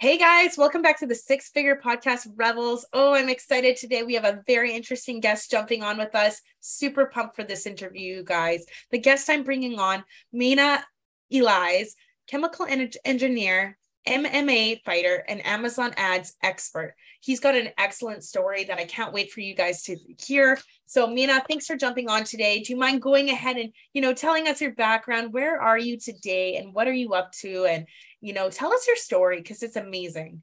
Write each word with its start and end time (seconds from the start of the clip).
Hey 0.00 0.16
guys, 0.16 0.56
welcome 0.56 0.80
back 0.80 1.00
to 1.00 1.06
the 1.06 1.14
Six 1.16 1.50
Figure 1.50 1.74
Podcast 1.84 2.28
Rebels. 2.36 2.86
Oh, 2.92 3.14
I'm 3.14 3.28
excited 3.28 3.76
today. 3.76 4.04
We 4.04 4.14
have 4.14 4.24
a 4.24 4.44
very 4.46 4.72
interesting 4.72 5.18
guest 5.18 5.50
jumping 5.50 5.82
on 5.82 5.98
with 5.98 6.14
us. 6.14 6.40
Super 6.60 7.06
pumped 7.06 7.34
for 7.34 7.42
this 7.42 7.66
interview, 7.66 8.18
you 8.18 8.22
guys. 8.22 8.64
The 8.92 8.98
guest 8.98 9.28
I'm 9.28 9.42
bringing 9.42 9.80
on, 9.80 10.04
Mina 10.32 10.84
Elias, 11.32 11.96
chemical 12.28 12.64
en- 12.66 12.92
engineer, 13.04 13.76
MMA 14.06 14.82
fighter, 14.84 15.24
and 15.28 15.44
Amazon 15.46 15.92
ads 15.96 16.34
expert. 16.42 16.94
He's 17.20 17.40
got 17.40 17.54
an 17.54 17.70
excellent 17.78 18.24
story 18.24 18.64
that 18.64 18.78
I 18.78 18.84
can't 18.84 19.12
wait 19.12 19.30
for 19.30 19.40
you 19.40 19.54
guys 19.54 19.82
to 19.84 19.96
hear. 20.18 20.58
So, 20.86 21.06
Mina, 21.06 21.42
thanks 21.48 21.66
for 21.66 21.76
jumping 21.76 22.08
on 22.08 22.24
today. 22.24 22.62
Do 22.62 22.72
you 22.72 22.78
mind 22.78 23.02
going 23.02 23.28
ahead 23.28 23.56
and, 23.56 23.72
you 23.92 24.00
know, 24.00 24.14
telling 24.14 24.48
us 24.48 24.60
your 24.60 24.72
background? 24.74 25.32
Where 25.32 25.60
are 25.60 25.78
you 25.78 25.98
today 25.98 26.56
and 26.56 26.72
what 26.72 26.88
are 26.88 26.92
you 26.92 27.14
up 27.14 27.32
to? 27.40 27.66
And 27.66 27.86
you 28.20 28.32
know, 28.32 28.50
tell 28.50 28.72
us 28.72 28.86
your 28.86 28.96
story 28.96 29.38
because 29.38 29.62
it's 29.62 29.76
amazing. 29.76 30.42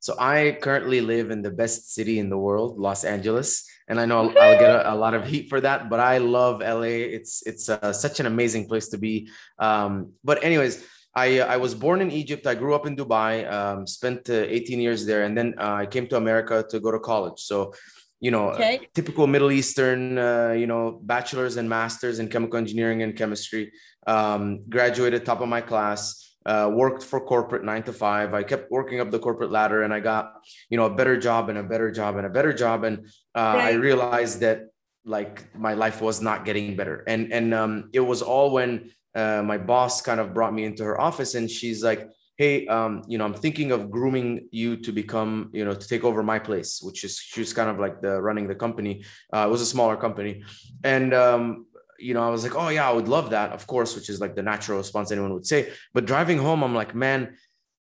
So 0.00 0.14
I 0.18 0.56
currently 0.62 1.00
live 1.00 1.32
in 1.32 1.42
the 1.42 1.50
best 1.50 1.92
city 1.92 2.20
in 2.20 2.30
the 2.30 2.38
world, 2.38 2.78
Los 2.78 3.02
Angeles, 3.02 3.68
and 3.88 3.98
I 3.98 4.06
know 4.06 4.20
I'll, 4.20 4.38
I'll 4.38 4.58
get 4.58 4.70
a, 4.70 4.92
a, 4.92 4.94
lot 4.94 5.14
of 5.14 5.26
heat 5.26 5.48
for 5.48 5.60
that, 5.60 5.90
but 5.90 5.98
I 5.98 6.18
love 6.18 6.60
LA. 6.60 7.02
It's 7.18 7.44
it's 7.44 7.68
uh, 7.68 7.92
such 7.92 8.20
an 8.20 8.26
amazing 8.26 8.68
place 8.68 8.88
to 8.90 8.98
be. 8.98 9.28
Um, 9.58 10.12
but 10.22 10.44
anyways, 10.44 10.86
I 11.24 11.26
I 11.54 11.56
was 11.64 11.72
born 11.84 11.98
in 12.06 12.10
Egypt. 12.22 12.42
I 12.52 12.54
grew 12.62 12.74
up 12.78 12.84
in 12.88 12.94
Dubai. 13.02 13.32
Um, 13.58 13.78
spent 13.86 14.20
uh, 14.30 14.58
18 14.58 14.80
years 14.86 15.00
there, 15.08 15.22
and 15.26 15.34
then 15.38 15.48
uh, 15.58 15.82
I 15.82 15.86
came 15.94 16.06
to 16.08 16.16
America 16.16 16.56
to 16.70 16.76
go 16.80 16.90
to 16.96 17.00
college. 17.12 17.40
So 17.50 17.74
you 18.20 18.32
know, 18.34 18.50
okay. 18.50 18.80
typical 18.98 19.26
Middle 19.28 19.52
Eastern, 19.52 20.18
uh, 20.18 20.50
you 20.50 20.66
know, 20.66 20.98
bachelor's 21.02 21.56
and 21.56 21.68
master's 21.68 22.18
in 22.18 22.26
chemical 22.28 22.58
engineering 22.58 23.02
and 23.04 23.14
chemistry. 23.14 23.70
Um, 24.08 24.42
graduated 24.68 25.24
top 25.24 25.40
of 25.40 25.48
my 25.48 25.60
class 25.60 26.28
uh, 26.48 26.70
worked 26.72 27.02
for 27.02 27.20
corporate 27.20 27.62
nine 27.62 27.82
to 27.84 27.92
five. 27.92 28.32
I 28.32 28.42
kept 28.42 28.70
working 28.70 29.00
up 29.00 29.10
the 29.10 29.18
corporate 29.18 29.50
ladder 29.50 29.82
and 29.82 29.92
I 29.92 30.00
got, 30.00 30.32
you 30.70 30.78
know, 30.78 30.86
a 30.86 30.94
better 30.94 31.16
job 31.18 31.50
and 31.50 31.58
a 31.58 31.62
better 31.62 31.90
job 31.90 32.16
and 32.16 32.26
a 32.26 32.30
better 32.30 32.52
job. 32.52 32.84
And 32.84 33.06
uh, 33.34 33.54
right. 33.54 33.66
I 33.66 33.72
realized 33.72 34.40
that 34.40 34.68
like 35.04 35.54
my 35.54 35.74
life 35.74 36.00
was 36.00 36.22
not 36.22 36.44
getting 36.44 36.74
better. 36.74 37.04
And, 37.06 37.32
and 37.32 37.52
um, 37.52 37.90
it 37.92 38.00
was 38.00 38.22
all 38.22 38.50
when 38.50 38.90
uh, 39.18 39.42
my 39.42 39.58
boss 39.58 40.00
kind 40.00 40.20
of 40.20 40.32
brought 40.32 40.54
me 40.54 40.64
into 40.64 40.84
her 40.84 41.00
office 41.00 41.34
and 41.34 41.50
she's 41.50 41.82
like, 41.82 42.08
Hey, 42.36 42.68
um, 42.68 43.02
you 43.08 43.18
know, 43.18 43.24
I'm 43.24 43.34
thinking 43.34 43.72
of 43.72 43.90
grooming 43.90 44.46
you 44.52 44.76
to 44.76 44.92
become, 44.92 45.50
you 45.52 45.64
know, 45.64 45.74
to 45.74 45.88
take 45.88 46.04
over 46.04 46.22
my 46.22 46.38
place, 46.38 46.80
which 46.80 47.02
is 47.02 47.18
she's 47.18 47.52
kind 47.52 47.68
of 47.68 47.80
like 47.80 48.00
the 48.00 48.22
running 48.22 48.46
the 48.46 48.54
company. 48.54 49.02
Uh, 49.34 49.44
it 49.48 49.50
was 49.50 49.60
a 49.60 49.66
smaller 49.66 49.96
company, 49.96 50.44
and 50.84 51.12
um, 51.12 51.66
you 51.98 52.14
know, 52.14 52.22
I 52.22 52.30
was 52.30 52.44
like, 52.44 52.54
oh 52.54 52.68
yeah, 52.68 52.88
I 52.88 52.92
would 52.92 53.08
love 53.08 53.30
that, 53.30 53.50
of 53.50 53.66
course, 53.66 53.96
which 53.96 54.08
is 54.08 54.20
like 54.20 54.36
the 54.36 54.42
natural 54.42 54.78
response 54.78 55.10
anyone 55.10 55.34
would 55.34 55.46
say. 55.46 55.72
But 55.94 56.06
driving 56.06 56.38
home, 56.38 56.62
I'm 56.62 56.76
like, 56.76 56.94
man, 56.94 57.36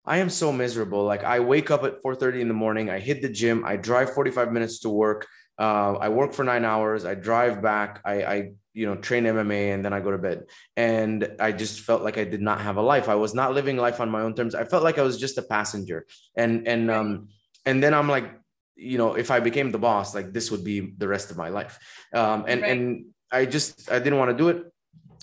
I 0.05 0.17
am 0.19 0.31
so 0.31 0.51
miserable. 0.51 1.05
Like 1.05 1.23
I 1.23 1.39
wake 1.39 1.71
up 1.71 1.85
at 1.85 2.03
4:30 2.03 2.41
in 2.41 2.49
the 2.49 2.61
morning, 2.65 2.91
I 2.91 2.99
hit 2.99 3.23
the 3.23 3.29
gym, 3.29 3.65
I 3.65 3.77
drive 3.77 4.13
45 4.15 4.53
minutes 4.53 4.81
to 4.81 4.91
work. 4.91 5.29
Uh, 5.61 5.93
I 6.01 6.09
work 6.09 6.33
for 6.33 6.43
nine 6.43 6.65
hours. 6.65 7.05
I 7.05 7.15
drive 7.15 7.61
back. 7.61 8.01
I, 8.03 8.15
I, 8.23 8.53
you 8.73 8.87
know, 8.87 8.97
train 8.97 9.25
MMA, 9.25 9.75
and 9.75 9.85
then 9.85 9.93
I 9.93 10.01
go 10.01 10.11
to 10.11 10.19
bed. 10.19 10.45
And 10.77 11.37
I 11.41 11.53
just 11.53 11.81
felt 11.81 12.03
like 12.03 12.19
I 12.19 12.25
did 12.25 12.41
not 12.41 12.61
have 12.61 12.77
a 12.77 12.83
life. 12.83 13.09
I 13.09 13.17
was 13.17 13.35
not 13.35 13.53
living 13.53 13.77
life 13.77 14.01
on 14.01 14.11
my 14.11 14.23
own 14.23 14.35
terms. 14.35 14.55
I 14.55 14.65
felt 14.65 14.85
like 14.85 14.99
I 14.99 15.03
was 15.03 15.19
just 15.19 15.39
a 15.39 15.43
passenger. 15.43 16.07
And 16.37 16.69
and 16.69 16.91
um 16.91 17.29
and 17.67 17.83
then 17.83 17.95
I'm 17.95 18.09
like, 18.09 18.31
you 18.77 18.99
know, 18.99 19.15
if 19.15 19.31
I 19.31 19.41
became 19.41 19.71
the 19.73 19.79
boss, 19.79 20.15
like 20.15 20.33
this 20.33 20.51
would 20.51 20.65
be 20.65 20.93
the 20.97 21.09
rest 21.09 21.31
of 21.31 21.37
my 21.37 21.49
life. 21.49 21.79
Um, 22.15 22.45
and 22.47 22.63
right. 22.63 22.71
and 22.71 23.07
I 23.31 23.47
just 23.47 23.91
I 23.91 23.99
didn't 23.99 24.19
want 24.19 24.31
to 24.31 24.37
do 24.37 24.49
it. 24.49 24.65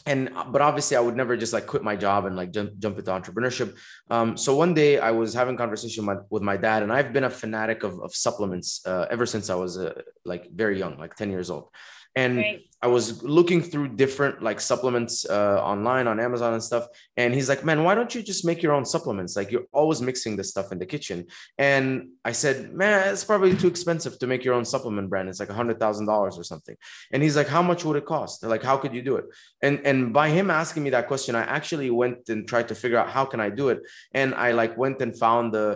And 0.05 0.31
but 0.51 0.61
obviously 0.61 0.95
I 0.95 1.01
would 1.01 1.17
never 1.17 1.35
just 1.35 1.51
like 1.51 1.67
quit 1.67 1.83
my 1.83 1.95
job 1.95 2.25
and 2.25 2.35
like 2.35 2.51
jump 2.51 2.77
jump 2.79 2.99
into 2.99 3.11
entrepreneurship. 3.11 3.75
Um, 4.09 4.37
so 4.37 4.55
one 4.55 4.73
day 4.73 4.99
I 4.99 5.11
was 5.11 5.33
having 5.33 5.57
conversation 5.57 6.05
with 6.05 6.17
my, 6.17 6.23
with 6.29 6.43
my 6.43 6.57
dad, 6.57 6.83
and 6.83 6.93
I've 6.93 7.11
been 7.11 7.25
a 7.25 7.29
fanatic 7.29 7.83
of, 7.83 7.99
of 7.99 8.13
supplements 8.13 8.85
uh, 8.85 9.05
ever 9.09 9.25
since 9.25 9.49
I 9.49 9.55
was 9.55 9.77
uh, 9.77 10.01
like 10.23 10.49
very 10.51 10.79
young, 10.79 10.97
like 10.97 11.15
10 11.15 11.29
years 11.29 11.49
old 11.49 11.69
and 12.17 12.37
right. 12.37 12.61
i 12.81 12.87
was 12.87 13.05
looking 13.37 13.61
through 13.61 13.87
different 14.03 14.41
like 14.47 14.59
supplements 14.59 15.13
uh, 15.29 15.59
online 15.73 16.07
on 16.07 16.19
amazon 16.19 16.53
and 16.53 16.63
stuff. 16.63 16.85
And 17.21 17.29
he's 17.33 17.49
like 17.51 17.63
man 17.69 17.83
why 17.85 17.93
don't 17.95 18.13
you 18.15 18.21
just 18.31 18.43
make 18.49 18.59
your 18.65 18.73
own 18.77 18.85
supplements? 18.95 19.35
Like 19.39 19.51
you're 19.51 19.69
always 19.79 19.99
mixing 20.09 20.33
this 20.35 20.49
stuff 20.49 20.71
in 20.73 20.79
the 20.79 20.89
kitchen. 20.93 21.17
And 21.57 21.83
i 22.25 22.31
said 22.31 22.55
man 22.81 23.13
it's 23.13 23.27
probably 23.31 23.55
too 23.55 23.71
expensive 23.75 24.13
to 24.19 24.27
make 24.31 24.43
your 24.45 24.55
own 24.57 24.65
supplement 24.73 25.09
brand. 25.11 25.29
It's 25.29 25.41
like 25.43 25.53
a 25.55 25.59
hundred 25.61 25.77
thousand 25.83 26.05
dollars 26.13 26.35
or 26.41 26.45
something. 26.51 26.75
And 27.11 27.21
he's 27.23 27.37
like 27.39 27.49
how 27.55 27.63
much 27.69 27.85
would 27.85 27.97
it 28.01 28.07
cost? 28.15 28.43
Like 28.55 28.63
how 28.69 28.77
could 28.81 28.93
you 28.97 29.03
do 29.09 29.15
it? 29.21 29.25
And 29.65 29.75
and 29.89 29.97
by 30.19 30.27
him 30.37 30.47
asking 30.61 30.83
me 30.83 30.89
that 30.95 31.07
question 31.11 31.35
i 31.41 31.45
actually 31.57 31.89
went 32.01 32.29
and 32.29 32.39
tried 32.51 32.67
to 32.71 32.75
figure 32.81 32.99
out 33.01 33.09
how 33.17 33.25
can 33.31 33.39
i 33.47 33.49
do 33.61 33.65
it. 33.73 33.79
And 34.19 34.29
i 34.45 34.49
like 34.61 34.73
went 34.83 35.01
and 35.03 35.11
found 35.25 35.53
the 35.53 35.67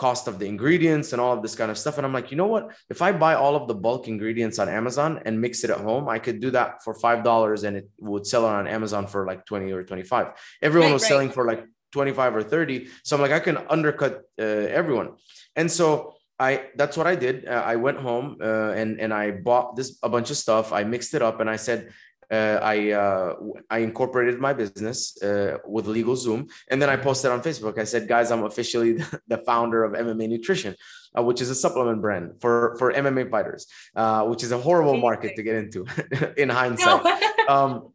cost 0.00 0.26
of 0.30 0.38
the 0.40 0.46
ingredients 0.46 1.12
and 1.12 1.20
all 1.20 1.34
of 1.36 1.42
this 1.42 1.54
kind 1.54 1.70
of 1.70 1.76
stuff. 1.76 1.98
And 1.98 2.06
I'm 2.06 2.14
like, 2.18 2.30
you 2.30 2.38
know 2.40 2.46
what? 2.54 2.64
If 2.88 3.02
I 3.02 3.12
buy 3.12 3.34
all 3.34 3.54
of 3.54 3.68
the 3.68 3.74
bulk 3.74 4.08
ingredients 4.08 4.58
on 4.58 4.66
Amazon 4.80 5.20
and 5.26 5.38
mix 5.44 5.62
it 5.62 5.68
at 5.68 5.80
home, 5.88 6.08
I 6.08 6.18
could 6.18 6.40
do 6.40 6.50
that 6.52 6.82
for 6.82 6.94
five 6.94 7.22
dollars 7.22 7.64
and 7.64 7.76
it 7.76 7.86
would 7.98 8.26
sell 8.26 8.44
it 8.46 8.52
on 8.60 8.66
Amazon 8.66 9.06
for 9.06 9.26
like 9.26 9.44
20 9.44 9.70
or 9.72 9.84
25. 9.84 10.28
Everyone 10.62 10.88
right, 10.88 10.94
was 10.94 11.02
right. 11.02 11.08
selling 11.08 11.30
for 11.30 11.44
like 11.44 11.62
25 11.92 12.36
or 12.36 12.42
30. 12.42 12.88
So 13.04 13.14
I'm 13.14 13.22
like, 13.22 13.32
I 13.32 13.40
can 13.40 13.58
undercut 13.68 14.22
uh, 14.40 14.80
everyone. 14.80 15.08
And 15.54 15.70
so 15.70 16.14
I 16.38 16.70
that's 16.76 16.96
what 16.96 17.06
I 17.06 17.16
did. 17.26 17.46
Uh, 17.46 17.62
I 17.72 17.76
went 17.76 17.98
home 17.98 18.38
uh, 18.40 18.72
and 18.80 18.98
and 19.02 19.12
I 19.12 19.32
bought 19.48 19.76
this 19.76 19.98
a 20.02 20.08
bunch 20.08 20.30
of 20.30 20.38
stuff. 20.38 20.72
I 20.72 20.82
mixed 20.84 21.12
it 21.12 21.20
up 21.20 21.40
and 21.40 21.50
I 21.50 21.56
said, 21.56 21.92
I 22.30 22.92
uh, 22.92 23.34
I 23.68 23.78
incorporated 23.78 24.40
my 24.40 24.52
business 24.52 25.20
uh, 25.22 25.58
with 25.66 25.86
LegalZoom, 25.86 26.50
and 26.70 26.80
then 26.80 26.88
I 26.88 26.96
posted 26.96 27.30
on 27.30 27.42
Facebook. 27.42 27.78
I 27.78 27.84
said, 27.84 28.06
"Guys, 28.06 28.30
I'm 28.30 28.44
officially 28.44 28.98
the 29.28 29.38
founder 29.38 29.84
of 29.84 29.92
MMA 29.92 30.28
Nutrition, 30.28 30.76
uh, 31.16 31.22
which 31.22 31.40
is 31.40 31.50
a 31.50 31.54
supplement 31.54 32.00
brand 32.00 32.40
for 32.40 32.76
for 32.78 32.92
MMA 32.92 33.30
fighters, 33.30 33.66
uh, 33.96 34.24
which 34.24 34.42
is 34.42 34.52
a 34.52 34.58
horrible 34.58 34.96
market 34.96 35.36
to 35.36 35.42
get 35.42 35.56
into 35.56 35.86
in 36.36 36.48
hindsight." 36.48 37.02
No. 37.04 37.46
um, 37.48 37.92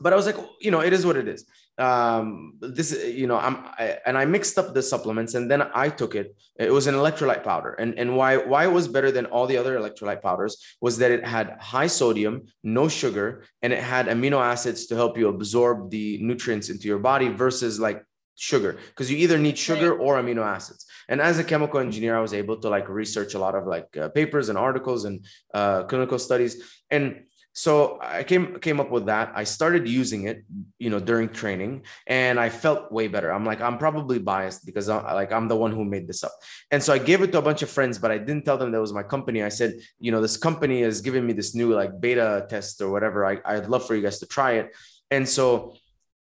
but 0.00 0.12
I 0.12 0.16
was 0.16 0.26
like, 0.26 0.36
you 0.60 0.70
know, 0.70 0.80
it 0.80 0.92
is 0.92 1.04
what 1.06 1.16
it 1.16 1.28
is. 1.28 1.44
Um, 1.78 2.54
this, 2.60 2.92
you 3.04 3.26
know, 3.26 3.38
I'm, 3.38 3.56
I, 3.78 3.98
and 4.06 4.18
I 4.18 4.24
mixed 4.24 4.58
up 4.58 4.74
the 4.74 4.82
supplements 4.82 5.34
and 5.34 5.50
then 5.50 5.62
I 5.74 5.88
took 5.88 6.14
it. 6.14 6.36
It 6.56 6.70
was 6.70 6.86
an 6.86 6.94
electrolyte 6.94 7.42
powder. 7.42 7.72
And, 7.74 7.98
and 7.98 8.16
why, 8.16 8.36
why 8.36 8.64
it 8.64 8.72
was 8.72 8.88
better 8.88 9.10
than 9.10 9.26
all 9.26 9.46
the 9.46 9.56
other 9.56 9.78
electrolyte 9.78 10.22
powders 10.22 10.76
was 10.80 10.98
that 10.98 11.10
it 11.10 11.26
had 11.26 11.56
high 11.60 11.86
sodium, 11.86 12.42
no 12.62 12.88
sugar, 12.88 13.44
and 13.62 13.72
it 13.72 13.82
had 13.82 14.06
amino 14.06 14.40
acids 14.40 14.86
to 14.86 14.94
help 14.94 15.16
you 15.16 15.28
absorb 15.28 15.90
the 15.90 16.18
nutrients 16.22 16.68
into 16.68 16.86
your 16.88 16.98
body 16.98 17.28
versus 17.28 17.80
like 17.80 18.04
sugar 18.34 18.78
because 18.88 19.10
you 19.10 19.18
either 19.18 19.38
need 19.38 19.56
sugar 19.58 19.94
or 19.94 20.16
amino 20.16 20.42
acids 20.42 20.86
and 21.08 21.20
as 21.20 21.38
a 21.38 21.44
chemical 21.44 21.78
engineer 21.78 22.16
i 22.16 22.20
was 22.20 22.32
able 22.32 22.56
to 22.56 22.68
like 22.68 22.88
research 22.88 23.34
a 23.34 23.38
lot 23.38 23.54
of 23.54 23.66
like 23.66 23.94
uh, 23.96 24.08
papers 24.08 24.48
and 24.48 24.56
articles 24.56 25.04
and 25.04 25.24
uh, 25.52 25.84
clinical 25.84 26.18
studies 26.18 26.80
and 26.90 27.22
so 27.52 27.98
i 28.00 28.22
came 28.22 28.58
came 28.60 28.80
up 28.80 28.90
with 28.90 29.06
that. 29.06 29.32
I 29.34 29.44
started 29.44 29.86
using 29.86 30.24
it 30.24 30.44
you 30.78 30.90
know 30.90 30.98
during 30.98 31.28
training 31.28 31.84
and 32.06 32.40
i 32.40 32.48
felt 32.48 32.90
way 32.90 33.08
better. 33.08 33.30
I'm 33.32 33.44
like 33.44 33.60
i'm 33.60 33.78
probably 33.78 34.18
biased 34.18 34.64
because 34.64 34.88
I, 34.88 35.12
like 35.12 35.32
i'm 35.32 35.48
the 35.48 35.56
one 35.56 35.72
who 35.72 35.84
made 35.84 36.06
this 36.08 36.24
up. 36.24 36.32
And 36.70 36.82
so 36.82 36.92
i 36.92 36.98
gave 36.98 37.20
it 37.22 37.30
to 37.32 37.38
a 37.38 37.42
bunch 37.42 37.62
of 37.62 37.70
friends 37.70 37.98
but 37.98 38.10
i 38.10 38.18
didn't 38.18 38.44
tell 38.44 38.58
them 38.58 38.72
that 38.72 38.80
was 38.80 38.92
my 38.92 39.02
company. 39.02 39.42
I 39.42 39.50
said 39.50 39.74
you 40.00 40.10
know 40.12 40.22
this 40.22 40.36
company 40.36 40.82
is 40.82 41.00
giving 41.02 41.26
me 41.26 41.34
this 41.34 41.54
new 41.54 41.74
like 41.74 42.00
beta 42.00 42.46
test 42.48 42.80
or 42.80 42.90
whatever. 42.90 43.26
I, 43.26 43.38
i'd 43.44 43.68
love 43.68 43.86
for 43.86 43.94
you 43.94 44.02
guys 44.02 44.18
to 44.20 44.26
try 44.26 44.52
it. 44.52 44.74
And 45.10 45.28
so 45.28 45.76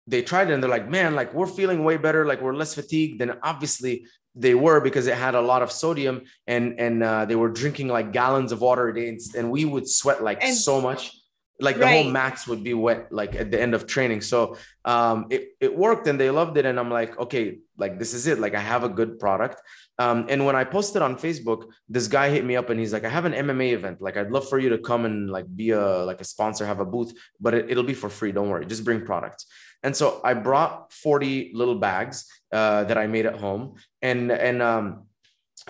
they 0.06 0.22
tried 0.22 0.50
it 0.50 0.54
and 0.54 0.62
they're 0.62 0.70
like 0.78 0.88
man 0.88 1.14
like 1.14 1.32
we're 1.32 1.46
feeling 1.46 1.84
way 1.84 1.96
better. 1.96 2.26
Like 2.26 2.40
we're 2.43 2.54
less 2.54 2.75
fatigued 2.75 3.20
than 3.20 3.38
obviously 3.43 4.04
they 4.34 4.54
were 4.54 4.81
because 4.81 5.06
it 5.06 5.16
had 5.16 5.34
a 5.34 5.40
lot 5.40 5.62
of 5.62 5.70
sodium 5.72 6.22
and 6.46 6.78
and 6.78 7.02
uh, 7.02 7.25
they 7.25 7.37
were 7.37 7.49
drinking 7.49 7.88
like 7.88 8.12
gallons 8.12 8.52
of 8.52 8.60
water 8.60 8.88
a 8.88 8.94
day 8.94 9.08
and, 9.08 9.20
and 9.37 9.50
we 9.50 9.64
would 9.64 9.88
sweat 9.88 10.22
like 10.22 10.43
and- 10.43 10.56
so 10.56 10.81
much 10.81 11.16
like 11.60 11.76
the 11.76 11.84
Right. 11.84 12.02
whole 12.02 12.10
max 12.10 12.46
would 12.48 12.62
be 12.64 12.74
wet 12.74 13.12
like 13.12 13.34
at 13.34 13.50
the 13.50 13.60
end 13.60 13.74
of 13.74 13.86
training. 13.86 14.20
So 14.22 14.56
um 14.84 15.26
it, 15.30 15.42
it 15.60 15.72
worked 15.76 16.06
and 16.08 16.18
they 16.18 16.30
loved 16.30 16.56
it. 16.56 16.64
And 16.64 16.78
i'm 16.80 16.90
like 16.90 17.18
okay 17.24 17.58
like 17.76 17.98
this 17.98 18.12
is 18.14 18.26
it. 18.26 18.38
Like 18.38 18.54
i 18.54 18.60
have 18.60 18.82
a 18.84 18.88
good 18.88 19.18
product. 19.18 19.60
Um 19.98 20.26
and 20.28 20.44
when 20.46 20.56
i 20.56 20.64
posted 20.64 21.02
on 21.02 21.16
facebook 21.16 21.60
this 21.88 22.06
guy 22.08 22.26
hit 22.30 22.44
me 22.50 22.56
up 22.56 22.70
and 22.70 22.78
he's 22.80 22.92
like 22.92 23.04
i 23.04 23.08
have 23.08 23.26
an 23.30 23.32
mma 23.46 23.72
event. 23.72 24.00
Like 24.00 24.16
i'd 24.16 24.30
love 24.30 24.48
for 24.48 24.58
you 24.58 24.70
to 24.70 24.78
come 24.78 25.04
and 25.04 25.30
like 25.30 25.46
be 25.62 25.70
a 25.70 26.04
like 26.10 26.20
a 26.20 26.24
sponsor 26.34 26.64
have 26.66 26.80
a 26.80 26.86
booth 26.94 27.12
but 27.40 27.52
it, 27.54 27.70
it'll 27.70 27.90
be 27.92 27.98
for 28.02 28.08
free. 28.18 28.32
Don't 28.32 28.48
worry. 28.48 28.66
Just 28.66 28.84
bring 28.84 29.00
products. 29.04 29.46
And 29.84 29.94
so 30.00 30.20
i 30.24 30.32
brought 30.34 30.92
40 30.92 31.52
little 31.54 31.78
bags 31.88 32.16
uh, 32.52 32.84
that 32.84 32.98
i 32.98 33.06
made 33.06 33.26
at 33.26 33.36
home. 33.46 33.62
And 34.02 34.30
and 34.32 34.60
um 34.62 34.86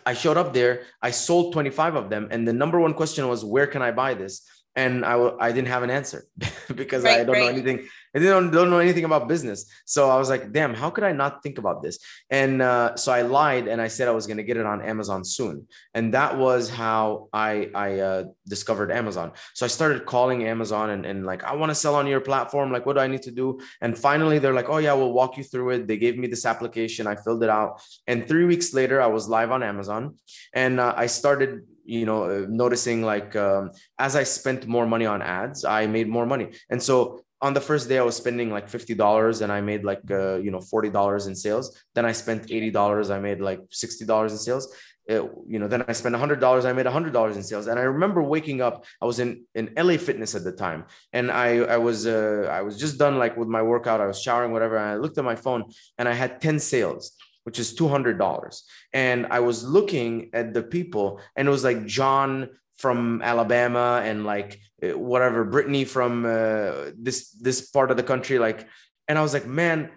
I 0.06 0.14
showed 0.14 0.36
up 0.36 0.52
there. 0.54 0.82
I 1.02 1.10
sold 1.10 1.52
25 1.52 1.96
of 1.96 2.10
them, 2.10 2.28
and 2.30 2.46
the 2.46 2.52
number 2.52 2.78
one 2.78 2.94
question 2.94 3.26
was, 3.28 3.44
"Where 3.44 3.66
can 3.66 3.82
I 3.82 3.90
buy 3.90 4.14
this?" 4.14 4.34
And 4.76 5.04
I 5.04 5.12
w- 5.12 5.36
I 5.40 5.52
didn't 5.52 5.68
have 5.68 5.82
an 5.82 5.90
answer 5.90 6.24
because 6.74 7.04
I 7.04 7.24
don't 7.24 7.38
know 7.38 7.48
anything. 7.48 7.88
I 8.14 8.18
didn't 8.18 8.50
don't 8.50 8.70
know 8.70 8.78
anything 8.78 9.04
about 9.04 9.28
business. 9.28 9.66
So 9.84 10.08
I 10.08 10.16
was 10.16 10.28
like, 10.28 10.52
"Damn, 10.52 10.74
how 10.74 10.90
could 10.90 11.04
I 11.04 11.12
not 11.12 11.42
think 11.42 11.58
about 11.58 11.82
this?" 11.82 11.98
And 12.30 12.62
uh, 12.62 12.96
so 12.96 13.12
I 13.12 13.22
lied 13.22 13.66
and 13.68 13.80
I 13.80 13.88
said 13.88 14.08
I 14.08 14.12
was 14.12 14.26
going 14.26 14.36
to 14.36 14.42
get 14.42 14.56
it 14.56 14.66
on 14.66 14.80
Amazon 14.82 15.24
soon, 15.24 15.66
and 15.94 16.14
that 16.14 16.38
was 16.38 16.70
how 16.70 17.28
I 17.32 17.70
I 17.74 17.98
uh, 17.98 18.24
discovered 18.48 18.92
Amazon. 18.92 19.32
So 19.54 19.66
I 19.66 19.68
started 19.68 20.06
calling 20.06 20.46
Amazon 20.46 20.90
and, 20.90 21.04
and 21.04 21.26
like, 21.26 21.42
I 21.44 21.54
want 21.54 21.70
to 21.70 21.74
sell 21.74 21.94
on 21.94 22.06
your 22.06 22.20
platform. 22.20 22.72
Like, 22.72 22.86
what 22.86 22.94
do 22.94 23.00
I 23.00 23.06
need 23.08 23.22
to 23.22 23.32
do? 23.32 23.60
And 23.80 23.98
finally, 23.98 24.38
they're 24.38 24.54
like, 24.54 24.68
"Oh 24.68 24.78
yeah, 24.78 24.94
we'll 24.94 25.12
walk 25.12 25.36
you 25.36 25.44
through 25.44 25.70
it." 25.70 25.88
They 25.88 25.98
gave 25.98 26.16
me 26.16 26.26
this 26.28 26.46
application. 26.46 27.06
I 27.06 27.16
filled 27.16 27.42
it 27.42 27.50
out, 27.50 27.82
and 28.06 28.26
three 28.26 28.44
weeks 28.44 28.72
later, 28.72 29.02
I 29.02 29.06
was 29.08 29.28
live 29.28 29.50
on 29.50 29.62
Amazon 29.62 30.14
and 30.52 30.80
uh, 30.80 30.94
i 30.96 31.06
started 31.06 31.62
you 31.90 32.06
know 32.06 32.24
uh, 32.24 32.46
noticing 32.48 33.02
like 33.02 33.34
um, 33.36 33.70
as 33.98 34.14
i 34.16 34.22
spent 34.22 34.66
more 34.66 34.86
money 34.86 35.06
on 35.06 35.20
ads 35.22 35.64
i 35.64 35.86
made 35.86 36.08
more 36.08 36.26
money. 36.26 36.48
And 36.70 36.82
so 36.82 37.24
on 37.42 37.54
the 37.54 37.60
first 37.60 37.88
day 37.88 37.98
i 37.98 38.02
was 38.02 38.16
spending 38.16 38.50
like 38.50 38.68
$50 38.68 39.42
and 39.42 39.50
i 39.52 39.60
made 39.60 39.82
like 39.84 40.04
uh, 40.10 40.36
you 40.36 40.50
know 40.50 40.58
$40 40.58 41.26
in 41.26 41.34
sales. 41.34 41.66
Then 41.94 42.04
i 42.04 42.12
spent 42.12 42.46
$80 42.46 43.10
i 43.10 43.18
made 43.18 43.40
like 43.40 43.60
$60 43.70 44.30
in 44.30 44.38
sales. 44.38 44.66
Uh, 45.10 45.26
you 45.52 45.58
know 45.58 45.66
then 45.66 45.82
i 45.88 45.92
spent 45.92 46.14
$100 46.14 46.64
i 46.64 46.72
made 46.72 46.86
$100 46.86 47.36
in 47.36 47.42
sales. 47.42 47.66
And 47.66 47.78
i 47.78 47.82
remember 47.82 48.22
waking 48.22 48.60
up 48.60 48.84
i 49.02 49.06
was 49.10 49.18
in 49.18 49.44
in 49.54 49.64
la 49.76 49.96
fitness 49.96 50.34
at 50.34 50.44
the 50.44 50.52
time. 50.52 50.84
And 51.12 51.30
i 51.30 51.48
i 51.76 51.78
was 51.86 52.06
uh, 52.06 52.48
i 52.58 52.62
was 52.62 52.74
just 52.84 52.98
done 52.98 53.18
like 53.18 53.36
with 53.36 53.48
my 53.48 53.62
workout. 53.72 54.00
I 54.00 54.06
was 54.12 54.20
showering 54.26 54.52
whatever. 54.52 54.76
And 54.76 54.88
i 54.94 54.96
looked 55.02 55.18
at 55.18 55.24
my 55.32 55.38
phone 55.46 55.62
and 55.98 56.06
i 56.08 56.14
had 56.22 56.40
10 56.40 56.60
sales 56.60 57.04
which 57.44 57.58
is 57.58 57.74
$200 57.74 58.60
and 58.92 59.26
I 59.30 59.40
was 59.40 59.64
looking 59.64 60.30
at 60.32 60.52
the 60.54 60.62
people, 60.62 61.20
and 61.36 61.48
it 61.48 61.50
was 61.50 61.64
like 61.64 61.86
John 61.86 62.50
from 62.78 63.20
Alabama 63.22 64.00
and 64.04 64.24
like 64.24 64.58
uh, 64.82 64.98
whatever 64.98 65.44
Brittany 65.44 65.84
from 65.84 66.24
uh, 66.24 66.90
this 66.96 67.30
this 67.32 67.68
part 67.70 67.90
of 67.90 67.96
the 67.96 68.02
country, 68.02 68.38
like, 68.38 68.66
and 69.08 69.18
I 69.18 69.22
was 69.22 69.34
like, 69.34 69.46
man, 69.46 69.90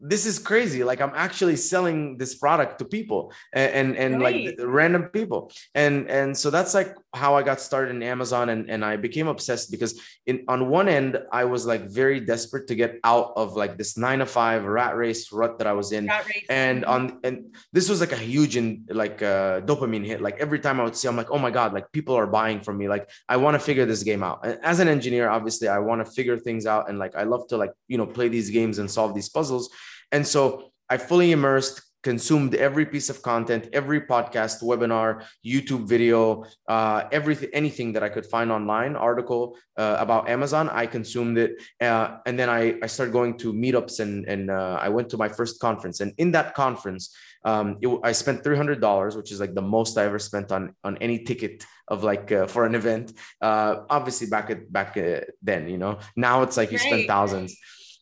this 0.00 0.24
is 0.26 0.38
crazy. 0.38 0.82
Like 0.84 1.00
I'm 1.00 1.12
actually 1.14 1.56
selling 1.56 2.16
this 2.18 2.34
product 2.36 2.78
to 2.78 2.84
people 2.84 3.32
and 3.52 3.72
and, 3.72 3.96
and 3.96 4.22
Right. 4.22 4.44
like 4.46 4.54
random 4.62 5.04
people, 5.12 5.52
and 5.74 6.08
and 6.08 6.36
so 6.36 6.50
that's 6.50 6.72
like 6.74 6.94
how 7.12 7.36
I 7.36 7.42
got 7.42 7.60
started 7.60 7.94
in 7.96 8.02
Amazon, 8.02 8.50
and 8.50 8.70
and 8.70 8.84
I 8.84 8.96
became 8.96 9.26
obsessed 9.26 9.70
because 9.70 10.00
in 10.26 10.44
on 10.48 10.68
one 10.68 10.88
end 10.88 11.18
I 11.32 11.44
was 11.44 11.66
like 11.66 11.90
very 11.90 12.20
desperate 12.20 12.68
to 12.68 12.74
get 12.74 13.00
out 13.04 13.32
of 13.36 13.56
like 13.56 13.76
this 13.76 13.96
nine 13.96 14.20
to 14.20 14.26
five 14.26 14.64
rat 14.64 14.96
race 14.96 15.32
rut 15.32 15.58
that 15.58 15.66
I 15.66 15.72
was 15.72 15.92
in. 15.92 16.06
And 16.48 16.84
on 16.84 17.18
and 17.24 17.54
this 17.72 17.88
was 17.88 18.00
like 18.00 18.12
a 18.12 18.16
huge 18.16 18.56
in 18.56 18.86
like 18.88 19.22
uh, 19.22 19.60
dopamine 19.62 20.06
hit. 20.06 20.20
Like 20.20 20.38
every 20.38 20.60
time 20.60 20.80
i 20.80 20.84
would 20.84 20.96
see 20.96 21.08
i'm 21.08 21.16
like 21.16 21.30
oh 21.30 21.38
my 21.38 21.50
god 21.50 21.72
like 21.72 21.90
people 21.92 22.14
are 22.14 22.26
buying 22.26 22.60
from 22.60 22.78
me. 22.78 22.88
Like 22.88 23.10
i 23.28 23.36
want 23.36 23.54
to 23.54 23.58
figure 23.58 23.86
this 23.86 24.02
game 24.02 24.22
out. 24.22 24.40
And 24.44 24.58
as 24.62 24.78
an 24.78 24.88
engineer 24.88 25.28
obviously 25.28 25.68
i 25.68 25.78
want 25.78 26.04
to 26.04 26.10
figure 26.10 26.38
things 26.38 26.64
out 26.66 26.88
and 26.88 26.98
like 26.98 27.16
i 27.16 27.24
love 27.24 27.48
to 27.48 27.56
like 27.56 27.72
you 27.88 27.98
know 27.98 28.06
play 28.06 28.28
these 28.28 28.50
games 28.50 28.78
and 28.78 28.90
solve 28.90 29.14
these 29.14 29.28
puzzles. 29.28 29.68
And 30.12 30.26
so 30.26 30.72
i 30.88 30.96
fully 30.96 31.32
immersed 31.32 31.82
consumed 32.02 32.54
every 32.54 32.86
piece 32.86 33.10
of 33.10 33.22
content 33.22 33.68
every 33.72 34.00
podcast 34.00 34.62
webinar 34.62 35.24
youtube 35.44 35.86
video 35.86 36.44
uh, 36.68 37.04
everything 37.12 37.50
anything 37.52 37.92
that 37.92 38.02
i 38.02 38.08
could 38.08 38.26
find 38.26 38.50
online 38.50 38.96
article 38.96 39.56
uh, 39.76 39.96
about 39.98 40.28
amazon 40.28 40.68
i 40.70 40.86
consumed 40.86 41.36
it 41.38 41.60
uh, 41.80 42.18
and 42.26 42.38
then 42.38 42.48
I, 42.48 42.78
I 42.82 42.86
started 42.86 43.12
going 43.12 43.38
to 43.38 43.52
meetups 43.52 44.00
and, 44.00 44.26
and 44.26 44.50
uh, 44.50 44.78
I 44.80 44.88
went 44.88 45.08
to 45.10 45.16
my 45.16 45.28
first 45.28 45.60
conference. 45.60 46.00
And 46.00 46.12
in 46.18 46.32
that 46.32 46.54
conference, 46.54 47.14
um, 47.44 47.78
it, 47.80 48.00
I 48.02 48.12
spent 48.12 48.44
$300, 48.44 49.16
which 49.16 49.32
is 49.32 49.40
like 49.40 49.54
the 49.54 49.62
most 49.62 49.96
I 49.98 50.04
ever 50.04 50.18
spent 50.18 50.52
on, 50.52 50.74
on 50.84 50.96
any 50.98 51.24
ticket 51.24 51.64
of 51.88 52.04
like 52.04 52.30
uh, 52.32 52.46
for 52.46 52.64
an 52.64 52.74
event. 52.74 53.12
Uh, 53.40 53.80
obviously 53.88 54.26
back 54.28 54.50
at 54.50 54.72
back 54.72 54.96
uh, 54.96 55.20
then, 55.42 55.68
you 55.68 55.78
know, 55.78 55.98
now 56.16 56.42
it's 56.42 56.56
like 56.56 56.72
you 56.72 56.78
spend 56.78 57.06
thousands. 57.06 57.56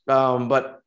Um, 0.06 0.48
but 0.48 0.80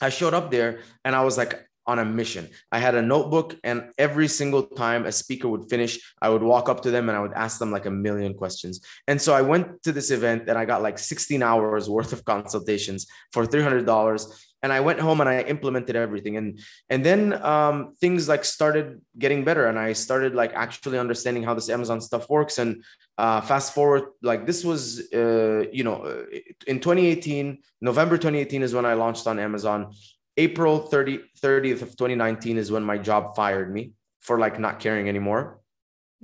I 0.00 0.08
showed 0.08 0.34
up 0.34 0.50
there 0.50 0.80
and 1.04 1.14
I 1.14 1.22
was 1.22 1.36
like 1.36 1.60
on 1.86 1.98
a 1.98 2.04
mission. 2.04 2.48
I 2.70 2.78
had 2.78 2.94
a 2.94 3.02
notebook, 3.02 3.56
and 3.64 3.90
every 3.98 4.28
single 4.28 4.62
time 4.62 5.04
a 5.06 5.12
speaker 5.12 5.48
would 5.48 5.68
finish, 5.68 5.98
I 6.20 6.28
would 6.28 6.42
walk 6.42 6.68
up 6.68 6.82
to 6.82 6.90
them 6.90 7.08
and 7.08 7.18
I 7.18 7.20
would 7.20 7.32
ask 7.32 7.58
them 7.58 7.72
like 7.72 7.86
a 7.86 7.90
million 7.90 8.34
questions. 8.34 8.80
And 9.08 9.20
so 9.20 9.34
I 9.34 9.42
went 9.42 9.82
to 9.82 9.92
this 9.92 10.10
event 10.10 10.48
and 10.48 10.56
I 10.56 10.64
got 10.64 10.82
like 10.82 10.98
16 10.98 11.42
hours 11.42 11.88
worth 11.88 12.12
of 12.12 12.24
consultations 12.24 13.06
for 13.32 13.46
$300. 13.46 14.46
And 14.64 14.72
I 14.72 14.78
went 14.78 15.00
home 15.00 15.20
and 15.20 15.28
I 15.28 15.40
implemented 15.40 15.96
everything. 15.96 16.36
And 16.36 16.60
and 16.88 17.04
then 17.04 17.32
um, 17.42 17.94
things 18.00 18.28
like 18.28 18.44
started 18.44 19.00
getting 19.18 19.42
better, 19.42 19.66
and 19.66 19.76
I 19.76 19.92
started 19.92 20.36
like 20.36 20.52
actually 20.54 21.00
understanding 21.00 21.42
how 21.42 21.54
this 21.54 21.68
Amazon 21.68 22.00
stuff 22.00 22.30
works. 22.30 22.58
And 22.58 22.84
uh, 23.18 23.40
fast 23.40 23.74
forward, 23.74 24.04
like 24.22 24.46
this 24.46 24.64
was, 24.64 25.12
uh, 25.12 25.64
you 25.72 25.82
know, 25.82 26.02
uh, 26.02 26.38
in 26.68 26.78
2018, 26.78 27.58
November 27.80 28.16
2018 28.16 28.62
is 28.62 28.72
when 28.72 28.86
I 28.86 28.94
launched 28.94 29.26
on 29.26 29.40
Amazon. 29.40 29.92
April 30.36 30.78
30, 30.78 31.20
30th 31.40 31.82
of 31.82 31.90
2019 31.90 32.56
is 32.58 32.70
when 32.72 32.82
my 32.82 32.98
job 32.98 33.36
fired 33.36 33.72
me 33.72 33.92
for 34.20 34.38
like 34.38 34.58
not 34.58 34.80
caring 34.80 35.08
anymore. 35.08 35.60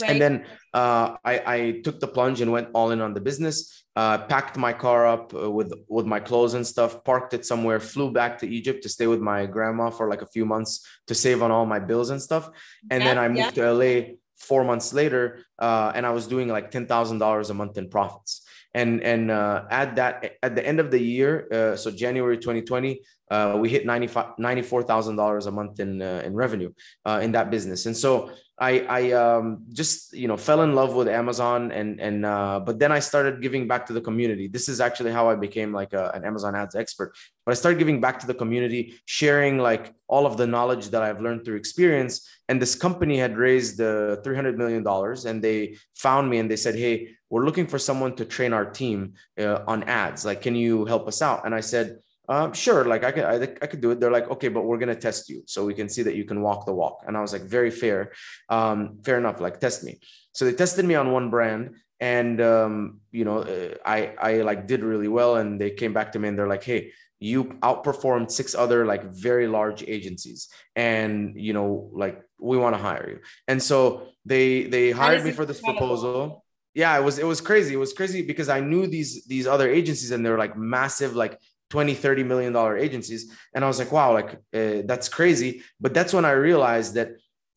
right. 0.01 0.11
And 0.13 0.21
then 0.21 0.47
uh, 0.73 1.17
I, 1.25 1.43
I 1.55 1.81
took 1.83 2.01
the 2.01 2.07
plunge 2.09 2.41
and 2.41 2.53
went 2.53 2.69
all 2.73 2.91
in 2.91 3.01
on 3.01 3.15
the 3.15 3.21
business. 3.21 3.85
Uh, 3.97 4.17
packed 4.17 4.57
my 4.57 4.73
car 4.73 5.09
up 5.09 5.35
uh, 5.35 5.51
with 5.51 5.73
with 5.89 6.07
my 6.07 6.21
clothes 6.21 6.55
and 6.55 6.65
stuff, 6.65 7.03
parked 7.03 7.35
it 7.35 7.45
somewhere, 7.45 7.81
flew 7.81 8.13
back 8.13 8.39
to 8.39 8.47
Egypt 8.47 8.81
to 8.85 8.89
stay 8.89 9.09
with 9.09 9.19
my 9.19 9.45
grandma 9.45 9.91
for 9.91 10.09
like 10.09 10.23
a 10.23 10.27
few 10.27 10.47
months 10.47 10.87
to 11.09 11.17
save 11.17 11.43
on 11.43 11.51
all 11.51 11.67
my 11.67 11.81
bills 11.81 12.11
and 12.11 12.23
stuff. 12.23 12.49
And 12.93 13.03
then 13.03 13.19
I 13.19 13.27
moved 13.29 13.57
to 13.57 13.73
LA 13.73 14.15
four 14.39 14.63
months 14.63 14.93
later, 14.93 15.43
uh, 15.59 15.91
and 15.97 16.07
I 16.07 16.11
was 16.11 16.29
doing 16.29 16.47
like 16.47 16.71
ten 16.71 16.87
thousand 16.87 17.19
dollars 17.19 17.51
a 17.51 17.55
month 17.55 17.77
in 17.77 17.89
profits. 17.91 18.47
And 18.75 19.03
and 19.03 19.31
uh, 19.31 19.65
at 19.71 19.97
that 19.97 20.37
at 20.43 20.55
the 20.55 20.67
end 20.67 20.79
of 20.79 20.91
the 20.91 21.01
year, 21.01 21.49
uh, 21.51 21.77
so 21.77 21.91
January 21.91 22.37
2020, 22.37 23.01
uh, 23.31 23.57
we 23.59 23.69
hit 23.69 23.87
95 23.87 24.37
$94,000 24.39 25.47
a 25.47 25.51
month 25.51 25.81
in 25.81 26.03
uh, 26.03 26.23
in 26.25 26.35
revenue 26.35 26.71
uh, 27.07 27.21
in 27.23 27.33
that 27.33 27.51
business. 27.51 27.87
And 27.87 27.97
so 27.97 28.31
I 28.59 28.81
I 28.81 29.13
um, 29.13 29.65
just 29.73 30.13
you 30.13 30.29
know 30.29 30.37
fell 30.37 30.63
in 30.63 30.75
love 30.75 30.95
with 30.95 31.09
Amazon 31.09 31.71
and 31.71 32.01
and 32.01 32.27
uh, 32.27 32.61
but 32.61 32.79
then 32.79 32.91
I 32.91 32.99
started 32.99 33.41
giving 33.41 33.69
back 33.69 33.87
to 33.87 33.93
the 33.93 34.01
community. 34.01 34.49
This 34.49 34.69
is 34.69 34.81
actually 34.81 35.13
how 35.13 35.31
I 35.31 35.37
became 35.37 35.73
like 35.73 35.93
a, 35.93 36.11
an 36.15 36.25
Amazon 36.25 36.55
ads 36.57 36.75
expert. 36.75 37.17
But 37.47 37.53
I 37.53 37.55
started 37.55 37.79
giving 37.79 38.01
back 38.01 38.19
to 38.21 38.27
the 38.27 38.35
community, 38.35 39.01
sharing 39.07 39.59
like 39.59 39.95
all 40.09 40.27
of 40.27 40.37
the 40.37 40.47
knowledge 40.47 40.89
that 40.89 41.03
I've 41.03 41.21
learned 41.21 41.45
through 41.45 41.57
experience. 41.57 42.29
And 42.49 42.61
this 42.61 42.75
company 42.75 43.17
had 43.17 43.37
raised 43.37 43.81
uh, 43.81 44.17
300 44.17 44.59
million 44.59 44.83
dollars, 44.83 45.25
and 45.25 45.43
they 45.43 45.77
found 45.95 46.29
me 46.29 46.39
and 46.39 46.51
they 46.51 46.57
said, 46.57 46.75
"Hey, 46.75 47.15
we're 47.31 47.45
looking 47.45 47.67
for 47.67 47.79
someone 47.79 48.17
to 48.17 48.25
train 48.25 48.53
our 48.53 48.65
team 48.65 49.15
uh, 49.39 49.61
on 49.67 49.85
ads. 49.85 50.25
Like, 50.25 50.43
can 50.43 50.55
you 50.55 50.85
help 50.85 51.09
us 51.09 51.23
out?" 51.23 51.45
And 51.45 51.55
I 51.55 51.61
said. 51.61 51.99
Um, 52.31 52.53
sure, 52.53 52.85
like 52.85 53.05
I 53.05 53.11
could, 53.11 53.25
I, 53.25 53.37
I 53.63 53.67
could 53.67 53.81
do 53.81 53.91
it. 53.91 54.01
They're 54.01 54.11
like, 54.11 54.29
okay, 54.29 54.49
but 54.49 54.67
we're 54.67 54.77
gonna 54.77 54.95
test 54.95 55.31
you 55.31 55.45
so 55.47 55.65
we 55.65 55.73
can 55.73 55.89
see 55.89 56.03
that 56.03 56.15
you 56.15 56.27
can 56.27 56.43
walk 56.43 56.67
the 56.67 56.75
walk. 56.75 57.05
And 57.07 57.17
I 57.17 57.23
was 57.23 57.33
like, 57.33 57.41
very 57.41 57.71
fair, 57.71 58.13
um, 58.51 58.99
fair 59.03 59.17
enough. 59.17 59.41
Like, 59.41 59.61
test 59.61 59.83
me. 59.83 59.99
So 60.35 60.45
they 60.45 60.53
tested 60.53 60.85
me 60.85 60.95
on 60.95 61.11
one 61.11 61.31
brand, 61.31 61.77
and 62.01 62.39
um, 62.43 63.01
you 63.13 63.25
know, 63.25 63.39
uh, 63.39 63.75
I, 63.85 64.13
I 64.21 64.33
like 64.43 64.67
did 64.67 64.83
really 64.85 65.09
well. 65.09 65.37
And 65.37 65.59
they 65.59 65.71
came 65.71 65.95
back 65.95 66.13
to 66.13 66.19
me 66.19 66.29
and 66.29 66.39
they're 66.39 66.47
like, 66.47 66.65
hey, 66.65 66.93
you 67.19 67.45
outperformed 67.63 68.31
six 68.31 68.55
other 68.55 68.85
like 68.85 69.05
very 69.05 69.47
large 69.49 69.83
agencies, 69.83 70.49
and 70.77 71.35
you 71.35 71.55
know, 71.55 71.89
like 71.93 72.21
we 72.39 72.59
want 72.59 72.77
to 72.77 72.83
hire 72.83 73.09
you. 73.09 73.19
And 73.49 73.63
so 73.63 74.09
they 74.25 74.65
they 74.65 74.91
hired 74.91 75.25
me 75.25 75.33
for 75.33 75.47
this 75.47 75.61
incredible. 75.61 75.89
proposal. 75.89 76.45
Yeah, 76.79 76.97
it 76.97 77.03
was 77.03 77.19
it 77.19 77.27
was 77.27 77.41
crazy. 77.41 77.75
It 77.75 77.83
was 77.87 77.93
crazy 77.93 78.23
because 78.23 78.49
I 78.49 78.61
knew 78.61 78.87
these 78.87 79.25
these 79.27 79.49
other 79.49 79.69
agencies 79.69 80.13
and 80.13 80.25
they're 80.25 80.39
like 80.39 80.57
massive 80.57 81.17
like 81.17 81.35
20 81.71 81.93
30 81.95 82.23
million 82.23 82.53
dollar 82.53 82.79
agencies 82.79 83.31
and 83.55 83.65
i 83.65 83.67
was 83.69 83.79
like 83.79 83.93
wow 83.93 84.13
like 84.15 84.31
uh, 84.55 84.81
that's 84.87 85.09
crazy 85.09 85.63
but 85.81 85.93
that's 85.93 86.15
when 86.15 86.25
i 86.25 86.31
realized 86.31 86.95
that 86.95 87.09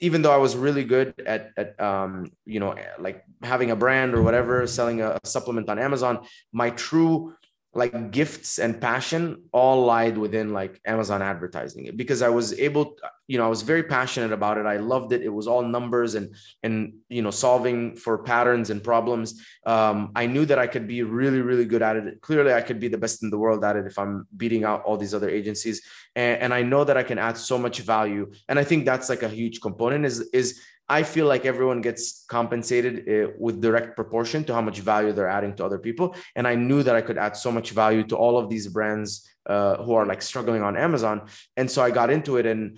even 0.02 0.22
though 0.22 0.34
i 0.34 0.42
was 0.46 0.58
really 0.58 0.84
good 0.84 1.14
at, 1.26 1.52
at 1.56 1.80
um, 1.80 2.30
you 2.46 2.60
know 2.60 2.76
like 3.00 3.24
having 3.42 3.72
a 3.72 3.76
brand 3.76 4.14
or 4.14 4.22
whatever 4.22 4.68
selling 4.68 5.00
a, 5.02 5.18
a 5.24 5.28
supplement 5.28 5.70
on 5.70 5.80
amazon 5.80 6.20
my 6.52 6.70
true 6.72 7.34
like 7.74 8.12
gifts 8.12 8.60
and 8.60 8.82
passion 8.82 9.44
all 9.54 9.86
lied 9.86 10.18
within 10.18 10.52
like 10.52 10.82
Amazon 10.86 11.22
advertising 11.22 11.90
because 11.96 12.22
I 12.22 12.28
was 12.28 12.52
able, 12.60 12.98
you 13.28 13.38
know, 13.38 13.46
I 13.46 13.48
was 13.48 13.62
very 13.62 13.84
passionate 13.84 14.34
about 14.34 14.58
it. 14.58 14.66
I 14.66 14.76
loved 14.76 15.14
it. 15.14 15.22
It 15.22 15.30
was 15.30 15.48
all 15.48 15.62
numbers 15.62 16.16
and 16.16 16.36
and 16.64 16.96
you 17.08 17.22
know 17.22 17.32
solving 17.32 17.96
for 17.96 18.24
patterns 18.24 18.72
and 18.72 18.84
problems. 18.84 19.42
Um, 19.66 20.12
I 20.16 20.26
knew 20.26 20.46
that 20.48 20.60
I 20.60 20.68
could 20.68 20.86
be 20.86 21.04
really 21.04 21.40
really 21.40 21.64
good 21.64 21.82
at 21.82 21.96
it. 21.96 22.20
Clearly, 22.20 22.54
I 22.54 22.62
could 22.62 22.82
be 22.82 22.90
the 22.90 22.98
best 22.98 23.24
in 23.24 23.30
the 23.30 23.40
world 23.40 23.64
at 23.64 23.78
it 23.78 23.86
if 23.86 23.98
I'm 23.98 24.28
beating 24.36 24.66
out 24.66 24.84
all 24.84 24.98
these 24.98 25.14
other 25.14 25.30
agencies. 25.30 25.82
And, 26.18 26.42
and 26.42 26.54
I 26.54 26.64
know 26.64 26.84
that 26.84 26.98
I 26.98 27.04
can 27.04 27.18
add 27.18 27.38
so 27.38 27.58
much 27.58 27.80
value. 27.80 28.34
And 28.50 28.60
I 28.60 28.66
think 28.66 28.84
that's 28.84 29.08
like 29.08 29.24
a 29.24 29.30
huge 29.30 29.62
component. 29.62 30.06
Is 30.06 30.20
is 30.34 30.60
I 30.92 31.04
feel 31.04 31.26
like 31.26 31.46
everyone 31.46 31.80
gets 31.80 32.26
compensated 32.28 32.94
uh, 33.08 33.32
with 33.40 33.62
direct 33.62 33.96
proportion 33.96 34.44
to 34.44 34.54
how 34.54 34.60
much 34.60 34.80
value 34.80 35.14
they're 35.14 35.36
adding 35.40 35.56
to 35.56 35.66
other 35.66 35.80
people. 35.80 36.16
And 36.36 36.46
I 36.46 36.56
knew 36.56 36.84
that 36.84 36.98
I 36.98 37.02
could 37.02 37.18
add 37.18 37.38
so 37.38 37.50
much 37.50 37.72
value 37.72 38.04
to 38.12 38.18
all 38.18 38.38
of 38.38 38.50
these 38.50 38.68
brands 38.68 39.10
uh, 39.46 39.78
who 39.84 39.94
are 39.94 40.06
like 40.06 40.22
struggling 40.22 40.62
on 40.62 40.76
Amazon. 40.76 41.28
And 41.56 41.72
so 41.72 41.82
I 41.82 41.92
got 41.92 42.10
into 42.10 42.36
it 42.36 42.46
and 42.46 42.78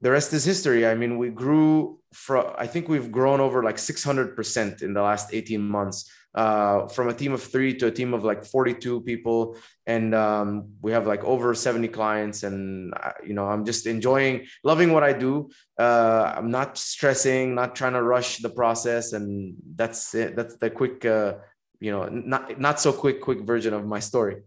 the 0.00 0.12
rest 0.12 0.32
is 0.32 0.44
history. 0.44 0.86
I 0.86 0.94
mean, 0.94 1.18
we 1.18 1.30
grew 1.30 1.98
from, 2.12 2.44
I 2.56 2.68
think 2.68 2.88
we've 2.88 3.10
grown 3.10 3.40
over 3.40 3.64
like 3.64 3.76
600% 3.76 4.82
in 4.82 4.94
the 4.94 5.02
last 5.02 5.34
18 5.34 5.60
months 5.60 6.08
uh, 6.34 6.86
from 6.88 7.08
a 7.08 7.14
team 7.14 7.32
of 7.32 7.42
three 7.42 7.74
to 7.74 7.86
a 7.86 7.90
team 7.90 8.14
of 8.14 8.24
like 8.24 8.44
42 8.44 9.00
people. 9.02 9.56
And 9.86 10.14
um, 10.14 10.74
we 10.82 10.92
have 10.92 11.06
like 11.06 11.24
over 11.24 11.54
70 11.54 11.88
clients. 11.88 12.42
And, 12.42 12.92
uh, 12.94 13.12
you 13.24 13.34
know, 13.34 13.46
I'm 13.46 13.64
just 13.64 13.86
enjoying, 13.86 14.46
loving 14.62 14.92
what 14.92 15.02
I 15.02 15.12
do. 15.12 15.50
Uh, 15.78 16.32
I'm 16.36 16.50
not 16.50 16.78
stressing, 16.78 17.54
not 17.54 17.74
trying 17.74 17.94
to 17.94 18.02
rush 18.02 18.38
the 18.38 18.50
process. 18.50 19.12
And 19.12 19.54
that's 19.74 20.14
it. 20.14 20.36
That's 20.36 20.56
the 20.56 20.70
quick, 20.70 21.04
uh, 21.04 21.34
you 21.80 21.90
know, 21.90 22.06
not, 22.08 22.60
not 22.60 22.80
so 22.80 22.92
quick, 22.92 23.20
quick 23.20 23.40
version 23.40 23.72
of 23.72 23.86
my 23.86 24.00
story. 24.00 24.42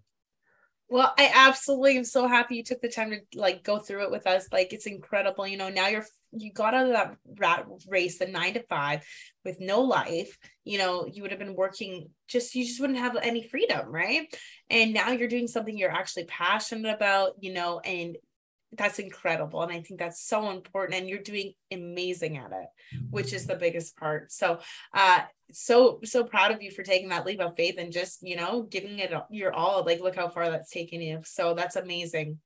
Well, 0.91 1.13
I 1.17 1.31
absolutely 1.33 1.95
am 1.95 2.03
so 2.03 2.27
happy 2.27 2.57
you 2.57 2.65
took 2.65 2.81
the 2.81 2.89
time 2.89 3.11
to 3.11 3.21
like 3.39 3.63
go 3.63 3.79
through 3.79 4.03
it 4.03 4.11
with 4.11 4.27
us. 4.27 4.49
Like 4.51 4.73
it's 4.73 4.87
incredible. 4.87 5.47
You 5.47 5.55
know, 5.55 5.69
now 5.69 5.87
you're 5.87 6.05
you 6.33 6.51
got 6.51 6.73
out 6.73 6.87
of 6.87 6.91
that 6.91 7.15
rat 7.39 7.65
race, 7.87 8.17
the 8.17 8.25
nine 8.27 8.55
to 8.55 8.63
five, 8.63 9.01
with 9.45 9.61
no 9.61 9.83
life. 9.83 10.37
You 10.65 10.79
know, 10.79 11.07
you 11.07 11.21
would 11.21 11.31
have 11.31 11.39
been 11.39 11.55
working 11.55 12.09
just 12.27 12.53
you 12.55 12.65
just 12.65 12.81
wouldn't 12.81 12.99
have 12.99 13.15
any 13.15 13.41
freedom, 13.41 13.89
right? 13.89 14.27
And 14.69 14.93
now 14.93 15.11
you're 15.11 15.29
doing 15.29 15.47
something 15.47 15.77
you're 15.77 15.89
actually 15.89 16.25
passionate 16.25 16.93
about, 16.93 17.35
you 17.39 17.53
know, 17.53 17.79
and 17.79 18.17
that's 18.77 18.99
incredible 18.99 19.61
and 19.61 19.71
i 19.71 19.81
think 19.81 19.99
that's 19.99 20.21
so 20.21 20.49
important 20.49 20.99
and 20.99 21.09
you're 21.09 21.19
doing 21.19 21.53
amazing 21.71 22.37
at 22.37 22.51
it 22.51 22.67
which 23.09 23.33
is 23.33 23.45
the 23.45 23.55
biggest 23.55 23.97
part. 23.97 24.31
So 24.31 24.59
uh 24.93 25.21
so 25.51 25.99
so 26.03 26.23
proud 26.23 26.51
of 26.51 26.61
you 26.61 26.71
for 26.71 26.83
taking 26.83 27.09
that 27.09 27.25
leap 27.25 27.41
of 27.41 27.55
faith 27.55 27.75
and 27.77 27.91
just 27.91 28.25
you 28.25 28.35
know 28.35 28.63
giving 28.63 28.99
it 28.99 29.11
your 29.29 29.53
all 29.53 29.83
like 29.85 30.01
look 30.01 30.15
how 30.15 30.29
far 30.29 30.49
that's 30.49 30.71
taken 30.71 31.01
you. 31.01 31.21
So 31.23 31.53
that's 31.53 31.75
amazing. 31.75 32.39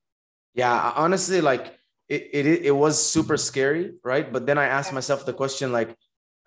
Yeah 0.54 0.94
honestly 0.96 1.42
like 1.42 1.78
it 2.10 2.30
it, 2.34 2.46
it 2.66 2.76
was 2.76 3.04
super 3.04 3.38
scary 3.38 3.94
right? 4.04 4.32
But 4.32 4.46
then 4.46 4.58
i 4.58 4.66
asked 4.66 4.94
myself 4.94 5.26
the 5.26 5.34
question 5.34 5.72
like 5.72 5.96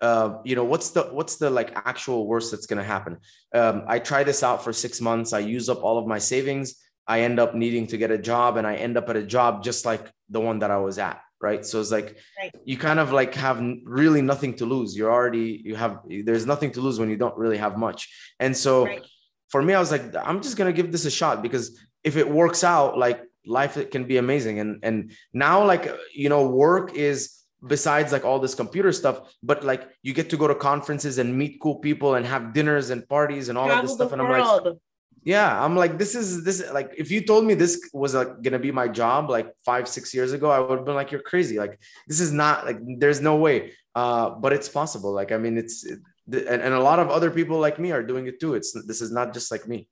uh, 0.01 0.37
you 0.45 0.55
know 0.55 0.63
what's 0.63 0.91
the 0.91 1.03
what's 1.11 1.35
the 1.35 1.49
like 1.49 1.73
actual 1.75 2.25
worst 2.25 2.51
that's 2.51 2.65
going 2.65 2.77
to 2.77 2.85
happen? 2.85 3.17
Um, 3.53 3.83
i 3.85 3.99
try 3.99 4.23
this 4.23 4.43
out 4.43 4.63
for 4.63 4.71
six 4.71 5.01
months. 5.01 5.33
I 5.33 5.39
use 5.39 5.67
up 5.67 5.83
all 5.83 5.97
of 5.97 6.07
my 6.07 6.19
savings 6.19 6.75
I 7.09 7.21
end 7.21 7.39
up 7.39 7.55
needing 7.55 7.87
to 7.87 7.97
get 7.97 8.11
a 8.11 8.19
job 8.19 8.57
and 8.57 8.67
I 8.67 8.75
end 8.75 8.95
up 8.95 9.09
at 9.09 9.17
a 9.17 9.23
job 9.23 9.63
just 9.63 9.83
like 9.83 10.05
the 10.29 10.39
one 10.39 10.59
that 10.59 10.69
I 10.69 10.77
was 10.77 10.99
at. 10.99 11.19
Right. 11.41 11.65
So 11.65 11.81
it's 11.81 11.89
like 11.89 12.17
right. 12.37 12.53
you 12.65 12.77
kind 12.77 12.99
of 12.99 13.11
like 13.11 13.33
have 13.33 13.59
really 13.83 14.21
nothing 14.21 14.53
to 14.55 14.65
lose. 14.65 14.95
You're 14.95 15.11
already, 15.11 15.61
you 15.65 15.75
have, 15.75 16.01
there's 16.07 16.45
nothing 16.45 16.71
to 16.73 16.81
lose 16.81 16.99
when 16.99 17.09
you 17.09 17.17
don't 17.17 17.35
really 17.35 17.57
have 17.57 17.77
much. 17.77 18.33
And 18.39 18.55
so 18.55 18.85
right. 18.85 19.03
for 19.47 19.63
me, 19.63 19.73
I 19.73 19.79
was 19.79 19.89
like, 19.89 20.03
I'm 20.15 20.41
just 20.41 20.55
going 20.55 20.71
to 20.71 20.75
give 20.81 20.91
this 20.91 21.05
a 21.05 21.11
shot 21.11 21.41
because 21.41 21.79
if 22.03 22.15
it 22.15 22.29
works 22.29 22.63
out, 22.63 22.97
like 22.97 23.23
life 23.45 23.77
it 23.77 23.89
can 23.89 24.03
be 24.03 24.17
amazing. 24.17 24.59
And, 24.59 24.79
and 24.83 25.11
now 25.33 25.65
like, 25.65 25.91
you 26.13 26.29
know, 26.29 26.47
work 26.47 26.93
is, 26.93 27.35
besides 27.67 28.13
like 28.13 28.23
all 28.23 28.39
this 28.39 28.55
computer 28.55 28.89
stuff 28.93 29.35
but 29.43 29.65
like 29.65 29.89
you 30.01 30.13
get 30.13 30.29
to 30.29 30.37
go 30.37 30.47
to 30.47 30.55
conferences 30.55 31.17
and 31.17 31.37
meet 31.37 31.59
cool 31.59 31.75
people 31.75 32.15
and 32.15 32.25
have 32.25 32.53
dinners 32.53 32.89
and 32.89 33.05
parties 33.09 33.49
and 33.49 33.57
all 33.57 33.65
Travel 33.65 33.83
of 33.83 33.85
this 33.85 33.95
stuff 33.97 34.13
and 34.13 34.21
i'm 34.21 34.31
like 34.31 34.75
yeah 35.23 35.63
i'm 35.63 35.75
like 35.75 35.97
this 35.97 36.15
is 36.15 36.43
this 36.43 36.63
like 36.71 36.91
if 36.97 37.11
you 37.11 37.21
told 37.21 37.43
me 37.45 37.53
this 37.53 37.89
was 37.93 38.13
like 38.13 38.41
gonna 38.41 38.59
be 38.59 38.71
my 38.71 38.87
job 38.87 39.29
like 39.29 39.53
five 39.65 39.87
six 39.87 40.13
years 40.13 40.31
ago 40.31 40.49
i 40.49 40.59
would 40.59 40.77
have 40.77 40.85
been 40.85 40.95
like 40.95 41.11
you're 41.11 41.21
crazy. 41.21 41.57
Like 41.59 41.79
this 42.07 42.19
is 42.19 42.31
not 42.31 42.65
like 42.65 42.77
there's 42.97 43.21
no 43.21 43.35
way. 43.35 43.73
Uh 43.95 44.29
but 44.29 44.53
it's 44.53 44.69
possible. 44.69 45.11
Like 45.11 45.31
i 45.31 45.37
mean 45.37 45.57
it's 45.57 45.85
it, 45.85 45.99
and, 46.31 46.61
and 46.61 46.73
a 46.73 46.79
lot 46.79 46.99
of 46.99 47.09
other 47.09 47.31
people 47.31 47.59
like 47.59 47.79
me 47.79 47.91
are 47.91 48.03
doing 48.03 48.27
it 48.27 48.39
too. 48.39 48.53
It's 48.53 48.71
this 48.85 49.01
is 49.01 49.11
not 49.11 49.33
just 49.33 49.51
like 49.51 49.67
me. 49.67 49.87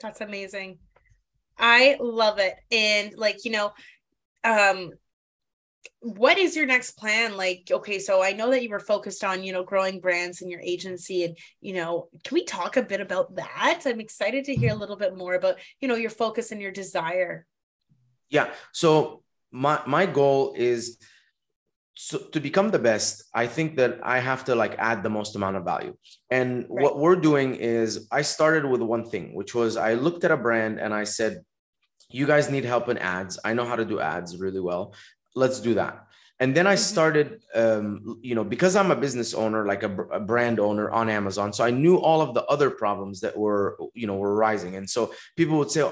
That's 0.00 0.20
amazing. 0.20 0.78
I 1.58 1.96
love 2.00 2.38
it. 2.38 2.54
And 2.70 3.14
like 3.16 3.44
you 3.44 3.52
know 3.52 3.72
um 4.44 4.92
what 6.00 6.38
is 6.38 6.56
your 6.56 6.66
next 6.66 6.92
plan? 6.92 7.36
Like 7.36 7.68
okay 7.70 7.98
so 7.98 8.22
i 8.22 8.32
know 8.32 8.50
that 8.50 8.62
you 8.62 8.70
were 8.70 8.80
focused 8.80 9.22
on 9.24 9.42
you 9.42 9.52
know 9.52 9.62
growing 9.62 10.00
brands 10.00 10.42
in 10.42 10.48
your 10.48 10.60
agency 10.60 11.24
and 11.24 11.36
you 11.60 11.74
know 11.74 12.08
can 12.24 12.34
we 12.34 12.44
talk 12.44 12.76
a 12.76 12.82
bit 12.82 13.00
about 13.00 13.36
that? 13.36 13.82
I'm 13.86 14.00
excited 14.00 14.44
to 14.46 14.54
hear 14.54 14.72
a 14.72 14.76
little 14.76 14.96
bit 14.96 15.16
more 15.16 15.34
about 15.34 15.56
you 15.80 15.88
know 15.88 15.94
your 15.94 16.10
focus 16.10 16.52
and 16.52 16.60
your 16.60 16.72
desire. 16.72 17.46
Yeah. 18.28 18.50
So 18.72 19.22
my 19.50 19.80
my 19.86 20.06
goal 20.06 20.54
is 20.56 20.98
so 21.94 22.18
to 22.18 22.40
become 22.40 22.70
the 22.70 22.78
best 22.78 23.24
i 23.34 23.46
think 23.46 23.76
that 23.76 23.98
i 24.02 24.20
have 24.20 24.44
to 24.44 24.54
like 24.54 24.74
add 24.78 25.02
the 25.02 25.10
most 25.10 25.36
amount 25.36 25.56
of 25.56 25.64
value. 25.64 25.94
And 26.30 26.64
right. 26.70 26.82
what 26.82 26.98
we're 26.98 27.16
doing 27.16 27.56
is 27.56 28.06
i 28.10 28.22
started 28.22 28.64
with 28.64 28.80
one 28.80 29.04
thing 29.04 29.34
which 29.34 29.54
was 29.54 29.76
i 29.76 29.94
looked 29.94 30.24
at 30.24 30.30
a 30.30 30.36
brand 30.36 30.78
and 30.78 30.94
i 30.94 31.04
said 31.04 31.42
you 32.12 32.26
guys 32.26 32.50
need 32.50 32.64
help 32.64 32.88
in 32.88 32.98
ads. 32.98 33.38
I 33.44 33.54
know 33.54 33.64
how 33.64 33.76
to 33.76 33.84
do 33.84 34.00
ads 34.00 34.36
really 34.36 34.60
well 34.60 34.94
let's 35.34 35.60
do 35.60 35.74
that 35.74 36.06
and 36.40 36.56
then 36.56 36.66
i 36.66 36.74
mm-hmm. 36.74 36.92
started 36.92 37.42
um, 37.54 38.18
you 38.22 38.34
know 38.34 38.42
because 38.42 38.74
i'm 38.74 38.90
a 38.90 38.96
business 38.96 39.34
owner 39.34 39.66
like 39.66 39.82
a, 39.82 39.92
a, 40.10 40.18
brand 40.18 40.58
owner 40.58 40.90
on 40.90 41.08
amazon 41.08 41.52
so 41.52 41.62
i 41.62 41.70
knew 41.70 41.96
all 41.96 42.20
of 42.20 42.34
the 42.34 42.44
other 42.46 42.70
problems 42.70 43.20
that 43.20 43.36
were 43.36 43.78
you 43.94 44.06
know 44.06 44.16
were 44.16 44.34
rising 44.34 44.76
and 44.76 44.88
so 44.88 45.12
people 45.36 45.58
would 45.58 45.70
say 45.70 45.88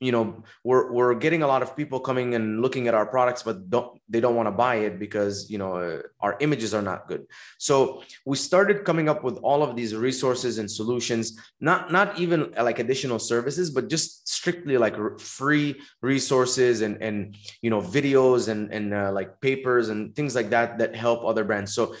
you 0.00 0.12
know 0.12 0.42
we're, 0.64 0.92
we're 0.92 1.14
getting 1.14 1.42
a 1.42 1.46
lot 1.46 1.62
of 1.62 1.76
people 1.76 2.00
coming 2.00 2.34
and 2.34 2.60
looking 2.60 2.88
at 2.88 2.94
our 2.94 3.06
products 3.06 3.42
but 3.42 3.70
don't 3.70 4.00
they 4.08 4.20
don't 4.20 4.34
want 4.34 4.46
to 4.46 4.50
buy 4.52 4.76
it 4.76 4.98
because 4.98 5.48
you 5.48 5.58
know 5.58 5.76
uh, 5.76 6.02
our 6.20 6.36
images 6.40 6.74
are 6.74 6.82
not 6.82 7.06
good 7.08 7.24
so 7.58 8.02
we 8.26 8.36
started 8.36 8.84
coming 8.84 9.08
up 9.08 9.22
with 9.22 9.36
all 9.38 9.62
of 9.62 9.76
these 9.76 9.94
resources 9.94 10.58
and 10.58 10.70
solutions 10.70 11.38
not 11.60 11.92
not 11.92 12.18
even 12.18 12.52
uh, 12.58 12.64
like 12.64 12.78
additional 12.78 13.18
services 13.18 13.70
but 13.70 13.88
just 13.88 14.28
strictly 14.28 14.76
like 14.76 14.96
free 15.20 15.80
resources 16.00 16.82
and 16.82 17.00
and 17.00 17.36
you 17.60 17.70
know 17.70 17.80
videos 17.80 18.48
and 18.48 18.72
and 18.72 18.92
uh, 18.92 19.12
like 19.12 19.40
papers 19.40 19.91
and 19.92 20.16
things 20.16 20.34
like 20.34 20.50
that 20.50 20.78
that 20.78 20.96
help 20.96 21.24
other 21.24 21.44
brands. 21.44 21.72
So 21.74 21.94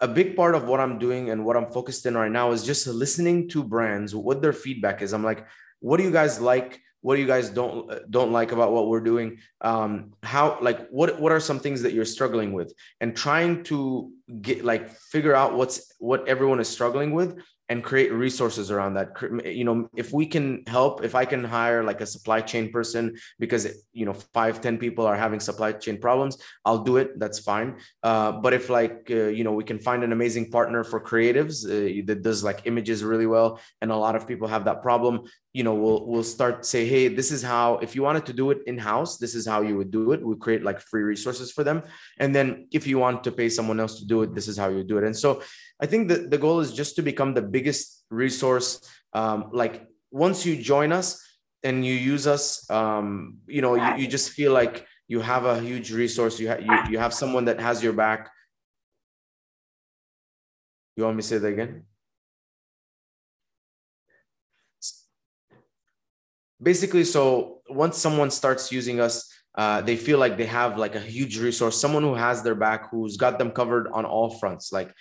a 0.00 0.06
big 0.06 0.36
part 0.36 0.54
of 0.54 0.64
what 0.64 0.78
I'm 0.78 0.98
doing 0.98 1.30
and 1.30 1.44
what 1.44 1.56
I'm 1.56 1.70
focused 1.72 2.06
in 2.06 2.16
right 2.16 2.30
now 2.30 2.52
is 2.52 2.62
just 2.64 2.86
listening 2.86 3.48
to 3.48 3.64
brands, 3.64 4.14
what 4.14 4.40
their 4.40 4.52
feedback 4.52 5.02
is. 5.02 5.12
I'm 5.12 5.24
like, 5.24 5.46
what 5.80 5.96
do 5.96 6.04
you 6.04 6.12
guys 6.12 6.40
like? 6.40 6.80
What 7.00 7.16
do 7.16 7.20
you 7.20 7.26
guys 7.26 7.50
don't 7.50 8.10
don't 8.10 8.32
like 8.32 8.52
about 8.52 8.72
what 8.72 8.88
we're 8.88 9.00
doing? 9.00 9.38
Um, 9.60 10.12
how 10.22 10.58
like 10.60 10.88
what 10.90 11.20
what 11.20 11.32
are 11.32 11.40
some 11.40 11.58
things 11.58 11.82
that 11.82 11.92
you're 11.92 12.04
struggling 12.04 12.52
with? 12.52 12.72
And 13.00 13.16
trying 13.16 13.64
to 13.64 14.12
get 14.40 14.64
like 14.64 14.90
figure 14.90 15.34
out 15.34 15.56
what's 15.56 15.92
what 15.98 16.28
everyone 16.28 16.60
is 16.60 16.68
struggling 16.68 17.12
with 17.12 17.38
and 17.68 17.84
create 17.84 18.12
resources 18.12 18.70
around 18.70 18.94
that. 18.94 19.08
You 19.44 19.64
know 19.64 19.88
if 19.96 20.12
we 20.12 20.26
can 20.26 20.64
help 20.66 21.04
if 21.04 21.14
i 21.14 21.24
can 21.24 21.44
hire 21.44 21.82
like 21.84 22.00
a 22.00 22.06
supply 22.06 22.40
chain 22.40 22.70
person 22.72 23.16
because 23.38 23.66
you 23.92 24.06
know 24.06 24.14
five 24.32 24.60
ten 24.60 24.78
people 24.78 25.06
are 25.06 25.16
having 25.16 25.40
supply 25.40 25.72
chain 25.72 25.98
problems 25.98 26.38
i'll 26.64 26.84
do 26.84 26.96
it. 26.96 27.18
That's 27.18 27.38
fine. 27.38 27.78
Uh, 28.02 28.32
but 28.32 28.52
if 28.52 28.68
like 28.70 29.08
uh, 29.10 29.28
you 29.38 29.44
know 29.44 29.52
we 29.52 29.64
can 29.64 29.78
find 29.78 30.02
an 30.04 30.12
amazing 30.12 30.50
partner 30.50 30.84
for 30.84 31.00
creatives 31.00 31.64
uh, 31.64 32.02
that 32.06 32.22
does 32.22 32.42
like 32.42 32.62
images 32.64 33.04
really 33.04 33.26
well 33.26 33.60
and 33.80 33.90
a 33.90 33.96
lot 33.96 34.16
of 34.16 34.26
people 34.26 34.48
have 34.48 34.64
that 34.64 34.82
problem 34.82 35.22
you 35.52 35.64
know 35.64 35.74
we'll 35.74 36.06
we'll 36.06 36.22
start 36.22 36.64
say 36.64 36.86
hey 36.86 37.08
this 37.08 37.30
is 37.32 37.42
how 37.42 37.78
if 37.78 37.94
you 37.96 38.02
wanted 38.02 38.24
to 38.26 38.32
do 38.32 38.50
it 38.50 38.58
in 38.66 38.76
house 38.78 39.18
this 39.18 39.34
is 39.34 39.46
how 39.46 39.60
you 39.62 39.76
would 39.76 39.90
do 39.90 40.12
it. 40.12 40.24
We 40.24 40.36
create 40.36 40.62
like 40.62 40.80
free 40.80 41.02
resources 41.02 41.52
for 41.52 41.64
them. 41.64 41.82
And 42.18 42.34
then 42.34 42.68
if 42.70 42.86
you 42.86 42.98
want 42.98 43.24
to 43.24 43.32
pay 43.32 43.48
someone 43.48 43.80
else 43.80 43.98
to 44.00 44.06
do 44.06 44.22
it 44.22 44.34
this 44.34 44.48
is 44.48 44.56
how 44.56 44.68
you 44.68 44.84
do 44.84 44.98
it. 44.98 45.04
And 45.04 45.16
so 45.16 45.42
I 45.80 45.86
think 45.86 46.08
that 46.08 46.30
the 46.30 46.38
goal 46.38 46.60
is 46.60 46.72
just 46.72 46.96
to 46.96 47.02
become 47.02 47.34
the 47.34 47.42
biggest 47.42 48.04
resource. 48.10 48.80
Um, 49.12 49.50
like 49.52 49.86
once 50.10 50.44
you 50.44 50.60
join 50.60 50.92
us 50.92 51.22
and 51.62 51.84
you 51.84 51.94
use 51.94 52.26
us, 52.26 52.68
um, 52.70 53.38
you 53.46 53.62
know, 53.62 53.74
you, 53.74 54.02
you 54.02 54.08
just 54.08 54.30
feel 54.30 54.52
like 54.52 54.86
you 55.06 55.20
have 55.20 55.44
a 55.44 55.60
huge 55.60 55.92
resource. 55.92 56.38
You, 56.40 56.48
ha- 56.48 56.58
you, 56.58 56.92
you 56.92 56.98
have 56.98 57.14
someone 57.14 57.44
that 57.46 57.60
has 57.60 57.82
your 57.82 57.92
back. 57.92 58.30
You 60.96 61.04
want 61.04 61.16
me 61.16 61.22
to 61.22 61.28
say 61.28 61.38
that 61.38 61.48
again? 61.48 61.84
Basically, 66.60 67.04
so 67.04 67.62
once 67.70 67.98
someone 67.98 68.32
starts 68.32 68.72
using 68.72 69.00
us, 69.00 69.32
uh, 69.54 69.80
they 69.80 69.96
feel 69.96 70.18
like 70.18 70.36
they 70.36 70.46
have 70.46 70.78
like 70.78 70.94
a 70.94 71.00
huge 71.00 71.38
resource, 71.38 71.80
someone 71.80 72.02
who 72.02 72.14
has 72.14 72.42
their 72.42 72.54
back, 72.54 72.90
who's 72.90 73.16
got 73.16 73.38
them 73.38 73.50
covered 73.50 73.88
on 73.88 74.04
all 74.04 74.30
fronts, 74.38 74.72
like 74.72 74.94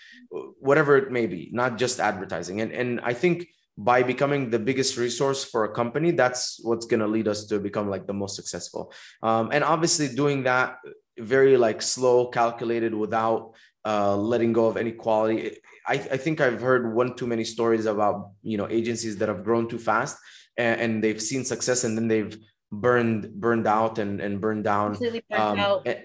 whatever 0.59 0.97
it 0.97 1.11
may 1.11 1.27
be, 1.27 1.49
not 1.53 1.77
just 1.77 1.99
advertising. 1.99 2.61
And 2.61 2.71
and 2.71 2.99
I 3.01 3.13
think 3.13 3.47
by 3.77 4.01
becoming 4.01 4.49
the 4.49 4.57
biggest 4.57 4.97
resource 4.97 5.43
for 5.43 5.65
a 5.65 5.71
company 5.71 6.11
that's 6.11 6.59
what's 6.63 6.87
going 6.87 6.99
to 6.99 7.07
lead 7.07 7.27
us 7.27 7.45
to 7.45 7.59
become 7.59 7.89
like 7.89 8.07
the 8.07 8.13
most 8.13 8.35
successful 8.35 8.91
um, 9.21 9.49
and 9.53 9.63
obviously 9.63 10.07
doing 10.07 10.43
that 10.43 10.77
very 11.19 11.57
like 11.57 11.81
slow 11.81 12.27
calculated 12.27 12.93
without 12.93 13.53
uh, 13.85 14.17
letting 14.17 14.51
go 14.51 14.65
of 14.65 14.77
any 14.77 14.91
quality 14.91 15.57
I, 15.85 15.93
I 15.93 16.17
think 16.17 16.41
i've 16.41 16.59
heard 16.59 16.93
one 16.93 17.15
too 17.15 17.27
many 17.27 17.43
stories 17.43 17.85
about 17.85 18.31
you 18.41 18.57
know 18.57 18.67
agencies 18.67 19.17
that 19.17 19.29
have 19.29 19.43
grown 19.43 19.69
too 19.69 19.79
fast 19.79 20.17
and, 20.57 20.81
and 20.81 21.03
they've 21.03 21.21
seen 21.21 21.45
success 21.45 21.83
and 21.83 21.95
then 21.95 22.07
they've 22.07 22.35
burned 22.71 23.31
burned 23.33 23.67
out 23.67 23.97
and, 23.99 24.19
and 24.19 24.41
burned 24.41 24.63
down 24.63 24.91
Completely 24.95 25.23
um, 25.35 25.59
out. 25.59 25.83
and- 25.85 25.99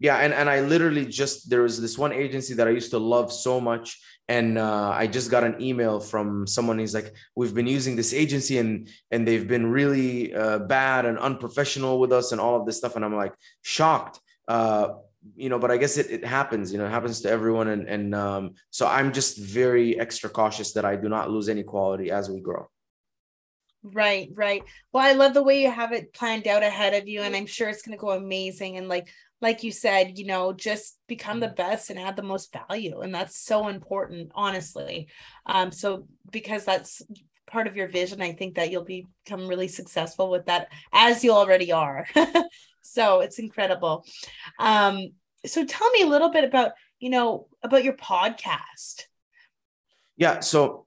yeah 0.00 0.16
and, 0.18 0.34
and 0.34 0.50
i 0.50 0.60
literally 0.60 1.06
just 1.06 1.48
there 1.48 1.62
was 1.62 1.80
this 1.80 1.96
one 1.96 2.12
agency 2.12 2.52
that 2.54 2.66
i 2.66 2.70
used 2.70 2.90
to 2.90 2.98
love 2.98 3.32
so 3.32 3.60
much. 3.60 3.98
And 4.26 4.56
uh, 4.56 4.90
i 5.02 5.06
just 5.06 5.30
got 5.30 5.44
an 5.44 5.60
email 5.60 6.00
from 6.00 6.46
someone. 6.46 6.78
He's 6.78 6.94
like 6.94 7.14
we've 7.36 7.54
been 7.54 7.66
using 7.66 7.94
this 7.94 8.14
agency 8.14 8.56
and 8.56 8.88
and 9.10 9.28
they've 9.28 9.46
been 9.46 9.66
really 9.66 10.34
uh, 10.34 10.60
bad 10.60 11.04
and 11.04 11.18
unprofessional 11.18 11.98
with 12.00 12.10
us 12.10 12.32
and 12.32 12.40
all 12.40 12.58
of 12.58 12.64
this 12.64 12.78
stuff. 12.78 12.96
And 12.96 13.04
i'm 13.04 13.14
like 13.14 13.34
shocked. 13.60 14.18
Uh, 14.48 14.86
you 15.36 15.48
know 15.48 15.58
but 15.58 15.70
i 15.70 15.76
guess 15.76 15.96
it, 15.96 16.10
it 16.10 16.24
happens 16.24 16.70
you 16.72 16.78
know 16.78 16.86
it 16.86 16.90
happens 16.90 17.20
to 17.22 17.28
everyone. 17.30 17.68
And 17.68 17.88
and 17.88 18.14
um, 18.14 18.54
so 18.70 18.86
i'm 18.86 19.12
just 19.12 19.38
very 19.38 19.98
extra 20.00 20.28
cautious 20.30 20.72
that 20.72 20.84
i 20.84 20.96
do 20.96 21.08
not 21.08 21.30
lose 21.30 21.48
any 21.48 21.62
quality 21.62 22.10
as 22.10 22.30
we 22.30 22.40
grow 22.40 22.66
Right, 23.84 24.30
right. 24.32 24.62
Well, 24.92 25.04
I 25.04 25.12
love 25.12 25.34
the 25.34 25.42
way 25.42 25.60
you 25.60 25.70
have 25.70 25.92
it 25.92 26.14
planned 26.14 26.48
out 26.48 26.62
ahead 26.62 26.94
of 26.94 27.06
you, 27.06 27.20
and 27.20 27.36
I'm 27.36 27.44
sure 27.44 27.68
it's 27.68 27.82
going 27.82 27.96
to 27.96 28.00
go 28.00 28.12
amazing. 28.12 28.78
And 28.78 28.88
like, 28.88 29.08
like 29.42 29.62
you 29.62 29.72
said, 29.72 30.18
you 30.18 30.24
know, 30.24 30.54
just 30.54 30.98
become 31.06 31.38
the 31.38 31.48
best 31.48 31.90
and 31.90 31.98
add 31.98 32.16
the 32.16 32.22
most 32.22 32.50
value, 32.50 33.00
and 33.00 33.14
that's 33.14 33.36
so 33.36 33.68
important, 33.68 34.32
honestly. 34.34 35.08
Um, 35.44 35.70
so 35.70 36.06
because 36.30 36.64
that's 36.64 37.02
part 37.46 37.66
of 37.66 37.76
your 37.76 37.88
vision, 37.88 38.22
I 38.22 38.32
think 38.32 38.54
that 38.54 38.70
you'll 38.70 38.84
be- 38.84 39.06
become 39.22 39.46
really 39.46 39.68
successful 39.68 40.30
with 40.30 40.46
that, 40.46 40.68
as 40.90 41.22
you 41.22 41.32
already 41.32 41.70
are. 41.70 42.06
so 42.80 43.20
it's 43.20 43.38
incredible. 43.38 44.06
Um, 44.58 45.10
so 45.44 45.66
tell 45.66 45.90
me 45.90 46.02
a 46.02 46.08
little 46.08 46.30
bit 46.30 46.44
about, 46.44 46.72
you 47.00 47.10
know, 47.10 47.48
about 47.62 47.84
your 47.84 47.96
podcast. 47.96 49.02
yeah 50.16 50.40
so 50.40 50.86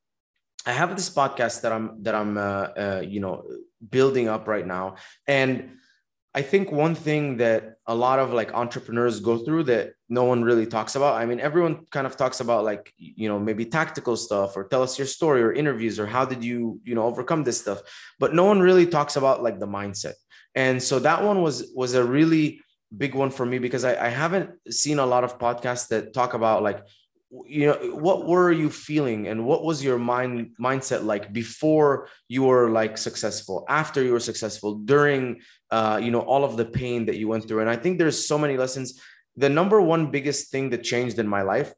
i 0.68 0.72
have 0.72 0.96
this 0.96 1.10
podcast 1.10 1.62
that 1.62 1.72
i'm 1.72 2.04
that 2.04 2.14
i'm 2.14 2.38
uh, 2.38 2.68
uh, 2.84 3.04
you 3.14 3.20
know 3.20 3.44
building 3.90 4.28
up 4.28 4.48
right 4.48 4.68
now. 4.68 4.96
And 5.28 5.52
i 6.36 6.42
think 6.42 6.72
one 6.72 6.94
thing 6.94 7.38
that 7.38 7.62
a 7.88 7.96
lot 7.96 8.20
of 8.20 8.34
like 8.34 8.54
entrepreneurs 8.54 9.20
go 9.20 9.38
through 9.38 9.64
that 9.64 9.94
no 10.10 10.24
one 10.26 10.44
really 10.44 10.68
talks 10.76 10.96
about 10.96 11.14
i 11.22 11.26
mean 11.26 11.40
everyone 11.40 11.76
kind 11.96 12.06
of 12.06 12.16
talks 12.18 12.40
about 12.42 12.66
like 12.72 12.94
you 12.98 13.28
know 13.30 13.40
maybe 13.40 13.66
tactical 13.66 14.18
stuff 14.18 14.58
or 14.58 14.68
tell 14.68 14.84
us 14.84 15.00
your 15.00 15.08
story 15.08 15.42
or 15.42 15.52
interviews 15.54 16.00
or 16.00 16.06
how 16.06 16.26
did 16.26 16.44
you 16.44 16.80
you 16.84 16.96
know 16.96 17.06
overcome 17.12 17.44
this 17.44 17.60
stuff. 17.60 17.80
But 18.20 18.34
no 18.34 18.46
one 18.46 18.60
really 18.60 18.88
talks 18.98 19.16
about 19.16 19.42
like 19.42 19.60
the 19.60 19.68
mindset. 19.80 20.18
And 20.54 20.82
so 20.82 21.00
that 21.00 21.24
one 21.24 21.42
was 21.42 21.72
was 21.76 21.94
a 21.94 22.04
really 22.04 22.62
big 22.96 23.14
one 23.16 23.30
for 23.30 23.46
me 23.46 23.60
because 23.60 23.84
I, 23.84 24.08
I 24.08 24.10
haven't 24.10 24.50
seen 24.72 25.00
a 25.00 25.06
lot 25.06 25.24
of 25.24 25.38
podcasts 25.38 25.88
that 25.90 26.14
talk 26.14 26.34
about 26.34 26.64
like 26.64 26.80
you 27.46 27.68
know 27.68 27.96
what 27.96 28.26
were 28.26 28.52
you 28.52 28.70
feeling 28.70 29.28
and 29.28 29.46
what 29.46 29.64
was 29.64 29.84
your 29.84 29.98
mind 29.98 30.56
mindset 30.60 31.04
like 31.04 31.34
before 31.34 32.08
you 32.30 32.44
were 32.44 32.70
like 32.70 32.98
successful 32.98 33.66
after 33.68 34.02
you 34.02 34.14
were 34.14 34.20
successful 34.20 34.76
during 34.76 35.42
uh 35.72 36.00
you 36.02 36.10
know 36.10 36.22
all 36.22 36.46
of 36.46 36.56
the 36.56 36.64
pain 36.64 37.06
that 37.06 37.18
you 37.18 37.28
went 37.28 37.46
through 37.46 37.60
and 37.60 37.70
i 37.70 37.76
think 37.76 37.98
there's 37.98 38.28
so 38.28 38.38
many 38.38 38.56
lessons 38.56 39.02
the 39.36 39.50
number 39.50 39.82
one 39.82 40.10
biggest 40.10 40.52
thing 40.52 40.70
that 40.70 40.84
changed 40.84 41.20
in 41.20 41.28
my 41.28 41.42
life 41.42 41.74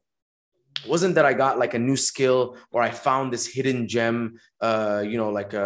wasn't 0.88 1.16
that 1.16 1.26
I 1.26 1.34
got 1.34 1.60
like 1.60 1.74
a 1.74 1.80
new 1.80 1.98
skill 1.98 2.58
or 2.72 2.82
I 2.82 2.92
found 2.92 3.34
this 3.34 3.48
hidden 3.48 3.88
gem, 3.88 4.40
uh, 4.62 5.04
you 5.06 5.18
know, 5.18 5.30
like 5.30 5.54
a, 5.54 5.66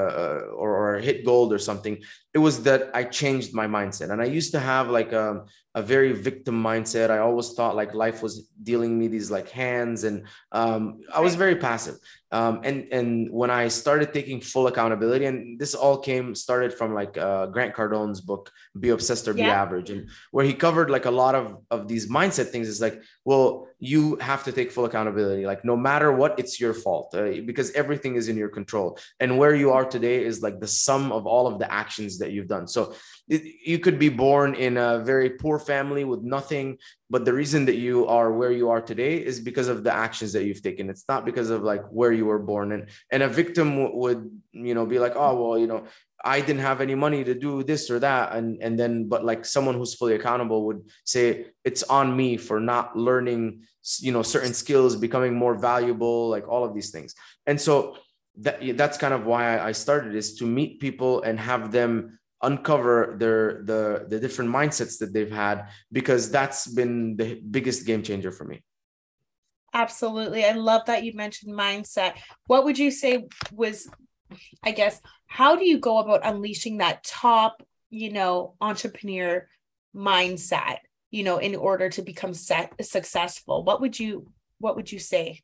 or, 0.56 0.96
or 0.96 1.00
hit 1.00 1.26
gold 1.26 1.54
or 1.54 1.60
something. 1.60 2.02
It 2.34 2.40
was 2.40 2.64
that 2.64 2.90
I 2.94 3.04
changed 3.04 3.54
my 3.54 3.68
mindset. 3.68 4.12
And 4.12 4.22
I 4.22 4.26
used 4.26 4.52
to 4.54 4.60
have 4.60 4.90
like 4.90 5.12
a, 5.12 5.46
a 5.76 5.82
very 5.82 6.12
victim 6.14 6.62
mindset. 6.62 7.10
I 7.10 7.18
always 7.18 7.54
thought 7.54 7.76
like 7.76 7.94
life 7.94 8.22
was 8.22 8.48
dealing 8.62 8.98
me 8.98 9.08
these 9.08 9.32
like 9.32 9.50
hands, 9.50 10.04
and 10.04 10.28
um, 10.52 11.02
I 11.14 11.20
was 11.22 11.36
very 11.36 11.56
passive. 11.56 11.96
Um, 12.32 12.62
and 12.64 12.88
and 12.92 13.32
when 13.32 13.52
I 13.52 13.68
started 13.68 14.14
taking 14.14 14.42
full 14.42 14.68
accountability, 14.68 15.26
and 15.26 15.60
this 15.60 15.76
all 15.76 15.98
came 15.98 16.36
started 16.36 16.74
from 16.74 16.94
like 16.94 17.18
uh, 17.18 17.48
Grant 17.48 17.74
Cardone's 17.74 18.22
book, 18.22 18.52
"Be 18.80 18.90
Obsessed 18.90 19.28
or 19.28 19.34
Be 19.34 19.42
Yeah. 19.42 19.62
Average," 19.62 19.90
and 19.90 20.10
where 20.32 20.46
he 20.46 20.54
covered 20.54 20.90
like 20.90 21.06
a 21.06 21.12
lot 21.12 21.36
of 21.36 21.58
of 21.70 21.88
these 21.88 22.08
mindset 22.08 22.50
things. 22.50 22.68
Is 22.68 22.82
like, 22.82 23.02
well, 23.26 23.68
you 23.80 24.16
have 24.18 24.44
to 24.46 24.52
take 24.52 24.72
full 24.72 24.86
accountability. 24.86 25.46
Like 25.46 25.64
no 25.64 25.76
matter 25.76 26.12
what, 26.12 26.40
it's 26.40 26.60
your 26.60 26.74
fault 26.74 27.14
uh, 27.16 27.42
because 27.46 27.72
everything 27.72 28.16
is 28.16 28.30
in 28.30 28.38
your 28.38 28.50
control, 28.50 28.98
and 29.20 29.38
where 29.38 29.54
you 29.54 29.72
are 29.72 29.86
today 29.86 30.24
is 30.24 30.42
like 30.42 30.60
the 30.60 30.68
sum 30.68 31.12
of 31.12 31.28
all 31.28 31.46
of 31.46 31.60
the 31.60 31.72
actions 31.72 32.18
that 32.20 32.32
you've 32.32 32.48
done. 32.48 32.68
So 32.68 32.96
you 33.28 33.80
could 33.80 33.98
be 33.98 34.10
born 34.10 34.54
in 34.54 34.78
a 34.78 35.00
very 35.00 35.30
poor 35.30 35.58
family 35.58 36.04
with 36.04 36.22
nothing 36.22 36.78
but 37.10 37.26
the 37.26 37.34
reason 37.34 37.66
that 37.66 37.76
you 37.76 38.06
are 38.08 38.34
where 38.34 38.52
you 38.52 38.70
are 38.70 38.82
today 38.82 39.18
is 39.18 39.40
because 39.40 39.68
of 39.68 39.84
the 39.84 39.94
actions 39.94 40.34
that 40.34 40.46
you've 40.46 40.64
taken. 40.64 40.90
It's 40.90 41.06
not 41.08 41.26
because 41.26 41.50
of 41.50 41.62
like 41.62 41.84
where 41.90 42.12
you 42.12 42.26
were 42.26 42.40
born. 42.40 42.72
And 42.72 42.90
and 43.12 43.24
a 43.24 43.30
victim 43.30 43.94
would 43.96 44.30
you 44.52 44.74
know 44.74 44.86
be 44.86 45.00
like 45.00 45.14
oh 45.16 45.34
well 45.42 45.58
you 45.58 45.68
know 45.68 45.86
i 46.26 46.40
didn't 46.40 46.62
have 46.62 46.80
any 46.82 46.96
money 46.96 47.24
to 47.24 47.34
do 47.34 47.64
this 47.64 47.90
or 47.90 48.00
that. 48.00 48.34
And 48.36 48.62
and 48.62 48.80
then 48.80 49.08
but 49.08 49.24
like 49.24 49.46
someone 49.46 49.76
who's 49.76 49.94
fully 49.96 50.16
accountable 50.16 50.66
would 50.66 50.82
say 51.06 51.48
it's 51.64 51.84
on 51.84 52.18
me 52.18 52.36
for 52.38 52.60
not 52.60 52.98
learning 52.98 53.62
you 54.00 54.12
know 54.12 54.24
certain 54.24 54.54
skills 54.54 54.96
becoming 54.96 55.34
more 55.34 55.56
valuable 55.56 56.30
like 56.30 56.48
all 56.48 56.66
of 56.66 56.74
these 56.74 56.90
things. 56.92 57.14
And 57.46 57.60
so 57.62 57.96
that 58.40 58.76
that's 58.78 58.98
kind 58.98 59.14
of 59.14 59.26
why 59.26 59.56
I- 59.58 59.68
i 59.70 59.72
started 59.72 60.16
is 60.16 60.34
to 60.40 60.46
meet 60.46 60.80
people 60.80 61.22
and 61.22 61.40
have 61.40 61.72
them 61.72 62.18
uncover 62.44 63.16
their 63.18 63.64
the 63.64 64.06
the 64.10 64.20
different 64.20 64.52
mindsets 64.52 65.00
that 65.00 65.14
they've 65.14 65.32
had 65.32 65.68
because 65.92 66.30
that's 66.30 66.68
been 66.68 67.16
the 67.16 67.36
biggest 67.50 67.86
game 67.86 68.04
changer 68.04 68.32
for 68.32 68.46
me 68.46 68.62
Absolutely. 69.74 70.46
I 70.46 70.52
love 70.52 70.86
that 70.86 71.04
you 71.04 71.14
mentioned 71.14 71.54
mindset. 71.58 72.14
What 72.46 72.64
would 72.64 72.78
you 72.78 72.92
say 72.92 73.26
was, 73.52 73.90
I 74.64 74.72
guess, 74.72 75.02
how 75.26 75.56
do 75.56 75.66
you 75.66 75.80
go 75.80 75.98
about 75.98 76.22
unleashing 76.24 76.78
that 76.78 77.04
top, 77.04 77.64
you 77.90 78.12
know, 78.12 78.54
entrepreneur 78.62 79.48
mindset, 79.96 80.78
you 81.10 81.24
know, 81.24 81.38
in 81.38 81.56
order 81.56 81.90
to 81.90 82.04
become 82.04 82.36
set, 82.36 82.74
successful? 82.86 83.64
What 83.64 83.82
would 83.82 84.00
you, 84.00 84.32
what 84.60 84.76
would 84.76 84.92
you 84.92 85.00
say? 85.00 85.42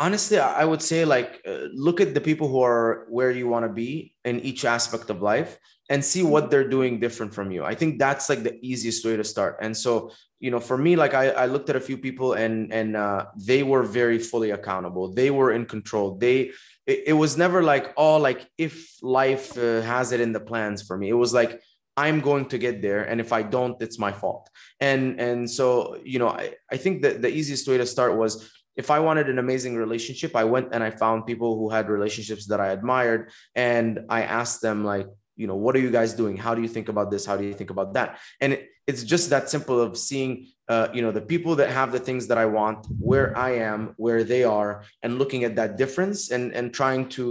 Honestly 0.00 0.38
i 0.38 0.64
would 0.64 0.82
say 0.82 1.04
like 1.04 1.40
uh, 1.46 1.68
look 1.86 2.00
at 2.00 2.14
the 2.14 2.20
people 2.20 2.48
who 2.48 2.60
are 2.60 3.06
where 3.08 3.30
you 3.30 3.46
want 3.46 3.64
to 3.64 3.72
be 3.72 4.14
in 4.24 4.40
each 4.40 4.64
aspect 4.64 5.10
of 5.10 5.22
life 5.22 5.58
and 5.90 6.04
see 6.04 6.22
what 6.22 6.50
they're 6.50 6.68
doing 6.68 7.00
different 7.00 7.34
from 7.34 7.50
you. 7.50 7.64
I 7.64 7.74
think 7.74 7.98
that's 7.98 8.28
like 8.28 8.44
the 8.44 8.56
easiest 8.62 9.04
way 9.04 9.16
to 9.16 9.24
start. 9.24 9.58
And 9.60 9.76
so 9.76 10.12
you 10.38 10.50
know 10.50 10.60
for 10.60 10.78
me 10.78 10.96
like 10.96 11.12
i, 11.12 11.28
I 11.28 11.44
looked 11.44 11.68
at 11.68 11.76
a 11.76 11.80
few 11.88 11.98
people 11.98 12.32
and 12.32 12.72
and 12.72 12.96
uh, 12.96 13.26
they 13.36 13.62
were 13.62 13.82
very 13.82 14.18
fully 14.18 14.52
accountable. 14.52 15.12
They 15.12 15.30
were 15.30 15.52
in 15.52 15.66
control. 15.66 16.16
They 16.16 16.52
it, 16.86 16.98
it 17.08 17.12
was 17.12 17.36
never 17.36 17.62
like 17.62 17.92
oh 17.98 18.16
like 18.16 18.48
if 18.56 18.74
life 19.02 19.58
uh, 19.58 19.82
has 19.82 20.12
it 20.12 20.20
in 20.20 20.32
the 20.32 20.40
plans 20.40 20.80
for 20.80 20.96
me. 20.96 21.10
It 21.10 21.20
was 21.24 21.34
like 21.34 21.60
i'm 21.96 22.20
going 22.20 22.46
to 22.46 22.56
get 22.56 22.80
there 22.80 23.02
and 23.02 23.20
if 23.20 23.32
i 23.32 23.42
don't 23.42 23.82
it's 23.82 23.98
my 23.98 24.12
fault. 24.12 24.48
And 24.78 25.20
and 25.20 25.50
so 25.50 25.98
you 26.04 26.18
know 26.20 26.28
i, 26.28 26.54
I 26.70 26.76
think 26.78 27.02
that 27.02 27.20
the 27.20 27.28
easiest 27.28 27.68
way 27.68 27.76
to 27.78 27.84
start 27.84 28.16
was 28.16 28.32
if 28.80 28.88
I 28.96 28.98
wanted 29.08 29.26
an 29.28 29.38
amazing 29.38 29.74
relationship, 29.84 30.32
I 30.42 30.44
went 30.54 30.68
and 30.74 30.82
I 30.88 30.90
found 31.02 31.26
people 31.30 31.50
who 31.58 31.68
had 31.76 31.84
relationships 31.96 32.44
that 32.50 32.60
I 32.66 32.68
admired. 32.78 33.22
And 33.54 33.90
I 34.18 34.20
asked 34.40 34.60
them, 34.66 34.78
like, 34.92 35.06
you 35.40 35.46
know, 35.48 35.58
what 35.64 35.72
are 35.76 35.82
you 35.86 35.92
guys 35.98 36.10
doing? 36.22 36.34
How 36.46 36.52
do 36.56 36.62
you 36.62 36.72
think 36.76 36.88
about 36.94 37.08
this? 37.12 37.22
How 37.30 37.36
do 37.40 37.44
you 37.44 37.56
think 37.60 37.70
about 37.76 37.88
that? 37.96 38.08
And 38.42 38.54
it, 38.54 38.60
it's 38.90 39.04
just 39.14 39.26
that 39.34 39.44
simple 39.54 39.78
of 39.86 39.90
seeing, 40.08 40.32
uh, 40.74 40.88
you 40.94 41.02
know, 41.04 41.12
the 41.18 41.26
people 41.32 41.52
that 41.60 41.70
have 41.78 41.92
the 41.96 42.02
things 42.08 42.24
that 42.28 42.38
I 42.44 42.46
want, 42.58 42.78
where 43.10 43.28
I 43.48 43.50
am, 43.70 43.80
where 44.04 44.22
they 44.32 44.44
are, 44.58 44.72
and 45.02 45.18
looking 45.20 45.42
at 45.44 45.56
that 45.60 45.76
difference 45.82 46.30
and, 46.34 46.44
and 46.58 46.72
trying 46.80 47.02
to, 47.16 47.24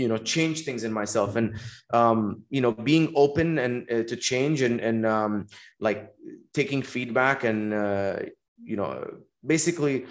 you 0.00 0.08
know, 0.10 0.18
change 0.34 0.58
things 0.66 0.82
in 0.82 0.92
myself 1.00 1.30
and, 1.40 1.48
um, 1.98 2.42
you 2.50 2.62
know, 2.64 2.72
being 2.72 3.06
open 3.24 3.48
and 3.64 3.74
uh, 3.94 4.02
to 4.10 4.16
change 4.30 4.58
and, 4.68 4.76
and 4.88 5.06
um, 5.16 5.32
like 5.78 6.00
taking 6.52 6.82
feedback 6.82 7.38
and, 7.44 7.72
uh, 7.72 8.16
you 8.70 8.76
know, 8.76 8.90
basically 9.54 10.06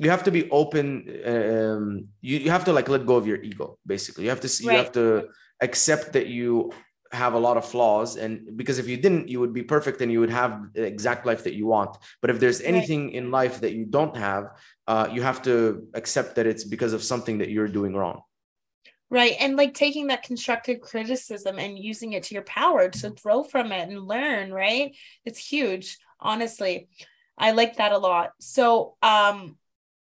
you 0.00 0.10
have 0.10 0.24
to 0.24 0.30
be 0.30 0.50
open 0.50 0.84
um 1.26 2.08
you, 2.20 2.38
you 2.38 2.50
have 2.50 2.64
to 2.64 2.72
like 2.72 2.88
let 2.88 3.06
go 3.06 3.16
of 3.16 3.26
your 3.26 3.40
ego 3.42 3.78
basically 3.86 4.24
you 4.24 4.30
have 4.30 4.40
to 4.40 4.48
see 4.48 4.66
you 4.66 4.76
have 4.76 4.92
to 4.92 5.28
accept 5.60 6.12
that 6.12 6.26
you 6.26 6.72
have 7.12 7.34
a 7.34 7.38
lot 7.38 7.56
of 7.56 7.64
flaws 7.64 8.16
and 8.16 8.56
because 8.56 8.78
if 8.78 8.86
you 8.88 8.96
didn't 8.96 9.28
you 9.28 9.40
would 9.40 9.52
be 9.52 9.62
perfect 9.62 10.00
and 10.00 10.12
you 10.12 10.20
would 10.20 10.30
have 10.30 10.52
the 10.74 10.82
exact 10.82 11.26
life 11.26 11.42
that 11.44 11.54
you 11.54 11.66
want 11.66 11.96
but 12.20 12.30
if 12.30 12.38
there's 12.38 12.60
Right. 12.60 12.68
anything 12.68 13.10
in 13.10 13.30
life 13.30 13.60
that 13.60 13.72
you 13.72 13.84
don't 13.84 14.16
have 14.16 14.44
uh, 14.86 15.08
you 15.12 15.22
have 15.22 15.42
to 15.42 15.86
accept 15.94 16.36
that 16.36 16.46
it's 16.46 16.64
because 16.64 16.92
of 16.92 17.02
something 17.02 17.38
that 17.38 17.50
you're 17.50 17.68
doing 17.68 17.94
wrong 17.94 18.22
Right. 19.10 19.34
And 19.40 19.56
like 19.56 19.74
taking 19.74 20.06
that 20.06 20.22
constructive 20.22 20.80
criticism 20.80 21.58
and 21.58 21.78
using 21.78 22.12
it 22.12 22.22
to 22.24 22.34
your 22.34 22.44
power 22.44 22.88
to 22.88 23.10
grow 23.10 23.42
from 23.42 23.72
it 23.72 23.88
and 23.88 24.06
learn, 24.06 24.52
right? 24.52 24.96
It's 25.24 25.38
huge, 25.38 25.98
honestly. 26.20 26.88
I 27.36 27.50
like 27.52 27.76
that 27.78 27.92
a 27.92 27.98
lot. 27.98 28.30
So, 28.38 28.96
um, 29.02 29.56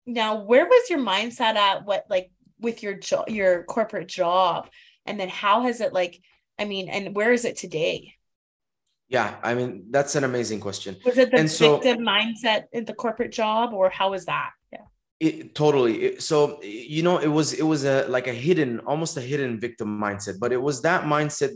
now 0.06 0.36
where 0.36 0.66
was 0.66 0.88
your 0.88 1.00
mindset 1.00 1.56
at 1.56 1.84
what 1.84 2.06
like 2.08 2.30
with 2.60 2.82
your 2.82 2.94
job 2.94 3.28
your 3.28 3.64
corporate 3.64 4.08
job? 4.08 4.68
And 5.04 5.20
then 5.20 5.28
how 5.28 5.62
has 5.62 5.80
it 5.80 5.92
like 5.92 6.20
i 6.58 6.64
mean 6.64 6.88
and 6.88 7.14
where 7.14 7.32
is 7.32 7.44
it 7.44 7.56
today? 7.56 8.14
Yeah 9.08 9.36
i 9.42 9.54
mean 9.54 9.86
that's 9.90 10.14
an 10.14 10.24
amazing 10.24 10.60
question. 10.60 10.96
Was 11.04 11.18
it 11.18 11.30
the 11.30 11.38
and 11.38 11.50
victim 11.50 11.98
so, 11.98 12.02
mindset 12.02 12.64
in 12.72 12.84
the 12.84 12.94
corporate 12.94 13.32
job 13.32 13.72
or 13.72 13.90
how 13.90 14.10
was 14.10 14.26
that 14.26 14.50
it, 15.18 15.54
totally. 15.54 16.18
So 16.20 16.60
you 16.62 17.02
know 17.02 17.18
it 17.18 17.28
was 17.28 17.52
it 17.52 17.62
was 17.62 17.84
a 17.84 18.06
like 18.08 18.26
a 18.26 18.32
hidden 18.32 18.80
almost 18.80 19.16
a 19.16 19.20
hidden 19.20 19.58
victim 19.58 19.98
mindset 19.98 20.38
but 20.38 20.52
it 20.52 20.60
was 20.60 20.82
that 20.82 21.04
mindset 21.04 21.52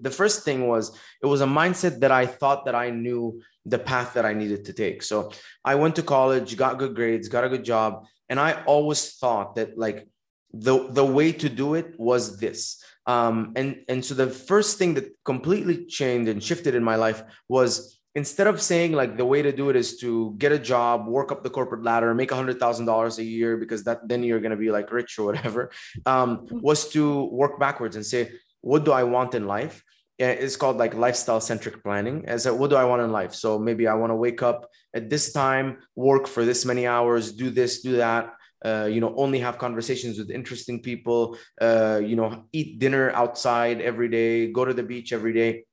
the 0.00 0.10
first 0.10 0.44
thing 0.44 0.66
was 0.66 0.98
it 1.22 1.26
was 1.26 1.40
a 1.40 1.46
mindset 1.46 2.00
that 2.00 2.10
i 2.10 2.26
thought 2.26 2.64
that 2.64 2.74
i 2.74 2.90
knew 2.90 3.40
the 3.66 3.78
path 3.78 4.14
that 4.14 4.26
i 4.26 4.34
needed 4.34 4.64
to 4.64 4.72
take. 4.72 5.02
So 5.02 5.30
i 5.64 5.74
went 5.74 5.96
to 5.96 6.02
college 6.02 6.56
got 6.56 6.78
good 6.78 6.94
grades 6.94 7.28
got 7.28 7.44
a 7.44 7.48
good 7.48 7.64
job 7.64 8.04
and 8.28 8.40
i 8.40 8.62
always 8.64 9.14
thought 9.14 9.54
that 9.54 9.78
like 9.78 10.08
the 10.54 10.88
the 10.90 11.04
way 11.04 11.32
to 11.32 11.48
do 11.48 11.74
it 11.74 11.98
was 11.98 12.38
this. 12.38 12.82
Um, 13.06 13.52
and 13.56 13.84
and 13.88 14.04
so 14.04 14.14
the 14.14 14.30
first 14.30 14.78
thing 14.78 14.94
that 14.94 15.12
completely 15.24 15.84
changed 15.86 16.30
and 16.30 16.42
shifted 16.42 16.74
in 16.74 16.84
my 16.84 16.96
life 16.96 17.22
was 17.48 18.00
instead 18.14 18.46
of 18.46 18.60
saying 18.60 18.92
like 18.92 19.16
the 19.16 19.24
way 19.24 19.42
to 19.42 19.52
do 19.52 19.70
it 19.70 19.76
is 19.76 19.96
to 19.98 20.34
get 20.38 20.52
a 20.52 20.58
job 20.58 21.06
work 21.06 21.32
up 21.32 21.42
the 21.42 21.50
corporate 21.50 21.82
ladder 21.82 22.14
make 22.14 22.30
a 22.30 22.36
hundred 22.36 22.58
thousand 22.60 22.86
dollars 22.86 23.18
a 23.18 23.24
year 23.24 23.56
because 23.56 23.82
that 23.84 24.06
then 24.08 24.22
you're 24.22 24.40
going 24.40 24.50
to 24.50 24.56
be 24.56 24.70
like 24.70 24.90
rich 24.92 25.18
or 25.18 25.24
whatever 25.26 25.70
um, 26.06 26.38
mm-hmm. 26.38 26.60
was 26.60 26.88
to 26.88 27.24
work 27.24 27.58
backwards 27.58 27.96
and 27.96 28.06
say 28.06 28.30
what 28.60 28.84
do 28.84 28.92
i 28.92 29.02
want 29.02 29.34
in 29.34 29.46
life? 29.46 29.84
It's 30.16 30.54
called 30.54 30.76
like 30.76 30.94
lifestyle 30.94 31.40
centric 31.40 31.82
planning. 31.82 32.24
As 32.28 32.46
a, 32.46 32.54
what 32.54 32.70
do 32.70 32.76
i 32.76 32.84
want 32.84 33.02
in 33.02 33.10
life? 33.10 33.34
So 33.34 33.58
maybe 33.58 33.88
i 33.88 33.94
want 33.94 34.10
to 34.10 34.14
wake 34.14 34.42
up 34.42 34.70
at 34.94 35.10
this 35.10 35.32
time 35.32 35.78
work 35.96 36.26
for 36.26 36.44
this 36.44 36.64
many 36.64 36.86
hours 36.86 37.32
do 37.32 37.50
this 37.50 37.82
do 37.82 37.96
that 37.96 38.32
uh, 38.64 38.88
you 38.90 39.00
know 39.00 39.12
only 39.16 39.40
have 39.40 39.58
conversations 39.58 40.18
with 40.18 40.30
interesting 40.30 40.80
people 40.80 41.36
uh, 41.60 42.00
you 42.02 42.16
know 42.16 42.44
eat 42.52 42.78
dinner 42.78 43.10
outside 43.10 43.80
every 43.80 44.08
day 44.08 44.50
go 44.50 44.64
to 44.64 44.72
the 44.72 44.82
beach 44.82 45.12
every 45.12 45.32
day 45.32 45.64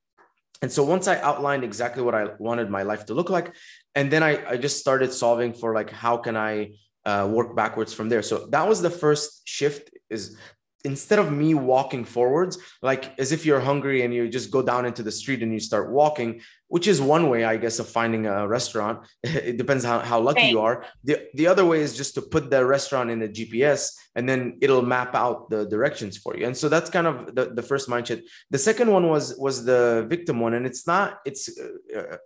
and 0.62 0.72
so 0.72 0.84
once 0.84 1.08
i 1.08 1.20
outlined 1.22 1.64
exactly 1.64 2.04
what 2.04 2.16
i 2.16 2.28
wanted 2.40 2.70
my 2.70 2.84
life 2.84 3.06
to 3.06 3.14
look 3.14 3.30
like 3.30 3.54
and 3.96 4.12
then 4.12 4.24
i, 4.24 4.44
I 4.50 4.58
just 4.58 4.80
started 4.80 5.12
solving 5.14 5.54
for 5.54 5.74
like 5.74 5.90
how 5.90 6.18
can 6.18 6.36
i 6.36 6.72
uh, 7.06 7.28
work 7.32 7.56
backwards 7.56 7.94
from 7.94 8.10
there? 8.10 8.22
So 8.22 8.48
that 8.48 8.68
was 8.68 8.82
the 8.82 8.90
first 8.90 9.42
shift 9.46 9.92
is 10.10 10.38
instead 10.84 11.20
of 11.20 11.32
me 11.32 11.54
walking 11.54 12.04
forwards 12.04 12.58
like 12.82 13.18
as 13.20 13.32
if 13.32 13.46
you're 13.46 13.60
hungry 13.60 14.04
and 14.04 14.14
you 14.14 14.28
just 14.28 14.52
go 14.52 14.62
down 14.62 14.86
into 14.86 15.04
the 15.04 15.12
street 15.12 15.42
and 15.44 15.54
you 15.54 15.60
start 15.60 15.92
walking 15.92 16.42
which 16.68 16.88
is 16.88 17.02
one 17.02 17.30
way 17.30 17.44
i 17.44 17.58
guess 17.58 17.80
of 17.80 17.88
finding 17.88 18.26
a 18.28 18.48
restaurant. 18.48 18.98
It 19.52 19.58
depends 19.58 19.84
how, 19.84 20.00
how 20.00 20.20
lucky 20.20 20.48
you 20.54 20.62
are. 20.62 20.86
The, 21.04 21.16
the 21.34 21.48
other 21.48 21.66
way 21.66 21.80
is 21.82 21.96
just 22.02 22.14
to 22.16 22.22
put 22.22 22.50
the 22.50 22.66
restaurant 22.66 23.10
in 23.12 23.20
the 23.20 23.30
gps 23.38 23.82
and 24.16 24.28
then 24.30 24.58
it'll 24.62 24.88
map 24.96 25.16
out 25.16 25.50
the 25.50 25.66
directions 25.66 26.18
for 26.18 26.38
you. 26.38 26.46
And 26.46 26.56
so 26.56 26.70
that's 26.70 26.90
kind 26.90 27.08
of 27.08 27.36
the, 27.36 27.46
the 27.58 27.62
first 27.62 27.90
mindset. 27.90 28.22
The 28.50 28.58
second 28.58 28.90
one 28.92 29.06
was 29.10 29.36
was 29.38 29.66
the 29.66 30.06
victim 30.10 30.40
one 30.40 30.54
and 30.54 30.66
it's 30.66 30.86
not 30.88 31.20
it's 31.26 31.44
uh, 31.60 32.00
uh 32.00 32.18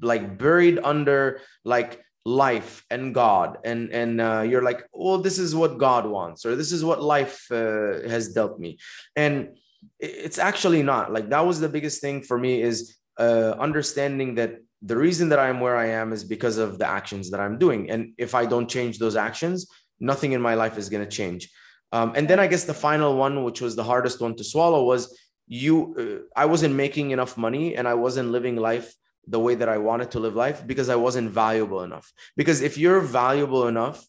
like 0.00 0.38
buried 0.38 0.78
under 0.92 1.40
like 1.64 1.92
life 2.24 2.84
and 2.90 3.14
God, 3.14 3.58
and 3.64 3.90
and 3.92 4.20
uh, 4.20 4.44
you're 4.46 4.62
like, 4.62 4.84
oh, 4.94 5.16
this 5.16 5.38
is 5.38 5.54
what 5.54 5.78
God 5.78 6.06
wants, 6.06 6.44
or 6.44 6.56
this 6.56 6.72
is 6.72 6.84
what 6.84 7.02
life 7.02 7.50
uh, 7.50 8.08
has 8.08 8.32
dealt 8.32 8.58
me, 8.58 8.78
and 9.16 9.56
it's 9.98 10.38
actually 10.38 10.82
not. 10.82 11.12
Like 11.12 11.30
that 11.30 11.46
was 11.46 11.60
the 11.60 11.68
biggest 11.68 12.00
thing 12.00 12.22
for 12.22 12.38
me 12.38 12.60
is 12.62 12.96
uh, 13.18 13.54
understanding 13.58 14.34
that 14.36 14.58
the 14.82 14.96
reason 14.96 15.28
that 15.30 15.38
I'm 15.38 15.60
where 15.60 15.76
I 15.76 15.88
am 15.88 16.12
is 16.12 16.24
because 16.24 16.58
of 16.58 16.78
the 16.78 16.86
actions 16.86 17.30
that 17.30 17.40
I'm 17.40 17.58
doing, 17.58 17.90
and 17.90 18.12
if 18.18 18.34
I 18.34 18.46
don't 18.46 18.68
change 18.68 18.98
those 18.98 19.16
actions, 19.16 19.66
nothing 19.98 20.32
in 20.32 20.42
my 20.42 20.54
life 20.54 20.76
is 20.78 20.88
going 20.88 21.04
to 21.04 21.10
change. 21.10 21.50
Um, 21.92 22.12
and 22.14 22.28
then 22.28 22.38
I 22.38 22.46
guess 22.46 22.64
the 22.64 22.74
final 22.74 23.16
one, 23.16 23.44
which 23.44 23.60
was 23.60 23.76
the 23.76 23.84
hardest 23.84 24.20
one 24.20 24.36
to 24.36 24.44
swallow, 24.44 24.84
was 24.84 25.18
you. 25.48 25.94
Uh, 25.98 26.38
I 26.38 26.46
wasn't 26.46 26.74
making 26.74 27.10
enough 27.10 27.36
money, 27.36 27.76
and 27.76 27.88
I 27.88 27.94
wasn't 27.94 28.30
living 28.30 28.56
life 28.56 28.94
the 29.26 29.38
way 29.38 29.54
that 29.54 29.68
I 29.68 29.78
wanted 29.78 30.10
to 30.12 30.20
live 30.20 30.34
life 30.34 30.66
because 30.66 30.88
I 30.88 30.96
wasn't 30.96 31.30
valuable 31.30 31.82
enough. 31.82 32.12
Because 32.36 32.60
if 32.60 32.76
you're 32.78 33.00
valuable 33.00 33.68
enough, 33.68 34.04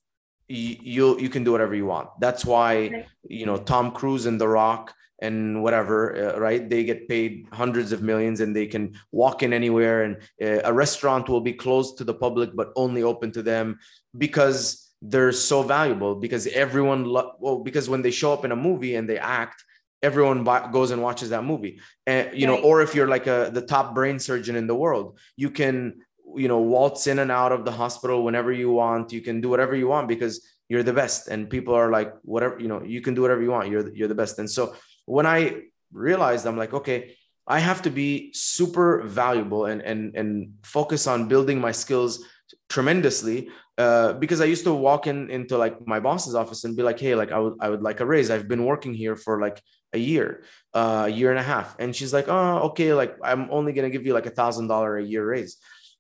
you 0.48 0.78
you, 0.82 1.20
you 1.20 1.30
can 1.30 1.44
do 1.44 1.52
whatever 1.52 1.76
you 1.76 1.86
want. 1.86 2.10
That's 2.20 2.44
why 2.46 3.06
you 3.24 3.46
know 3.46 3.58
Tom 3.58 3.92
Cruise 3.92 4.26
and 4.26 4.40
The 4.40 4.48
Rock 4.48 4.94
and 5.22 5.62
whatever, 5.62 6.34
uh, 6.34 6.40
right? 6.40 6.68
They 6.68 6.84
get 6.84 7.08
paid 7.08 7.48
hundreds 7.54 7.92
of 7.92 8.02
millions 8.02 8.42
and 8.42 8.56
they 8.56 8.66
can 8.66 8.96
walk 9.12 9.44
in 9.44 9.54
anywhere, 9.54 10.04
and 10.04 10.18
uh, 10.42 10.62
a 10.64 10.74
restaurant 10.74 11.30
will 11.30 11.42
be 11.42 11.54
closed 11.54 11.98
to 12.00 12.04
the 12.04 12.14
public 12.14 12.56
but 12.56 12.72
only 12.76 13.04
open 13.04 13.32
to 13.34 13.44
them 13.44 13.80
because 14.18 14.90
they're 15.02 15.32
so 15.32 15.64
valuable. 15.64 16.16
Because 16.16 16.48
everyone, 16.48 17.06
lo- 17.06 17.34
well, 17.40 17.60
because 17.60 17.88
when 17.88 18.02
they 18.02 18.12
show 18.12 18.34
up 18.34 18.46
in 18.46 18.52
a 18.52 18.56
movie 18.56 18.96
and 18.96 19.08
they 19.08 19.20
act, 19.20 19.64
everyone 20.04 20.44
goes 20.72 20.92
and 20.92 21.02
watches 21.02 21.30
that 21.30 21.44
movie. 21.44 21.80
And 22.08 22.38
you 22.38 22.48
know 22.48 22.58
or 22.58 22.82
if 22.82 22.96
you're 22.96 23.08
like 23.08 23.28
a 23.28 23.50
the 23.54 23.62
top 23.62 23.94
brain 23.96 24.20
surgeon 24.20 24.56
in 24.56 24.68
the 24.68 24.76
world 24.76 25.20
you 25.36 25.50
can 25.50 26.02
you 26.36 26.48
know 26.48 26.60
waltz 26.60 27.08
in 27.08 27.20
and 27.20 27.32
out 27.32 27.52
of 27.52 27.66
the 27.66 27.72
hospital 27.72 28.24
whenever 28.24 28.52
you 28.52 28.72
want. 28.72 29.12
You 29.12 29.22
can 29.22 29.42
do 29.42 29.50
whatever 29.50 29.76
you 29.76 29.88
want 29.88 30.08
because 30.08 30.48
you're 30.70 30.84
the 30.84 30.94
best. 30.94 31.28
And 31.28 31.50
people 31.50 31.74
are 31.74 31.92
like 31.92 32.14
whatever 32.24 32.60
you 32.60 32.68
know 32.68 32.82
you 32.84 33.02
can 33.02 33.14
do 33.14 33.22
whatever 33.22 33.42
you 33.42 33.52
want. 33.52 33.70
You're 33.70 33.94
you're 33.94 34.08
the 34.08 34.16
best. 34.16 34.40
And 34.40 34.50
so 34.50 34.76
when 35.06 35.26
i 35.26 35.62
realized 35.92 36.46
i'm 36.46 36.58
like 36.58 36.74
okay 36.74 37.16
i 37.46 37.60
have 37.60 37.82
to 37.82 37.90
be 37.90 38.32
super 38.34 39.02
valuable 39.04 39.66
and 39.66 39.82
and 39.82 40.16
and 40.16 40.54
focus 40.64 41.06
on 41.06 41.28
building 41.28 41.60
my 41.60 41.72
skills 41.72 42.24
tremendously 42.70 43.50
uh, 43.78 44.14
because 44.14 44.42
I 44.42 44.46
used 44.46 44.64
to 44.66 44.74
walk 44.74 45.08
in 45.08 45.30
into 45.30 45.58
like 45.58 45.88
my 45.88 46.00
boss's 46.00 46.36
office 46.36 46.66
and 46.66 46.76
be 46.76 46.84
like, 46.84 47.00
"Hey, 47.00 47.16
like 47.16 47.32
I 47.32 47.40
would 47.40 47.56
I 47.60 47.70
would 47.70 47.82
like 47.82 48.00
a 48.00 48.06
raise. 48.06 48.30
I've 48.30 48.48
been 48.48 48.66
working 48.66 48.94
here 48.94 49.16
for 49.16 49.42
like 49.42 49.62
a 49.94 50.00
year, 50.00 50.44
uh, 50.74 51.04
a 51.06 51.10
year 51.10 51.32
and 51.32 51.40
a 51.40 51.44
half. 51.44 51.76
And 51.80 51.96
she's 51.96 52.14
like, 52.14 52.28
oh, 52.28 52.70
okay, 52.70 52.94
like 52.94 53.18
I'm 53.24 53.50
only 53.52 53.74
gonna 53.74 53.90
give 53.90 54.06
you 54.06 54.14
like 54.14 54.26
a 54.26 54.32
thousand 54.32 54.68
dollar 54.68 54.98
a 54.98 55.04
year 55.04 55.26
raise. 55.26 55.58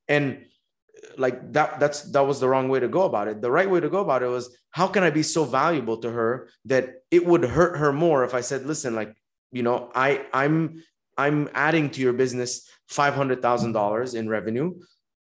And 0.07 0.45
like 1.17 1.53
that, 1.53 1.79
that's 1.79 2.03
that 2.11 2.25
was 2.25 2.39
the 2.39 2.47
wrong 2.47 2.69
way 2.69 2.79
to 2.79 2.87
go 2.87 3.03
about 3.03 3.27
it. 3.27 3.41
The 3.41 3.51
right 3.51 3.69
way 3.69 3.79
to 3.79 3.89
go 3.89 3.99
about 3.99 4.23
it 4.23 4.27
was 4.27 4.55
how 4.71 4.87
can 4.87 5.03
I 5.03 5.09
be 5.09 5.23
so 5.23 5.43
valuable 5.43 5.97
to 5.97 6.11
her 6.11 6.49
that 6.65 7.03
it 7.09 7.25
would 7.25 7.43
hurt 7.43 7.77
her 7.77 7.91
more 7.91 8.23
if 8.23 8.33
I 8.33 8.41
said, 8.41 8.65
listen, 8.65 8.95
like, 8.95 9.13
you 9.51 9.63
know, 9.63 9.91
I 9.93 10.25
I'm 10.33 10.83
I'm 11.17 11.49
adding 11.53 11.89
to 11.91 12.01
your 12.01 12.13
business 12.13 12.69
five 12.87 13.13
hundred 13.13 13.41
thousand 13.41 13.73
dollars 13.73 14.13
in 14.13 14.29
revenue 14.29 14.79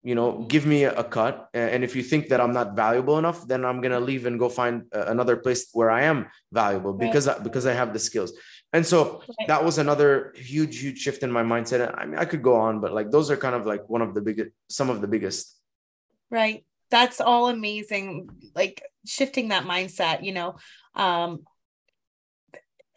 you 0.02 0.14
know 0.14 0.44
give 0.48 0.66
me 0.66 0.84
a 0.84 1.04
cut 1.04 1.48
and 1.54 1.84
if 1.84 1.94
you 1.94 2.02
think 2.02 2.28
that 2.28 2.40
i'm 2.40 2.52
not 2.52 2.74
valuable 2.74 3.18
enough 3.18 3.46
then 3.46 3.64
i'm 3.64 3.80
going 3.80 3.92
to 3.92 4.00
leave 4.00 4.26
and 4.26 4.38
go 4.38 4.48
find 4.48 4.84
another 4.92 5.36
place 5.36 5.68
where 5.72 5.90
i 5.90 6.02
am 6.02 6.26
valuable 6.50 6.92
because 6.92 7.28
right. 7.28 7.38
I, 7.38 7.42
because 7.42 7.66
i 7.66 7.72
have 7.72 7.92
the 7.92 7.98
skills 7.98 8.32
and 8.72 8.84
so 8.84 9.22
right. 9.38 9.48
that 9.48 9.64
was 9.64 9.78
another 9.78 10.32
huge 10.36 10.80
huge 10.80 10.98
shift 10.98 11.22
in 11.22 11.30
my 11.30 11.42
mindset 11.42 11.94
i 11.96 12.04
mean 12.04 12.18
i 12.18 12.24
could 12.24 12.42
go 12.42 12.56
on 12.56 12.80
but 12.80 12.92
like 12.92 13.10
those 13.10 13.30
are 13.30 13.36
kind 13.36 13.54
of 13.54 13.64
like 13.64 13.88
one 13.88 14.02
of 14.02 14.14
the 14.14 14.20
biggest 14.20 14.50
some 14.68 14.90
of 14.90 15.00
the 15.00 15.08
biggest 15.08 15.56
right 16.30 16.64
that's 16.90 17.20
all 17.20 17.48
amazing 17.48 18.28
like 18.56 18.82
shifting 19.06 19.48
that 19.48 19.64
mindset 19.64 20.24
you 20.24 20.32
know 20.32 20.56
um 20.96 21.44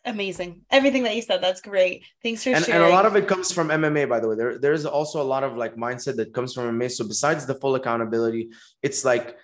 amazing. 0.06 0.62
Everything 0.72 1.04
that 1.04 1.16
you 1.16 1.22
said 1.22 1.42
that's 1.42 1.62
great. 1.62 2.04
Thanks 2.24 2.44
for 2.44 2.52
and, 2.52 2.64
sharing 2.64 2.82
and 2.82 2.92
a 2.92 2.96
lot 2.96 3.06
of 3.06 3.16
it 3.16 3.28
comes 3.28 3.52
from 3.52 3.70
mma 3.70 4.08
by 4.08 4.20
the 4.20 4.28
way. 4.30 4.36
There, 4.36 4.58
there's 4.58 4.86
also 4.86 5.22
a 5.22 5.28
lot 5.34 5.44
of 5.44 5.58
like 5.58 5.76
mindset 5.76 6.16
that 6.18 6.34
comes 6.34 6.54
from 6.54 6.80
mma 6.80 6.92
so 6.92 7.08
besides 7.08 7.46
the 7.46 7.56
full 7.56 7.76
accountability 7.76 8.50
it's 8.82 9.04
like 9.06 9.38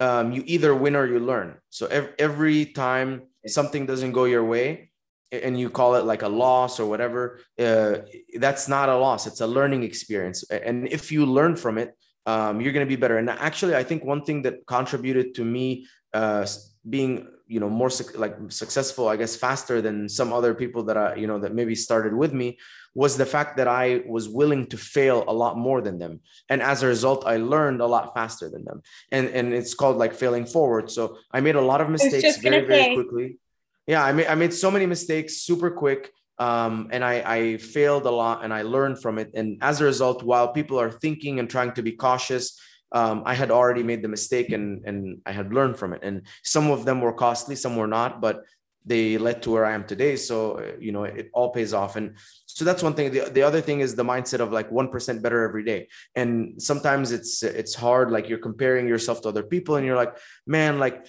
um, 0.00 0.32
you 0.32 0.42
either 0.46 0.74
win 0.74 0.96
or 0.96 1.06
you 1.06 1.20
learn. 1.20 1.56
So 1.68 1.86
every, 1.86 2.12
every 2.18 2.64
time 2.66 3.22
something 3.46 3.84
doesn't 3.86 4.12
go 4.12 4.24
your 4.24 4.44
way 4.44 4.90
and 5.30 5.60
you 5.60 5.70
call 5.70 5.94
it 5.94 6.04
like 6.04 6.22
a 6.22 6.28
loss 6.28 6.80
or 6.80 6.86
whatever 6.86 7.40
uh, 7.58 7.98
that's 8.38 8.66
not 8.68 8.88
a 8.88 8.96
loss. 8.96 9.26
It's 9.26 9.40
a 9.40 9.46
learning 9.46 9.82
experience. 9.84 10.42
And 10.50 10.88
if 10.88 11.12
you 11.12 11.26
learn 11.26 11.56
from 11.56 11.78
it 11.78 11.94
um, 12.26 12.60
you're 12.60 12.72
going 12.72 12.86
to 12.86 12.88
be 12.88 13.00
better. 13.00 13.18
And 13.18 13.30
actually 13.30 13.76
i 13.76 13.84
think 13.84 14.04
one 14.04 14.24
thing 14.24 14.42
that 14.42 14.66
contributed 14.66 15.34
to 15.36 15.44
me 15.44 15.86
uh, 16.12 16.46
being 16.88 17.28
you 17.50 17.58
know 17.58 17.68
more 17.68 17.90
like 18.14 18.36
successful 18.48 19.08
i 19.08 19.16
guess 19.16 19.34
faster 19.34 19.82
than 19.82 20.08
some 20.08 20.32
other 20.32 20.54
people 20.54 20.82
that 20.84 20.96
i 20.96 21.16
you 21.16 21.26
know 21.26 21.38
that 21.40 21.52
maybe 21.52 21.74
started 21.74 22.14
with 22.14 22.32
me 22.32 22.56
was 22.94 23.16
the 23.16 23.26
fact 23.26 23.56
that 23.56 23.66
i 23.66 24.02
was 24.06 24.28
willing 24.28 24.64
to 24.72 24.76
fail 24.76 25.24
a 25.26 25.34
lot 25.42 25.56
more 25.56 25.80
than 25.86 25.96
them. 25.98 26.20
And 26.48 26.60
as 26.62 26.82
a 26.82 26.86
result 26.86 27.20
i 27.26 27.36
learned 27.54 27.80
a 27.80 27.86
lot 27.86 28.14
faster 28.14 28.48
than 28.54 28.64
them. 28.64 28.78
And 29.10 29.28
and 29.38 29.46
it's 29.58 29.74
called 29.74 29.96
like 29.96 30.14
failing 30.14 30.46
forward. 30.46 30.84
So 30.96 31.02
i 31.36 31.38
made 31.40 31.56
a 31.56 31.66
lot 31.70 31.80
of 31.80 31.88
mistakes 31.96 32.38
very 32.38 32.64
very 32.72 32.94
quickly. 32.98 33.26
Yeah 33.92 34.02
i 34.08 34.12
made 34.16 34.28
i 34.32 34.36
made 34.42 34.54
so 34.64 34.70
many 34.70 34.86
mistakes 34.86 35.32
super 35.48 35.70
quick 35.82 36.02
um, 36.40 36.88
and 36.90 37.04
I, 37.04 37.14
I 37.36 37.40
failed 37.58 38.06
a 38.06 38.10
lot 38.22 38.42
and 38.44 38.50
I 38.58 38.62
learned 38.62 39.02
from 39.02 39.18
it. 39.18 39.28
And 39.34 39.58
as 39.60 39.82
a 39.82 39.84
result, 39.84 40.22
while 40.22 40.48
people 40.58 40.80
are 40.80 40.90
thinking 40.90 41.38
and 41.38 41.50
trying 41.50 41.72
to 41.74 41.82
be 41.82 41.92
cautious 41.92 42.58
um, 42.92 43.22
I 43.24 43.34
had 43.34 43.50
already 43.50 43.82
made 43.82 44.02
the 44.02 44.08
mistake 44.08 44.50
and 44.50 44.84
and 44.84 45.20
I 45.26 45.32
had 45.32 45.52
learned 45.52 45.76
from 45.76 45.92
it. 45.92 46.00
And 46.02 46.22
some 46.42 46.70
of 46.70 46.84
them 46.84 47.00
were 47.00 47.12
costly, 47.12 47.56
some 47.56 47.76
were 47.76 47.86
not, 47.86 48.20
but 48.20 48.44
they 48.84 49.18
led 49.18 49.42
to 49.42 49.50
where 49.50 49.66
I 49.66 49.72
am 49.72 49.84
today. 49.84 50.16
So 50.16 50.58
uh, 50.58 50.72
you 50.80 50.92
know, 50.92 51.04
it 51.04 51.30
all 51.32 51.50
pays 51.50 51.72
off. 51.74 51.96
And 51.96 52.16
so 52.46 52.64
that's 52.64 52.82
one 52.82 52.94
thing. 52.94 53.12
The, 53.12 53.30
the 53.30 53.42
other 53.42 53.60
thing 53.60 53.80
is 53.80 53.94
the 53.94 54.04
mindset 54.04 54.40
of 54.40 54.52
like 54.52 54.70
one 54.70 54.88
percent 54.88 55.22
better 55.22 55.44
every 55.44 55.64
day. 55.64 55.88
And 56.14 56.60
sometimes 56.60 57.12
it's 57.12 57.42
it's 57.42 57.74
hard, 57.74 58.10
like 58.10 58.28
you're 58.28 58.38
comparing 58.38 58.88
yourself 58.88 59.22
to 59.22 59.28
other 59.28 59.42
people, 59.42 59.76
and 59.76 59.86
you're 59.86 59.96
like, 59.96 60.16
man, 60.46 60.78
like 60.78 61.06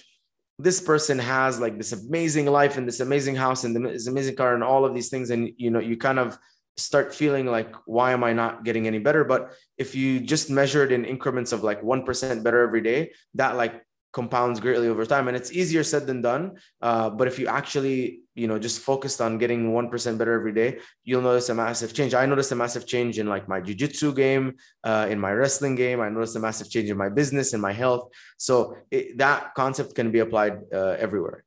this 0.58 0.80
person 0.80 1.18
has 1.18 1.58
like 1.58 1.76
this 1.76 1.92
amazing 1.92 2.46
life 2.46 2.76
and 2.76 2.86
this 2.86 3.00
amazing 3.00 3.34
house 3.34 3.64
and 3.64 3.74
this 3.84 4.06
amazing 4.06 4.36
car 4.36 4.54
and 4.54 4.62
all 4.62 4.84
of 4.84 4.94
these 4.94 5.08
things 5.08 5.30
and 5.30 5.50
you 5.56 5.70
know 5.70 5.80
you 5.80 5.96
kind 5.96 6.18
of 6.18 6.38
start 6.76 7.14
feeling 7.14 7.46
like 7.46 7.74
why 7.84 8.12
am 8.12 8.24
i 8.24 8.32
not 8.32 8.64
getting 8.64 8.86
any 8.86 8.98
better? 8.98 9.24
But 9.24 9.52
if 9.78 9.94
you 9.94 10.20
just 10.20 10.50
measure 10.50 10.84
it 10.84 10.92
in 10.92 11.04
increments 11.04 11.52
of 11.52 11.62
like 11.62 11.82
1% 11.82 12.42
better 12.42 12.62
every 12.62 12.80
day 12.80 13.12
that 13.34 13.56
like 13.56 13.84
compounds 14.12 14.60
greatly 14.60 14.88
over 14.88 15.06
time. 15.06 15.28
And 15.28 15.36
it's 15.36 15.52
easier 15.52 15.82
said 15.82 16.06
than 16.06 16.20
done. 16.20 16.56
Uh, 16.80 17.08
but 17.10 17.28
if 17.28 17.38
you 17.38 17.46
actually 17.46 18.20
you 18.34 18.46
know 18.46 18.58
just 18.58 18.80
focused 18.80 19.20
on 19.20 19.36
getting 19.36 19.72
1% 19.72 20.18
better 20.18 20.32
every 20.32 20.54
day 20.54 20.78
you'll 21.04 21.20
notice 21.20 21.48
a 21.50 21.54
massive 21.54 21.92
change. 21.92 22.14
I 22.14 22.24
noticed 22.26 22.52
a 22.52 22.54
massive 22.54 22.86
change 22.86 23.18
in 23.18 23.26
like 23.26 23.48
my 23.48 23.60
jiu-jitsu 23.60 24.14
game 24.14 24.54
uh, 24.84 25.06
in 25.10 25.18
my 25.18 25.32
wrestling 25.32 25.74
game. 25.74 26.00
I 26.00 26.08
noticed 26.08 26.36
a 26.36 26.40
massive 26.40 26.70
change 26.70 26.88
in 26.90 26.96
my 26.96 27.10
business 27.10 27.52
and 27.52 27.60
my 27.60 27.72
health. 27.72 28.10
So 28.38 28.76
it, 28.90 29.18
that 29.18 29.54
concept 29.54 29.94
can 29.94 30.10
be 30.10 30.20
applied 30.20 30.60
uh, 30.72 30.96
everywhere. 30.98 31.44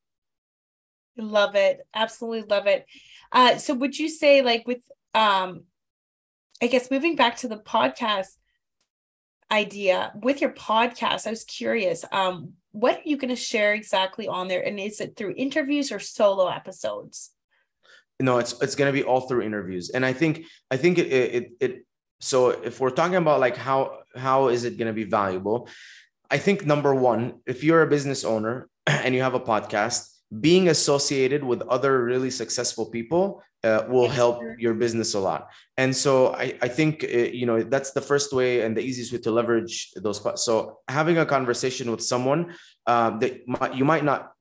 Love 1.18 1.56
it. 1.56 1.80
Absolutely 1.94 2.44
love 2.50 2.68
it. 2.68 2.86
Uh, 3.32 3.58
so 3.58 3.74
would 3.74 3.98
you 3.98 4.10
say 4.10 4.42
like 4.42 4.68
with 4.68 4.82
um 5.16 5.64
i 6.62 6.68
guess 6.68 6.92
moving 6.92 7.16
back 7.16 7.38
to 7.38 7.48
the 7.48 7.58
podcast 7.58 8.38
idea 9.52 10.12
with 10.22 10.42
your 10.42 10.52
podcast 10.52 11.26
i 11.26 11.30
was 11.30 11.44
curious 11.44 12.06
um 12.12 12.54
what 12.76 12.98
are 12.98 13.02
you 13.06 13.16
going 13.16 13.30
to 13.30 13.38
share 13.38 13.74
exactly 13.74 14.28
on 14.28 14.50
there? 14.50 14.62
And 14.62 14.78
is 14.78 15.00
it 15.00 15.16
through 15.16 15.34
interviews 15.38 15.94
or 15.94 16.00
solo 16.00 16.48
episodes? 16.50 17.32
No 18.20 18.38
it's 18.38 18.62
it's 18.62 18.76
going 18.76 18.94
to 18.94 18.98
be 19.00 19.04
all 19.04 19.22
through 19.22 19.44
interviews. 19.44 19.90
And 19.90 20.06
i 20.06 20.12
think 20.12 20.46
i 20.70 20.78
think 20.78 20.98
it 20.98 21.08
it, 21.08 21.52
it 21.60 21.86
so 22.20 22.50
if 22.50 22.80
we're 22.80 22.90
talking 22.90 23.16
about 23.16 23.40
like 23.40 23.56
how 23.56 24.00
how 24.16 24.50
is 24.50 24.64
it 24.66 24.78
going 24.78 24.88
to 24.88 24.94
be 24.94 25.04
valuable 25.04 25.68
i 26.32 26.38
think 26.38 26.66
number 26.66 26.96
one 26.96 27.40
if 27.46 27.64
you're 27.64 27.82
a 27.82 27.88
business 27.88 28.24
owner 28.24 28.70
and 28.88 29.14
you 29.14 29.22
have 29.22 29.36
a 29.36 29.40
podcast 29.40 30.08
being 30.40 30.70
associated 30.70 31.44
with 31.44 31.62
other 31.64 32.04
really 32.04 32.32
successful 32.32 32.86
people 32.86 33.44
uh, 33.66 33.86
will 33.90 34.08
help 34.08 34.42
your 34.58 34.74
business 34.74 35.16
a 35.16 35.20
lot. 35.20 35.50
And 35.78 35.96
so 35.96 36.34
i, 36.36 36.58
I 36.62 36.68
think 36.68 37.04
uh, 37.04 37.08
you 37.40 37.46
know 37.46 37.62
that's 37.64 37.92
the 37.92 38.02
first 38.02 38.34
way 38.34 38.62
and 38.62 38.76
the 38.78 38.82
easiest 38.82 39.12
way 39.12 39.20
to 39.20 39.32
leverage 39.32 39.92
those 40.06 40.22
so 40.48 40.80
having 40.88 41.18
a 41.18 41.26
conversation 41.26 41.92
with 41.92 42.02
someone 42.02 42.42
uh, 42.88 43.12
that 43.20 43.48
might, 43.48 43.76
you 43.76 43.86
might 43.86 44.04
not 44.04 44.32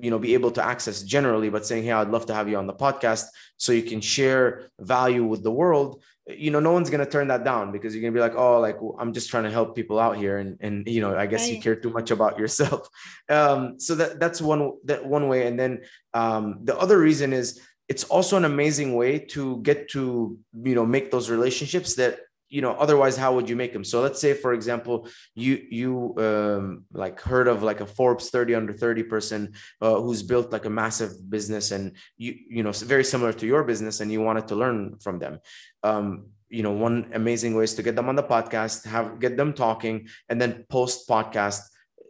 you 0.00 0.10
know 0.10 0.18
be 0.18 0.34
able 0.34 0.50
to 0.50 0.62
access 0.64 1.02
generally 1.02 1.50
but 1.50 1.66
saying 1.66 1.84
hey 1.84 1.92
i'd 1.92 2.08
love 2.08 2.26
to 2.26 2.34
have 2.34 2.48
you 2.48 2.56
on 2.56 2.66
the 2.66 2.78
podcast 2.84 3.26
so 3.56 3.72
you 3.72 3.82
can 3.82 4.00
share 4.00 4.70
value 4.80 5.24
with 5.24 5.42
the 5.42 5.50
world 5.50 6.02
you 6.26 6.50
know 6.50 6.58
no 6.58 6.72
one's 6.72 6.90
going 6.90 7.04
to 7.04 7.10
turn 7.10 7.28
that 7.28 7.44
down 7.44 7.70
because 7.70 7.94
you're 7.94 8.00
going 8.00 8.12
to 8.12 8.16
be 8.16 8.22
like 8.22 8.34
oh 8.34 8.58
like 8.58 8.78
i'm 8.98 9.12
just 9.12 9.28
trying 9.28 9.44
to 9.44 9.50
help 9.50 9.76
people 9.76 9.98
out 9.98 10.16
here 10.16 10.38
and 10.38 10.56
and 10.60 10.88
you 10.88 11.00
know 11.00 11.16
i 11.16 11.26
guess 11.26 11.42
right. 11.42 11.54
you 11.54 11.60
care 11.60 11.76
too 11.76 11.90
much 11.90 12.10
about 12.10 12.38
yourself. 12.38 12.88
Um 13.28 13.80
so 13.80 13.94
that 13.94 14.20
that's 14.20 14.40
one 14.42 14.72
that 14.84 15.06
one 15.06 15.28
way. 15.28 15.46
And 15.46 15.58
then 15.58 15.82
um 16.12 16.60
the 16.62 16.76
other 16.76 16.98
reason 16.98 17.32
is 17.32 17.60
it's 17.88 18.04
also 18.04 18.36
an 18.36 18.44
amazing 18.44 18.94
way 18.94 19.18
to 19.18 19.58
get 19.58 19.88
to 19.90 20.38
you 20.62 20.74
know 20.74 20.86
make 20.86 21.10
those 21.10 21.30
relationships 21.30 21.94
that 21.94 22.20
you 22.48 22.62
know 22.62 22.72
otherwise 22.72 23.16
how 23.16 23.34
would 23.34 23.48
you 23.48 23.56
make 23.56 23.72
them? 23.72 23.84
So 23.84 24.00
let's 24.00 24.20
say 24.20 24.32
for 24.32 24.52
example 24.54 25.08
you 25.34 25.60
you 25.70 26.14
um, 26.18 26.84
like 26.92 27.20
heard 27.20 27.48
of 27.48 27.62
like 27.62 27.80
a 27.80 27.86
forbes 27.86 28.30
30 28.30 28.54
under 28.54 28.72
30 28.72 29.02
person 29.04 29.54
uh, 29.80 30.00
who's 30.00 30.22
built 30.22 30.52
like 30.52 30.64
a 30.64 30.70
massive 30.70 31.12
business 31.28 31.72
and 31.72 31.96
you 32.16 32.34
you 32.48 32.62
know 32.62 32.72
very 32.72 33.04
similar 33.04 33.32
to 33.32 33.46
your 33.46 33.64
business 33.64 34.00
and 34.00 34.12
you 34.12 34.20
wanted 34.20 34.48
to 34.48 34.54
learn 34.54 34.96
from 34.98 35.18
them. 35.18 35.40
Um, 35.82 36.26
you 36.48 36.62
know 36.62 36.72
one 36.72 37.10
amazing 37.14 37.54
way 37.56 37.64
is 37.64 37.74
to 37.74 37.82
get 37.82 37.96
them 37.96 38.08
on 38.08 38.16
the 38.16 38.22
podcast 38.22 38.86
have 38.86 39.18
get 39.18 39.36
them 39.36 39.52
talking 39.52 40.06
and 40.28 40.40
then 40.40 40.64
post 40.68 41.08
podcast 41.08 41.60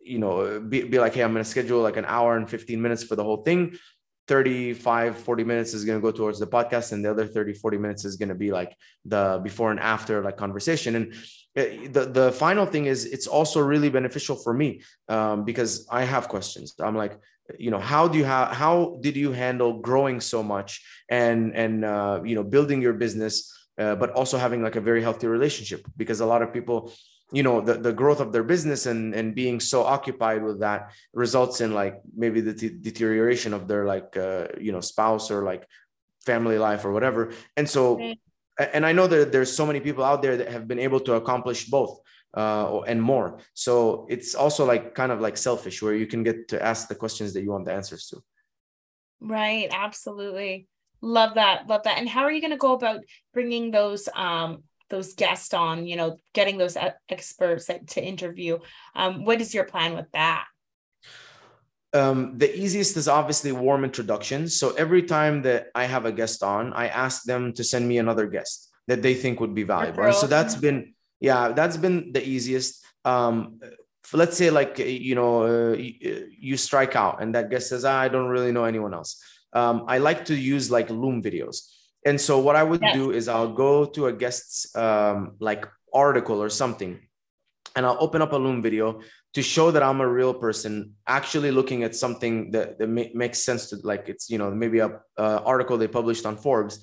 you 0.03 0.19
know 0.19 0.61
be, 0.61 0.83
be 0.83 0.99
like 0.99 1.15
hey 1.15 1.23
i'm 1.23 1.33
going 1.33 1.43
to 1.43 1.49
schedule 1.49 1.81
like 1.81 1.97
an 1.97 2.05
hour 2.05 2.37
and 2.37 2.51
15 2.51 2.83
minutes 2.83 3.03
for 3.03 3.17
the 3.17 3.25
whole 3.25 3.43
thing 3.43 3.79
35 4.27 5.19
40 5.19 5.45
minutes 5.45 5.75
is 5.75 5.85
going 5.85 5.99
to 5.99 6.03
go 6.03 6.11
towards 6.11 6.39
the 6.39 6.47
podcast 6.47 6.93
and 6.93 7.05
the 7.05 7.11
other 7.11 7.27
30 7.27 7.53
40 7.55 7.79
minutes 7.79 8.05
is 8.05 8.17
going 8.17 8.31
to 8.31 8.35
be 8.35 8.51
like 8.51 8.75
the 9.05 9.41
before 9.43 9.71
and 9.71 9.81
after 9.81 10.23
like 10.23 10.37
conversation. 10.37 10.97
And 10.97 11.15
eh, 11.57 11.89
the 11.89 12.07
the 12.07 12.33
final 12.33 12.67
thing 12.67 12.87
is 12.87 13.05
it's 13.05 13.27
also 13.27 13.61
really 13.61 13.91
beneficial 13.91 14.37
for 14.37 14.55
me 14.55 14.83
um, 15.09 15.45
because 15.45 15.87
i 15.91 16.05
have 16.05 16.29
questions. 16.29 16.75
I'm 16.81 16.97
like 16.97 17.19
you 17.59 17.71
know 17.71 17.79
how 17.79 18.09
do 18.09 18.17
you 18.17 18.25
have 18.25 18.49
how 18.57 18.99
did 19.03 19.17
you 19.17 19.33
handle 19.33 19.81
growing 19.81 20.21
so 20.21 20.43
much 20.43 20.83
and 21.11 21.55
and 21.55 21.85
uh, 21.85 22.21
you 22.25 22.35
know 22.35 22.43
building 22.43 22.81
your 22.81 22.95
business 22.95 23.53
uh, 23.77 23.95
but 23.95 24.11
also 24.13 24.39
having 24.39 24.63
like 24.63 24.77
a 24.77 24.81
very 24.81 25.03
healthy 25.03 25.27
relationship? 25.27 25.87
Because 25.97 26.21
a 26.21 26.27
lot 26.27 26.41
of 26.41 26.53
people 26.53 26.93
you 27.35 27.43
know 27.43 27.61
the, 27.61 27.75
the 27.75 27.93
growth 27.93 28.21
of 28.21 28.33
their 28.33 28.45
business 28.45 28.87
and 28.87 29.15
and 29.15 29.35
being 29.35 29.59
so 29.61 29.83
occupied 29.83 30.43
with 30.43 30.61
that 30.61 30.93
results 31.13 31.61
in 31.61 31.75
like 31.75 32.01
maybe 32.17 32.41
the 32.41 32.55
t- 32.55 32.79
deterioration 32.81 33.53
of 33.53 33.67
their 33.69 33.85
like 33.85 34.17
uh, 34.17 34.47
you 34.59 34.73
know 34.73 34.81
spouse 34.81 35.31
or 35.31 35.43
like 35.43 35.67
family 36.25 36.59
life 36.59 36.85
or 36.85 36.93
whatever. 36.93 37.33
And 37.57 37.69
so 37.69 38.15
and 38.57 38.87
i 38.87 38.93
know 38.93 39.09
that 39.09 39.33
there's 39.33 39.53
so 39.53 39.67
many 39.67 39.81
people 39.81 40.05
out 40.05 40.23
there 40.23 40.37
that 40.37 40.49
have 40.49 40.69
been 40.69 40.79
able 40.79 41.01
to 41.01 41.15
accomplish 41.15 41.65
both 41.65 41.99
uh, 42.35 42.81
and 42.83 43.01
more. 43.01 43.39
So 43.55 44.07
it's 44.09 44.35
also 44.35 44.65
like 44.65 44.95
kind 44.95 45.13
of 45.13 45.21
like 45.21 45.37
selfish 45.37 45.83
where 45.83 45.95
you 45.95 46.07
can 46.07 46.23
get 46.23 46.49
to 46.49 46.63
ask 46.63 46.89
the 46.89 46.95
questions 46.95 47.33
that 47.33 47.43
you 47.43 47.51
want 47.51 47.65
the 47.65 47.73
answers 47.73 48.07
to. 48.09 48.23
Right. 49.21 49.69
Absolutely. 49.73 50.69
Love 51.01 51.35
that. 51.35 51.69
Love 51.69 51.83
that. 51.85 51.99
And 51.99 52.09
how 52.09 52.23
are 52.23 52.33
you 52.33 52.41
going 52.41 52.51
to 52.51 52.57
go 52.57 52.73
about 52.73 53.01
bringing 53.33 53.71
those 53.71 54.09
um 54.15 54.65
those 54.91 55.15
guests 55.15 55.55
on, 55.55 55.87
you 55.87 55.97
know, 55.97 56.19
getting 56.33 56.59
those 56.59 56.77
experts 57.09 57.67
to 57.67 58.05
interview. 58.05 58.59
Um, 58.95 59.25
what 59.25 59.41
is 59.41 59.55
your 59.55 59.65
plan 59.65 59.95
with 59.95 60.11
that? 60.13 60.45
Um, 61.93 62.39
the 62.39 62.55
easiest 62.59 62.97
is 62.97 63.07
obviously 63.07 63.53
warm 63.53 63.85
introductions. 63.85 64.57
So 64.57 64.75
every 64.75 65.05
time 65.05 65.43
that 65.43 65.69
I 65.75 65.85
have 65.85 66.07
a 66.07 66.13
guest 66.13 66.43
on, 66.43 66.73
I 66.73 66.89
ask 66.89 67.23
them 67.23 67.53
to 67.55 67.63
send 67.63 67.87
me 67.87 67.99
another 67.99 68.27
guest 68.27 68.71
that 68.89 69.01
they 69.01 69.15
think 69.15 69.41
would 69.41 69.55
be 69.55 69.63
valuable. 69.63 70.03
And 70.03 70.15
so 70.15 70.27
that's 70.27 70.57
been, 70.57 70.95
yeah, 71.21 71.53
that's 71.53 71.77
been 71.77 72.13
the 72.13 72.27
easiest. 72.27 72.85
Um, 73.05 73.61
let's 74.13 74.37
say 74.37 74.51
like 74.51 74.79
you 74.79 75.15
know 75.15 75.45
uh, 75.45 75.77
you, 75.77 76.29
you, 76.39 76.57
strike 76.57 76.95
out 76.95 77.23
and 77.23 77.35
that 77.35 77.49
guest 77.49 77.71
says 77.71 77.85
ah, 77.85 78.01
i 78.01 78.09
don't 78.09 78.29
really 78.29 78.53
know 78.53 78.65
anyone 78.65 78.93
else 78.93 79.23
um, 79.55 79.85
i 79.89 79.99
like 79.99 80.27
to 80.27 80.37
use 80.37 80.71
like 80.71 80.91
loom 80.91 81.23
videos 81.23 81.74
and 82.05 82.21
so 82.21 82.39
what 82.39 82.57
I 82.57 82.63
would 82.63 82.83
yes. 82.83 82.95
do 82.95 83.11
is 83.13 83.29
I'll 83.29 83.53
go 83.53 83.85
to 83.87 84.07
a 84.07 84.13
guest's 84.13 84.75
um, 84.77 85.37
like 85.41 85.67
article 85.93 86.43
or 86.43 86.51
something, 86.51 87.01
and 87.77 87.87
I'll 87.87 87.99
open 88.01 88.23
up 88.23 88.33
a 88.33 88.37
Loom 88.37 88.63
video 88.63 89.01
to 89.35 89.43
show 89.43 89.71
that 89.71 89.83
I'm 89.83 90.01
a 90.01 90.09
real 90.09 90.33
person, 90.33 90.95
actually 91.07 91.51
looking 91.51 91.83
at 91.83 91.97
something 91.97 92.53
that, 92.53 92.79
that 92.79 92.89
ma- 92.89 93.13
makes 93.15 93.41
sense 93.41 93.69
to 93.71 93.77
like 93.83 94.09
it's 94.09 94.31
you 94.31 94.39
know 94.39 94.51
maybe 94.51 94.79
a 94.81 95.01
uh, 95.19 95.41
article 95.45 95.77
they 95.79 95.89
published 95.89 96.27
on 96.27 96.37
Forbes, 96.37 96.81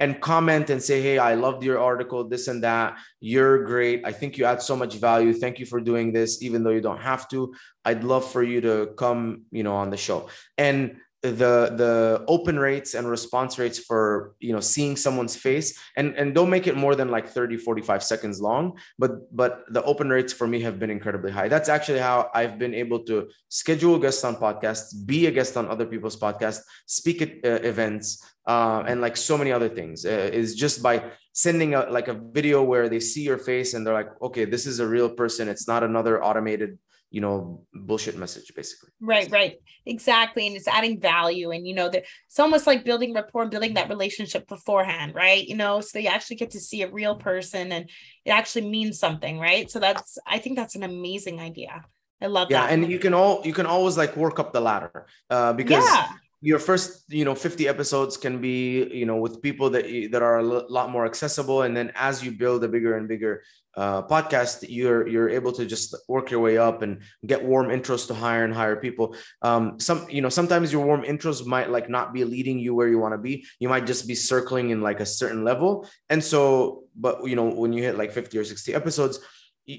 and 0.00 0.20
comment 0.20 0.70
and 0.70 0.82
say, 0.82 1.00
hey, 1.00 1.18
I 1.18 1.34
loved 1.34 1.62
your 1.62 1.78
article, 1.78 2.24
this 2.24 2.48
and 2.48 2.62
that. 2.64 2.98
You're 3.20 3.64
great. 3.64 4.02
I 4.04 4.12
think 4.12 4.38
you 4.38 4.44
add 4.44 4.62
so 4.62 4.74
much 4.74 4.94
value. 4.94 5.32
Thank 5.32 5.58
you 5.58 5.66
for 5.66 5.80
doing 5.80 6.12
this, 6.12 6.42
even 6.42 6.64
though 6.64 6.70
you 6.70 6.80
don't 6.80 7.00
have 7.00 7.28
to. 7.28 7.54
I'd 7.84 8.02
love 8.02 8.30
for 8.30 8.42
you 8.42 8.60
to 8.62 8.94
come, 8.96 9.42
you 9.50 9.62
know, 9.62 9.76
on 9.76 9.90
the 9.90 9.96
show. 9.96 10.28
And 10.58 10.96
the 11.22 11.70
the 11.76 12.24
open 12.26 12.58
rates 12.58 12.94
and 12.94 13.08
response 13.08 13.56
rates 13.56 13.78
for 13.78 14.34
you 14.40 14.52
know 14.52 14.60
seeing 14.60 14.96
someone's 14.96 15.36
face. 15.36 15.78
And 15.96 16.16
and 16.16 16.34
don't 16.34 16.50
make 16.50 16.66
it 16.66 16.76
more 16.76 16.94
than 16.96 17.10
like 17.10 17.28
30 17.28 17.56
45 17.58 18.02
seconds 18.02 18.40
long 18.40 18.78
but 18.98 19.34
but 19.34 19.64
the 19.70 19.82
open 19.84 20.10
rates 20.10 20.32
for 20.32 20.46
me 20.46 20.60
have 20.62 20.78
been 20.80 20.90
incredibly 20.90 21.30
high. 21.30 21.48
That's 21.48 21.68
actually 21.68 22.00
how 22.00 22.28
i've 22.34 22.58
been 22.58 22.74
able 22.74 23.00
to 23.04 23.28
schedule 23.48 23.98
guests 23.98 24.24
on 24.24 24.34
podcasts 24.36 24.94
be 25.06 25.26
a 25.26 25.30
guest 25.30 25.56
on 25.56 25.68
other 25.68 25.86
people's 25.86 26.16
podcasts 26.16 26.62
speak 26.86 27.22
at 27.22 27.30
uh, 27.44 27.62
events 27.62 28.24
uh, 28.46 28.82
and 28.88 29.00
like 29.00 29.16
so 29.16 29.38
many 29.38 29.52
other 29.52 29.68
things. 29.68 30.04
Uh, 30.04 30.30
is 30.32 30.56
just 30.56 30.82
by 30.82 31.04
sending 31.32 31.74
a 31.74 31.88
like 31.88 32.08
a 32.08 32.14
video 32.14 32.62
where 32.62 32.88
they 32.88 33.00
see 33.00 33.22
your 33.22 33.38
face 33.38 33.74
and 33.74 33.86
they're 33.86 33.94
like 33.94 34.10
okay 34.20 34.44
this 34.44 34.66
is 34.66 34.80
a 34.80 34.86
real 34.86 35.08
person. 35.08 35.48
It's 35.48 35.68
not 35.68 35.84
another 35.84 36.22
automated 36.22 36.78
you 37.12 37.20
know 37.20 37.62
bullshit 37.74 38.16
message 38.16 38.52
basically. 38.56 38.88
Right 39.00 39.30
right. 39.30 39.56
Exactly. 39.84 40.46
And 40.46 40.56
it's 40.56 40.66
adding 40.66 40.98
value. 40.98 41.50
And 41.50 41.66
you 41.66 41.74
know 41.74 41.88
that 41.90 42.04
it's 42.26 42.40
almost 42.40 42.66
like 42.66 42.84
building 42.84 43.12
rapport 43.12 43.42
and 43.42 43.50
building 43.50 43.74
that 43.74 43.90
relationship 43.90 44.48
beforehand 44.48 45.14
right? 45.14 45.46
You 45.46 45.56
know 45.56 45.80
so 45.82 45.98
you 45.98 46.08
actually 46.08 46.36
get 46.36 46.50
to 46.52 46.60
see 46.60 46.82
a 46.82 46.90
real 46.90 47.14
person 47.14 47.70
and 47.70 47.88
it 48.24 48.30
actually 48.30 48.68
means 48.68 48.98
something 48.98 49.38
right? 49.38 49.70
So 49.70 49.78
that's 49.78 50.18
i 50.26 50.38
think 50.38 50.56
that's 50.56 50.74
an 50.74 50.82
amazing 50.82 51.38
idea. 51.38 51.84
I 52.22 52.26
love 52.26 52.48
that. 52.48 52.54
yeah, 52.54 52.66
that. 52.66 52.72
and 52.72 52.90
you 52.90 52.98
can 52.98 53.12
all 53.12 53.42
you 53.44 53.52
can 53.52 53.66
always 53.66 53.98
like 53.98 54.16
work 54.16 54.38
up 54.38 54.52
the 54.52 54.60
ladder 54.60 55.06
uh 55.28 55.52
because 55.52 55.84
yeah. 55.84 56.12
your 56.40 56.58
first 56.58 57.04
you 57.08 57.24
know 57.26 57.34
50 57.34 57.68
episodes 57.68 58.16
can 58.16 58.40
be 58.40 58.88
you 59.00 59.04
know 59.04 59.16
with 59.16 59.42
people 59.42 59.68
that 59.70 59.84
that 60.12 60.22
are 60.22 60.38
a 60.38 60.42
lot 60.42 60.90
more 60.90 61.04
accessible. 61.04 61.62
And 61.62 61.76
then 61.76 61.92
as 61.94 62.24
you 62.24 62.30
build 62.32 62.64
a 62.64 62.68
bigger 62.68 62.96
and 62.96 63.06
bigger 63.06 63.42
uh, 63.74 64.02
podcast 64.02 64.64
you're 64.68 65.08
you're 65.08 65.30
able 65.30 65.52
to 65.52 65.64
just 65.64 65.94
work 66.08 66.30
your 66.30 66.40
way 66.40 66.58
up 66.58 66.82
and 66.82 67.00
get 67.24 67.42
warm 67.42 67.68
intros 67.68 68.06
to 68.06 68.14
higher 68.14 68.44
and 68.44 68.52
higher 68.54 68.76
people. 68.76 69.16
Um 69.40 69.80
some 69.80 70.06
you 70.10 70.20
know 70.20 70.28
sometimes 70.28 70.72
your 70.72 70.84
warm 70.84 71.02
intros 71.02 71.46
might 71.46 71.70
like 71.70 71.88
not 71.88 72.12
be 72.12 72.24
leading 72.24 72.58
you 72.58 72.74
where 72.74 72.88
you 72.88 72.98
want 72.98 73.14
to 73.14 73.18
be. 73.18 73.46
You 73.58 73.68
might 73.68 73.86
just 73.86 74.06
be 74.06 74.14
circling 74.14 74.70
in 74.70 74.82
like 74.82 75.00
a 75.00 75.06
certain 75.06 75.44
level. 75.44 75.88
And 76.10 76.22
so 76.22 76.84
but 76.94 77.26
you 77.26 77.36
know 77.36 77.48
when 77.48 77.72
you 77.72 77.82
hit 77.82 77.96
like 77.96 78.12
50 78.12 78.36
or 78.36 78.44
60 78.44 78.74
episodes 78.74 79.20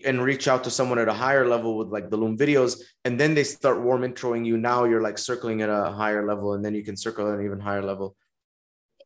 and 0.05 0.23
reach 0.23 0.47
out 0.47 0.63
to 0.63 0.71
someone 0.71 0.97
at 0.97 1.09
a 1.09 1.13
higher 1.13 1.47
level 1.47 1.77
with 1.77 1.89
like 1.89 2.09
the 2.09 2.17
loom 2.17 2.37
videos 2.37 2.81
and 3.03 3.19
then 3.19 3.35
they 3.35 3.43
start 3.43 3.81
warm 3.81 4.01
introing 4.01 4.45
you 4.45 4.57
now 4.57 4.85
you're 4.85 5.01
like 5.01 5.17
circling 5.17 5.61
at 5.61 5.69
a 5.69 5.91
higher 5.91 6.25
level 6.25 6.53
and 6.53 6.63
then 6.63 6.73
you 6.73 6.83
can 6.83 6.95
circle 6.95 7.27
at 7.27 7.37
an 7.37 7.45
even 7.45 7.59
higher 7.59 7.83
level. 7.83 8.15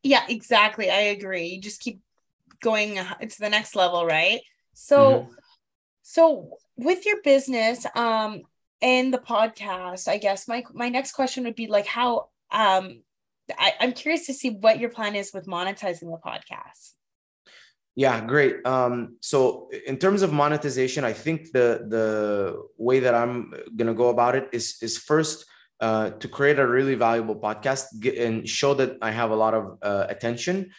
Yeah 0.04 0.24
exactly. 0.30 0.90
I 0.90 1.12
agree. 1.18 1.48
You 1.48 1.60
just 1.60 1.82
keep 1.82 2.00
going 2.62 2.96
to 2.96 3.40
the 3.40 3.50
next 3.50 3.76
level 3.76 4.06
right 4.06 4.42
so 4.78 4.98
mm-hmm. 4.98 5.34
so 6.04 6.50
with 6.76 7.06
your 7.06 7.22
business 7.24 7.86
um 7.96 8.42
and 8.82 9.14
the 9.14 9.18
podcast 9.18 10.08
i 10.08 10.18
guess 10.18 10.48
my 10.48 10.64
my 10.74 10.90
next 10.90 11.14
question 11.14 11.44
would 11.46 11.56
be 11.56 11.68
like 11.68 11.88
how 11.88 12.30
um 12.52 13.02
I, 13.58 13.74
i'm 13.80 13.94
curious 13.94 14.28
to 14.28 14.34
see 14.34 14.52
what 14.52 14.80
your 14.80 14.90
plan 14.90 15.16
is 15.16 15.34
with 15.34 15.48
monetizing 15.48 16.12
the 16.12 16.20
podcast 16.24 16.94
yeah, 17.98 18.24
great. 18.24 18.64
Um, 18.64 19.18
so 19.22 19.72
in 19.88 19.98
terms 19.98 20.22
of 20.22 20.32
monetization, 20.32 21.04
I 21.04 21.14
think 21.14 21.52
the 21.52 21.84
the 21.90 22.64
way 22.78 23.00
that 23.00 23.16
I'm 23.16 23.52
gonna 23.76 23.96
go 23.96 24.10
about 24.10 24.36
it 24.36 24.50
is 24.52 24.78
is 24.84 25.00
first 25.00 25.48
uh, 25.80 26.12
to 26.12 26.28
create 26.28 26.60
a 26.60 26.68
really 26.68 26.94
valuable 26.94 27.36
podcast 27.36 27.86
and 28.06 28.48
show 28.48 28.76
that 28.76 28.98
I 29.02 29.10
have 29.10 29.32
a 29.32 29.36
lot 29.36 29.56
of 29.56 29.80
uh, 29.82 30.06
attention. 30.10 30.70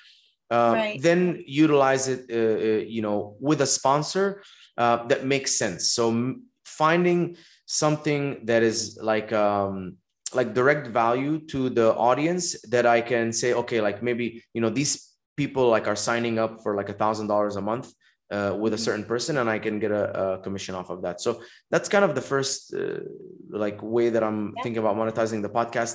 Uh, 0.51 0.73
right. 0.75 1.03
Then 1.03 1.43
utilize 1.47 2.09
it, 2.09 2.25
uh, 2.31 2.35
uh, 2.35 2.85
you 2.87 3.03
know, 3.03 3.37
with 3.41 3.61
a 3.61 3.67
sponsor 3.67 4.43
uh, 4.77 5.07
that 5.09 5.25
makes 5.25 5.59
sense. 5.59 5.91
So 5.91 6.37
finding 6.65 7.37
something 7.67 8.47
that 8.47 8.63
is 8.63 8.99
like 9.03 9.33
um, 9.33 9.97
like 10.33 10.55
direct 10.55 10.89
value 10.89 11.41
to 11.47 11.69
the 11.69 11.95
audience 11.95 12.61
that 12.71 12.87
I 12.87 13.01
can 13.03 13.33
say, 13.33 13.53
okay, 13.53 13.81
like 13.81 14.03
maybe 14.03 14.43
you 14.55 14.61
know 14.61 14.71
these 14.71 15.09
people 15.37 15.69
like 15.69 15.87
are 15.87 15.97
signing 15.97 16.39
up 16.39 16.63
for 16.63 16.75
like 16.75 16.89
a 16.89 16.93
thousand 16.93 17.29
dollars 17.29 17.57
a 17.57 17.61
month 17.61 17.93
uh, 18.31 18.55
with 18.59 18.73
a 18.73 18.77
mm-hmm. 18.77 18.85
certain 18.85 19.05
person 19.05 19.39
and 19.39 19.49
i 19.49 19.59
can 19.59 19.79
get 19.79 19.91
a, 19.91 20.05
a, 20.23 20.39
commission 20.41 20.75
off 20.75 20.91
of 20.91 21.01
that 21.03 21.21
so 21.21 21.41
that's 21.71 21.89
kind 21.89 22.05
of 22.05 22.15
the 22.15 22.21
first 22.21 22.75
uh, 22.75 23.01
like 23.49 23.79
way 23.83 24.11
that 24.11 24.23
i'm 24.23 24.53
yeah. 24.57 24.63
thinking 24.63 24.81
about 24.85 24.97
monetizing 24.97 25.41
the 25.41 25.49
podcast 25.49 25.95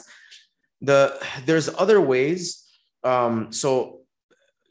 the 0.82 1.00
there's 1.46 1.70
other 1.78 2.00
ways 2.02 2.64
um, 3.04 3.52
so 3.52 4.00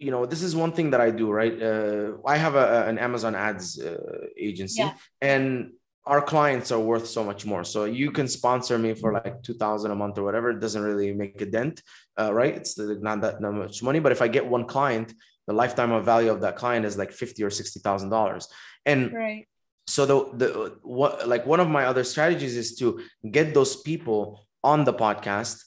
you 0.03 0.11
know 0.11 0.27
this 0.27 0.43
is 0.43 0.55
one 0.65 0.73
thing 0.73 0.91
that 0.91 1.01
i 1.01 1.11
do 1.11 1.31
right 1.31 1.57
uh, 1.63 2.13
i 2.27 2.37
have 2.37 2.55
a, 2.55 2.87
an 2.91 2.99
amazon 2.99 3.35
ads 3.35 3.81
uh, 3.81 4.27
agency 4.37 4.83
yeah. 4.83 4.95
and 5.21 5.73
our 6.05 6.21
clients 6.21 6.73
are 6.73 6.81
worth 6.81 7.07
so 7.07 7.23
much 7.23 7.47
more. 7.47 7.63
So 7.63 7.85
you 7.85 8.11
can 8.11 8.27
sponsor 8.27 8.77
me 8.77 8.95
for 8.95 9.13
like 9.13 9.43
2000 9.43 9.91
a 9.91 9.95
month 9.95 10.19
or 10.19 10.25
whatever. 10.25 10.51
It 10.51 10.59
doesn't 10.59 10.83
really 10.83 11.13
make 11.13 11.41
a 11.41 11.47
dent, 11.47 11.83
uh, 12.19 12.33
right? 12.35 12.57
It's 12.57 12.77
not 12.79 13.21
that 13.21 13.41
not 13.41 13.55
much 13.55 13.83
money. 13.83 14.01
But 14.01 14.13
if 14.13 14.21
I 14.21 14.29
get 14.29 14.45
one 14.47 14.65
client, 14.65 15.15
the 15.47 15.53
lifetime 15.53 15.93
of 15.93 16.05
value 16.05 16.31
of 16.31 16.41
that 16.41 16.57
client 16.57 16.87
is 16.87 16.99
like 16.99 17.13
50 17.13 17.45
or 17.45 17.51
$60,000. 17.51 18.47
And 18.85 19.13
right. 19.13 19.47
so 19.87 20.07
the, 20.07 20.37
the, 20.37 20.79
what, 20.83 21.29
like 21.29 21.47
one 21.47 21.61
of 21.61 21.69
my 21.69 21.85
other 21.85 22.05
strategies 22.05 22.57
is 22.57 22.77
to 22.77 23.01
get 23.31 23.55
those 23.55 23.77
people 23.77 24.47
on 24.65 24.85
the 24.85 24.95
podcast, 24.95 25.63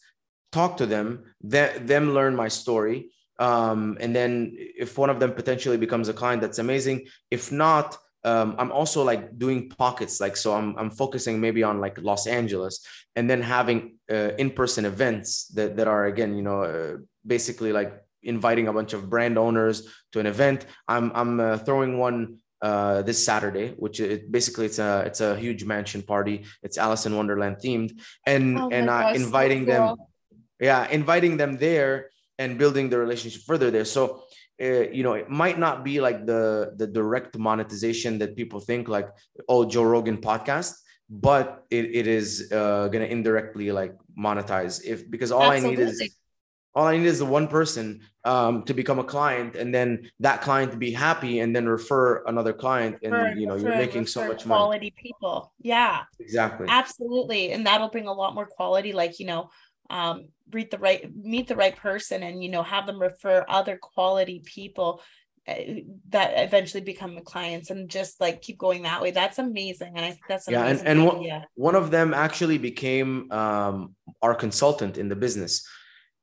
talk 0.52 0.78
to 0.78 0.86
them, 0.86 1.34
th- 1.50 1.78
them 1.80 2.14
learn 2.14 2.36
my 2.36 2.50
story. 2.50 3.12
Um, 3.40 3.98
and 4.00 4.16
then 4.16 4.56
if 4.56 4.98
one 4.98 5.10
of 5.10 5.20
them 5.20 5.34
potentially 5.34 5.78
becomes 5.78 6.10
a 6.10 6.14
client, 6.14 6.42
that's 6.42 6.60
amazing. 6.60 7.08
If 7.32 7.52
not, 7.52 7.98
um, 8.24 8.56
I'm 8.58 8.72
also 8.72 9.04
like 9.04 9.38
doing 9.38 9.70
pockets, 9.70 10.20
like 10.20 10.36
so 10.36 10.54
I'm 10.54 10.76
I'm 10.80 10.90
focusing 10.90 11.40
maybe 11.40 11.62
on 11.62 11.80
like 11.80 12.02
Los 12.02 12.26
Angeles, 12.26 12.84
and 13.16 13.30
then 13.30 13.42
having 13.42 13.98
uh, 14.10 14.32
in-person 14.40 14.86
events 14.86 15.48
that 15.50 15.78
that 15.78 15.88
are 15.88 16.06
again, 16.06 16.36
you 16.36 16.42
know, 16.42 16.64
uh, 16.64 16.98
basically 17.26 17.72
like 17.72 17.94
inviting 18.24 18.68
a 18.68 18.74
bunch 18.74 18.94
of 18.94 19.10
brand 19.12 19.38
owners 19.38 19.88
to 20.12 20.20
an 20.20 20.26
event. 20.26 20.66
I'm 20.88 21.12
I'm 21.14 21.40
uh, 21.40 21.58
throwing 21.60 22.00
one 22.00 22.40
uh, 22.64 23.04
this 23.04 23.24
Saturday, 23.24 23.76
which 23.78 24.00
it 24.00 24.32
basically 24.32 24.66
it's 24.66 24.80
a 24.80 25.04
it's 25.06 25.22
a 25.22 25.38
huge 25.38 25.64
mansion 25.64 26.02
party. 26.02 26.46
It's 26.64 26.80
Alice 26.80 27.06
in 27.06 27.16
Wonderland 27.16 27.58
themed, 27.64 28.02
and 28.26 28.58
oh 28.58 28.70
and 28.72 28.90
uh, 28.90 29.12
inviting 29.14 29.68
so 29.68 29.78
cool. 29.78 29.96
them, 29.98 30.08
yeah, 30.60 30.88
inviting 30.88 31.38
them 31.38 31.58
there 31.58 32.10
and 32.38 32.58
building 32.58 32.90
the 32.90 32.98
relationship 32.98 33.42
further 33.44 33.72
there. 33.72 33.86
So 33.86 34.24
uh, 34.62 34.88
you 34.90 35.04
know 35.04 35.14
it 35.14 35.30
might 35.30 35.60
not 35.60 35.84
be 35.84 36.00
like 36.00 36.26
the 36.26 36.74
the 36.78 36.88
direct 36.88 37.38
monetization 37.38 38.18
that 38.20 38.38
people 38.38 38.62
think 38.62 38.88
like 38.88 39.10
oh 39.50 39.66
joe 39.66 39.84
rogan 39.84 40.18
podcast 40.18 40.76
but 41.10 41.66
it, 41.70 41.94
it 41.94 42.08
is 42.08 42.50
uh, 42.54 42.88
going 42.88 43.04
to 43.04 43.12
indirectly 43.12 43.74
like 43.74 43.94
monetize 44.18 44.82
if 44.86 45.12
because 45.12 45.34
all 45.34 45.52
Absolutely. 45.52 45.84
i 45.84 45.86
need 45.86 45.92
is 45.92 46.16
all 46.74 46.88
i 46.88 46.98
need 46.98 47.06
is 47.06 47.20
the 47.20 47.26
one 47.26 47.50
person 47.50 48.00
um, 48.26 48.64
to 48.64 48.74
become 48.74 48.98
a 48.98 49.04
client 49.04 49.56
and 49.56 49.74
then 49.74 50.10
that 50.20 50.42
client 50.42 50.72
to 50.72 50.78
be 50.78 50.92
happy 50.92 51.40
and 51.40 51.56
then 51.56 51.68
refer 51.68 52.24
another 52.26 52.54
client 52.54 52.98
and 53.04 53.14
refer, 53.14 53.34
you 53.34 53.48
know 53.48 53.54
refer, 53.54 53.68
you're 53.68 53.78
making 53.78 54.08
so 54.08 54.28
much 54.28 54.46
money. 54.46 54.58
quality 54.58 54.94
people. 54.98 55.54
Yeah. 55.62 56.04
Exactly. 56.20 56.66
Absolutely. 56.68 57.52
And 57.52 57.68
that'll 57.68 57.90
bring 57.90 58.08
a 58.08 58.14
lot 58.14 58.34
more 58.34 58.48
quality 58.48 58.94
like 58.94 59.20
you 59.20 59.28
know 59.28 59.52
um, 59.90 60.28
meet 60.54 60.72
the 60.72 60.78
right 60.78 61.10
meet 61.16 61.48
the 61.48 61.56
right 61.56 61.76
person 61.76 62.24
and 62.24 62.44
you 62.44 62.50
know 62.50 62.64
have 62.64 62.86
them 62.86 63.02
refer 63.02 63.46
other 63.48 63.78
quality 63.78 64.42
people 64.46 65.02
eh, 65.48 65.82
that 66.10 66.34
eventually 66.36 66.84
become 66.84 67.16
the 67.16 67.22
clients 67.22 67.70
and 67.70 67.90
just 67.90 68.22
like 68.22 68.42
keep 68.42 68.58
going 68.58 68.84
that 68.84 69.02
way. 69.02 69.12
That's 69.12 69.40
amazing. 69.40 69.94
And 69.96 70.06
i 70.06 70.10
think 70.10 70.22
that's 70.28 70.48
yeah 70.48 70.66
and, 70.66 70.80
and 70.86 71.06
one, 71.06 71.44
one 71.56 71.76
of 71.76 71.92
them 71.92 72.14
actually 72.14 72.58
became 72.58 73.32
um, 73.32 73.96
our 74.22 74.36
consultant 74.36 74.98
in 74.98 75.10
the 75.10 75.16
business. 75.16 75.68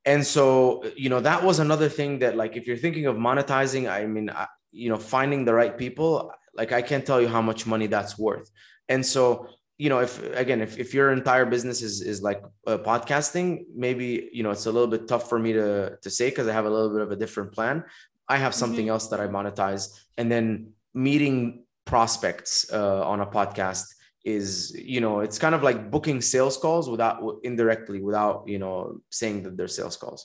And 0.04 0.26
so 0.26 0.84
you 0.96 1.08
know 1.08 1.20
that 1.20 1.44
was 1.44 1.58
another 1.58 1.88
thing 1.88 2.20
that 2.20 2.36
like 2.36 2.56
if 2.56 2.66
you're 2.66 2.76
thinking 2.76 3.06
of 3.06 3.16
monetizing 3.16 3.88
i 3.88 4.04
mean 4.04 4.30
I, 4.30 4.46
you 4.72 4.88
know 4.88 4.96
finding 4.96 5.44
the 5.44 5.54
right 5.54 5.78
people 5.78 6.32
like 6.54 6.72
i 6.72 6.82
can't 6.82 7.06
tell 7.06 7.20
you 7.20 7.28
how 7.28 7.42
much 7.42 7.66
money 7.66 7.86
that's 7.86 8.18
worth. 8.18 8.50
And 8.88 9.06
so 9.06 9.48
you 9.82 9.88
know 9.88 9.98
if 9.98 10.12
again 10.44 10.60
if, 10.60 10.78
if 10.78 10.94
your 10.94 11.10
entire 11.10 11.44
business 11.44 11.82
is 11.82 12.02
is 12.12 12.22
like 12.22 12.40
uh, 12.68 12.78
podcasting 12.78 13.48
maybe 13.74 14.30
you 14.32 14.44
know 14.44 14.52
it's 14.52 14.66
a 14.66 14.70
little 14.76 14.92
bit 14.94 15.08
tough 15.08 15.28
for 15.28 15.40
me 15.40 15.52
to 15.52 15.98
to 16.04 16.08
say 16.08 16.30
because 16.30 16.46
i 16.46 16.52
have 16.52 16.66
a 16.66 16.70
little 16.76 16.92
bit 16.96 17.02
of 17.06 17.10
a 17.10 17.16
different 17.16 17.50
plan. 17.52 17.84
I 18.28 18.36
have 18.44 18.54
something 18.54 18.86
mm-hmm. 18.86 18.94
else 18.94 19.08
that 19.08 19.20
i 19.24 19.26
monetize 19.26 19.84
and 20.18 20.30
then 20.30 20.46
meeting 20.94 21.64
prospects 21.84 22.52
uh, 22.72 23.02
on 23.12 23.18
a 23.26 23.26
podcast 23.26 23.86
is 24.24 24.48
you 24.94 25.00
know 25.04 25.14
it's 25.26 25.38
kind 25.44 25.54
of 25.56 25.62
like 25.68 25.90
booking 25.90 26.20
sales 26.20 26.56
calls 26.56 26.88
without 26.88 27.16
indirectly 27.42 28.00
without 28.08 28.36
you 28.46 28.60
know 28.60 29.00
saying 29.10 29.42
that 29.42 29.56
they're 29.56 29.76
sales 29.80 29.96
calls. 29.96 30.20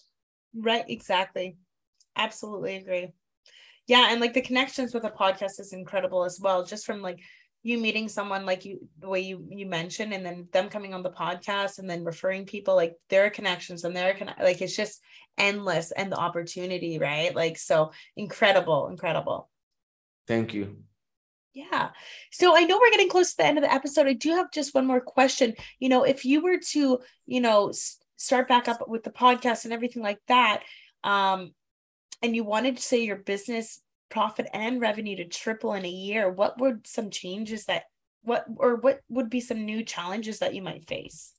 Right 0.70 0.86
exactly. 0.88 1.58
Absolutely 2.16 2.76
agree. 2.82 3.08
Yeah 3.88 4.06
and 4.12 4.22
like 4.22 4.36
the 4.36 4.48
connections 4.50 4.94
with 4.94 5.06
a 5.12 5.16
podcast 5.24 5.60
is 5.64 5.74
incredible 5.74 6.24
as 6.30 6.40
well 6.40 6.64
just 6.64 6.86
from 6.86 7.02
like 7.02 7.20
you 7.68 7.78
meeting 7.78 8.08
someone 8.08 8.46
like 8.46 8.64
you 8.64 8.88
the 9.00 9.10
way 9.10 9.20
you 9.20 9.46
you 9.50 9.66
mentioned 9.66 10.14
and 10.14 10.26
then 10.26 10.48
them 10.54 10.70
coming 10.70 10.94
on 10.94 11.04
the 11.04 11.10
podcast 11.10 11.80
and 11.80 11.90
then 11.90 12.06
referring 12.06 12.46
people 12.46 12.76
like 12.76 12.96
their 13.10 13.30
connections 13.30 13.84
and 13.84 13.94
their 13.94 14.14
con- 14.14 14.34
like 14.42 14.62
it's 14.62 14.76
just 14.76 15.02
endless 15.38 15.92
and 15.92 16.10
the 16.10 16.18
opportunity 16.18 16.98
right? 16.98 17.36
Like 17.36 17.58
so 17.58 17.92
incredible 18.16 18.88
incredible. 18.88 19.50
Thank 20.28 20.54
you. 20.54 20.78
Yeah. 21.54 21.90
So 22.32 22.56
i 22.56 22.64
know 22.64 22.80
we're 22.80 22.92
getting 22.92 23.10
close 23.10 23.32
to 23.32 23.38
the 23.38 23.46
end 23.46 23.58
of 23.58 23.66
the 23.66 23.74
episode. 23.74 24.08
I 24.08 24.14
do 24.14 24.30
have 24.36 24.50
just 24.52 24.74
one 24.74 24.88
more 24.88 25.02
question. 25.02 25.54
You 25.80 25.90
know 25.90 26.04
if 26.04 26.24
you 26.24 26.42
were 26.42 26.60
to 26.72 27.00
you 27.26 27.42
know 27.42 27.74
start 28.16 28.48
back 28.48 28.70
up 28.70 28.88
with 28.88 29.04
the 29.04 29.12
podcast 29.12 29.66
and 29.66 29.74
everything 29.74 30.02
like 30.02 30.20
that 30.28 30.64
um 31.04 31.52
and 32.24 32.36
you 32.36 32.44
wanted 32.44 32.76
to 32.78 32.82
say 32.82 33.04
your 33.04 33.18
business 33.18 33.80
profit 34.10 34.48
and 34.54 34.82
revenue 34.82 35.16
to 35.18 35.26
triple 35.26 35.74
in 35.74 35.86
a 35.86 35.90
year, 35.90 36.30
what 36.30 36.60
would 36.60 36.88
some 36.88 37.10
changes 37.10 37.66
that 37.66 37.84
what 38.24 38.46
or 38.58 38.76
what 38.76 39.02
would 39.10 39.30
be 39.30 39.40
some 39.40 39.66
new 39.66 39.84
challenges 39.84 40.40
that 40.40 40.54
you 40.54 40.62
might 40.62 40.88
face? 40.88 41.34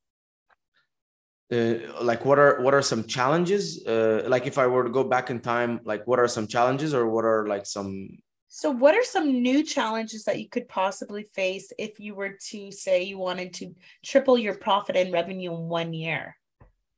Uh, 1.50 2.02
like 2.02 2.24
what 2.24 2.38
are 2.38 2.60
what 2.60 2.74
are 2.74 2.82
some 2.82 3.04
challenges? 3.04 3.84
Uh, 3.86 4.22
like 4.26 4.46
if 4.46 4.58
i 4.58 4.66
were 4.66 4.84
to 4.84 4.90
go 4.90 5.02
back 5.02 5.30
in 5.30 5.40
time 5.40 5.80
like 5.84 6.06
what 6.06 6.18
are 6.18 6.28
some 6.28 6.46
challenges 6.46 6.92
or 6.92 7.08
what 7.08 7.24
are 7.24 7.46
like 7.46 7.64
some 7.64 8.08
so 8.48 8.70
what 8.70 8.94
are 8.94 9.04
some 9.04 9.42
new 9.42 9.62
challenges 9.62 10.24
that 10.24 10.40
you 10.40 10.48
could 10.48 10.68
possibly 10.68 11.22
face 11.22 11.70
if 11.78 12.00
you 12.00 12.14
were 12.14 12.36
to 12.48 12.72
say 12.72 13.02
you 13.02 13.18
wanted 13.18 13.52
to 13.54 13.74
triple 14.04 14.38
your 14.38 14.54
profit 14.54 14.96
and 14.96 15.12
revenue 15.12 15.52
in 15.54 15.68
one 15.68 15.92
year? 15.92 16.34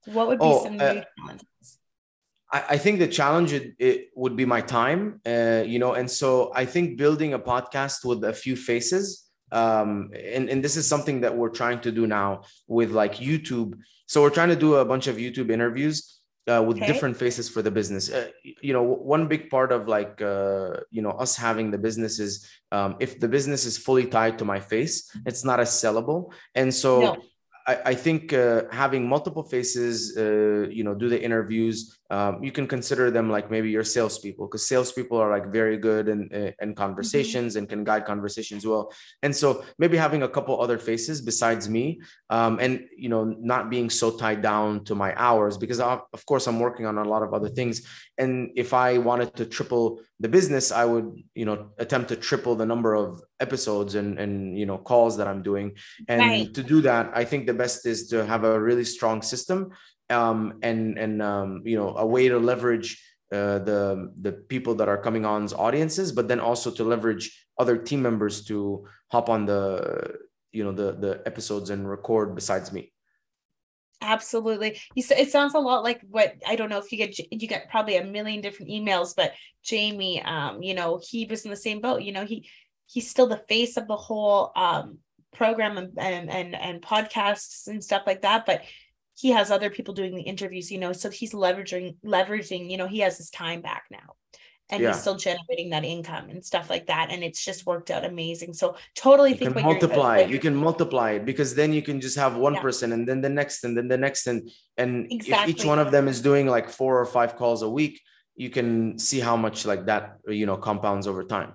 What 0.07 0.29
would 0.29 0.39
be 0.39 0.45
oh, 0.45 0.63
some 0.63 0.81
uh, 0.81 0.93
new 0.93 1.03
challenges 1.19 1.50
I, 2.53 2.65
I 2.71 2.79
think 2.79 2.99
the 2.99 3.09
challenge 3.09 3.53
it, 3.53 3.75
it, 3.79 4.11
would 4.15 4.37
be 4.37 4.45
my 4.45 4.61
time, 4.61 5.21
uh, 5.27 5.63
you 5.67 5.79
know, 5.79 5.95
and 5.95 6.11
so 6.11 6.53
I 6.55 6.65
think 6.65 6.99
building 6.99 7.35
a 7.35 7.39
podcast 7.39 8.05
with 8.05 8.25
a 8.25 8.33
few 8.33 8.57
faces, 8.57 9.31
um, 9.53 10.11
and, 10.15 10.49
and 10.49 10.63
this 10.63 10.77
is 10.77 10.87
something 10.87 11.23
that 11.23 11.37
we're 11.37 11.51
trying 11.51 11.81
to 11.81 11.93
do 11.93 12.07
now 12.07 12.43
with 12.69 12.91
like 12.91 13.17
YouTube. 13.17 13.79
So 14.07 14.23
we're 14.23 14.31
trying 14.31 14.49
to 14.51 14.57
do 14.57 14.77
a 14.77 14.85
bunch 14.85 15.07
of 15.07 15.17
YouTube 15.17 15.51
interviews 15.51 16.21
uh, 16.49 16.63
with 16.63 16.79
okay. 16.79 16.87
different 16.87 17.17
faces 17.17 17.49
for 17.49 17.63
the 17.63 17.71
business. 17.71 18.11
Uh, 18.11 18.29
you 18.63 18.73
know, 18.73 18.83
one 18.83 19.29
big 19.29 19.51
part 19.51 19.73
of 19.73 19.89
like 19.89 20.21
uh, 20.23 20.81
you 20.91 21.03
know 21.03 21.11
us 21.11 21.37
having 21.37 21.71
the 21.71 21.79
business 21.79 22.19
is 22.19 22.49
um, 22.73 22.97
if 23.01 23.21
the 23.21 23.29
business 23.29 23.65
is 23.65 23.79
fully 23.79 24.07
tied 24.07 24.39
to 24.39 24.45
my 24.45 24.61
face, 24.61 25.11
it's 25.27 25.45
not 25.45 25.61
as 25.61 25.71
sellable, 25.71 26.33
and 26.55 26.73
so. 26.73 27.01
No. 27.01 27.17
I, 27.85 27.95
think 27.95 28.33
uh, 28.33 28.63
having 28.71 29.09
multiple 29.09 29.43
faces, 29.43 30.17
uh, 30.17 30.69
you 30.71 30.85
know, 30.85 30.95
do 30.95 31.09
the 31.09 31.21
interviews. 31.23 31.99
Um, 32.11 32.43
you 32.43 32.53
can 32.53 32.66
consider 32.66 33.11
them 33.11 33.31
like 33.31 33.51
maybe 33.51 33.71
your 33.71 33.85
salespeople, 33.85 34.47
because 34.47 34.66
salespeople 34.66 35.16
are 35.16 35.31
like 35.31 35.53
very 35.53 35.79
good 35.79 36.09
in 36.09 36.55
in 36.61 36.75
conversations 36.75 37.53
mm-hmm. 37.53 37.59
and 37.59 37.68
can 37.68 37.85
guide 37.85 38.05
conversations 38.05 38.66
well. 38.66 38.93
And 39.23 39.35
so 39.35 39.64
maybe 39.79 39.97
having 39.97 40.23
a 40.23 40.29
couple 40.29 40.61
other 40.61 40.79
faces 40.79 41.21
besides 41.21 41.68
me, 41.68 42.01
um, 42.31 42.59
and 42.61 42.73
you 42.97 43.09
know, 43.09 43.25
not 43.53 43.71
being 43.71 43.91
so 43.91 44.11
tied 44.23 44.43
down 44.43 44.85
to 44.85 44.95
my 44.95 45.14
hours, 45.16 45.57
because 45.57 45.81
I, 45.81 46.01
of 46.12 46.23
course 46.27 46.47
I'm 46.49 46.59
working 46.59 46.87
on 46.87 46.99
a 46.99 47.05
lot 47.05 47.23
of 47.23 47.33
other 47.33 47.49
things. 47.49 47.87
And 48.18 48.51
if 48.57 48.75
I 48.75 48.99
wanted 48.99 49.35
to 49.37 49.47
triple 49.47 50.01
the 50.21 50.29
business, 50.29 50.71
I 50.71 50.85
would, 50.85 51.23
you 51.35 51.47
know, 51.47 51.71
attempt 51.79 52.11
to 52.11 52.16
triple 52.16 52.55
the 52.55 52.66
number 52.66 52.95
of 52.95 53.23
episodes 53.41 53.95
and 53.95 54.18
and 54.18 54.57
you 54.57 54.66
know 54.66 54.77
calls 54.77 55.16
that 55.16 55.27
I'm 55.27 55.43
doing. 55.43 55.73
And 56.09 56.21
right. 56.21 56.55
to 56.55 56.62
do 56.62 56.83
that, 56.83 57.11
I 57.14 57.25
think 57.25 57.47
the 57.47 57.55
best 57.55 57.87
is 57.87 58.09
to 58.09 58.25
have 58.27 58.45
a 58.45 58.61
really 58.61 58.85
strong 58.85 59.23
system 59.23 59.73
um, 60.11 60.59
and 60.62 60.99
and 60.99 61.23
um, 61.23 61.62
you 61.64 61.77
know 61.77 61.97
a 61.97 62.07
way 62.07 62.29
to 62.29 62.39
leverage 62.39 63.03
uh, 63.33 63.61
the 63.61 64.12
the 64.21 64.33
people 64.33 64.75
that 64.75 64.89
are 64.89 64.99
coming 64.99 65.25
on's 65.25 65.55
audiences, 65.55 66.12
but 66.12 66.29
then 66.29 66.41
also 66.41 66.71
to 66.71 66.85
leverage 66.85 67.47
other 67.59 67.77
team 67.77 68.03
members 68.03 68.45
to 68.45 68.87
hop 69.09 69.31
on 69.31 69.47
the 69.47 70.18
you 70.53 70.64
know 70.64 70.73
the 70.73 70.93
the 70.93 71.23
episodes 71.25 71.71
and 71.71 71.89
record 71.89 72.35
besides 72.35 72.73
me. 72.73 72.93
Absolutely. 74.03 74.80
You 74.94 75.05
it 75.11 75.30
sounds 75.30 75.55
a 75.55 75.59
lot 75.59 75.84
like 75.84 76.01
what 76.09 76.34
I 76.46 76.57
don't 76.57 76.70
know 76.70 76.78
if 76.78 76.90
you 76.90 76.98
get 76.98 77.18
you 77.18 77.48
get 77.48 77.68
probably 77.70 77.96
a 77.96 78.05
million 78.05 78.40
different 78.40 78.70
emails, 78.70 79.14
but 79.14 79.32
Jamie, 79.62 80.22
um, 80.22 80.62
you 80.62 80.74
know, 80.74 81.01
he 81.03 81.26
was 81.26 81.44
in 81.44 81.51
the 81.51 81.57
same 81.57 81.80
boat. 81.80 82.03
You 82.03 82.12
know, 82.12 82.24
he 82.24 82.48
he's 82.86 83.11
still 83.11 83.26
the 83.26 83.44
face 83.48 83.76
of 83.76 83.86
the 83.86 83.96
whole 83.96 84.53
um 84.57 84.98
program 85.34 85.76
and 85.76 85.92
and 85.98 86.30
and, 86.30 86.55
and 86.55 86.82
podcasts 86.82 87.66
and 87.66 87.84
stuff 87.84 88.03
like 88.07 88.22
that, 88.22 88.46
but 88.46 88.62
he 89.18 89.30
has 89.30 89.51
other 89.51 89.68
people 89.68 89.92
doing 89.92 90.14
the 90.14 90.22
interviews, 90.22 90.70
you 90.70 90.78
know, 90.78 90.92
so 90.92 91.11
he's 91.11 91.34
leveraging 91.34 91.96
leveraging, 92.05 92.70
you 92.70 92.78
know, 92.78 92.86
he 92.86 93.01
has 93.01 93.18
his 93.18 93.28
time 93.28 93.61
back 93.61 93.84
now. 93.90 94.14
And 94.71 94.83
yeah. 94.83 94.89
he's 94.89 95.01
still 95.01 95.16
generating 95.16 95.71
that 95.71 95.85
income 95.85 96.31
and 96.31 96.45
stuff 96.45 96.71
like 96.71 96.87
that. 96.87 97.11
And 97.11 97.23
it's 97.23 97.45
just 97.45 97.66
worked 97.66 97.91
out 97.91 98.05
amazing. 98.05 98.55
So 98.55 98.77
totally 98.95 99.31
you 99.31 99.37
think 99.37 99.55
can 99.55 99.64
multiply 99.64 100.18
it. 100.18 100.31
You 100.31 100.39
can 100.39 100.55
multiply 100.55 101.12
it 101.12 101.25
because 101.25 101.55
then 101.55 101.73
you 101.73 101.83
can 101.83 102.01
just 102.01 102.16
have 102.16 102.37
one 102.37 102.55
yeah. 102.55 102.62
person 102.62 102.93
and 102.93 103.09
then 103.09 103.21
the 103.21 103.29
next 103.29 103.64
and 103.64 103.77
then 103.77 103.89
the 103.89 103.99
next 103.99 104.27
and 104.27 104.51
and 104.77 105.11
exactly. 105.11 105.53
if 105.53 105.59
each 105.59 105.64
one 105.64 105.79
of 105.79 105.91
them 105.91 106.09
is 106.09 106.21
doing 106.21 106.47
like 106.47 106.68
four 106.68 107.01
or 107.01 107.07
five 107.07 107.37
calls 107.37 107.62
a 107.62 107.71
week, 107.71 108.01
you 108.37 108.51
can 108.51 108.99
see 108.99 109.21
how 109.21 109.37
much 109.37 109.66
like 109.66 109.87
that 109.87 110.18
you 110.29 110.47
know 110.47 110.57
compounds 110.57 111.07
over 111.07 111.25
time. 111.25 111.55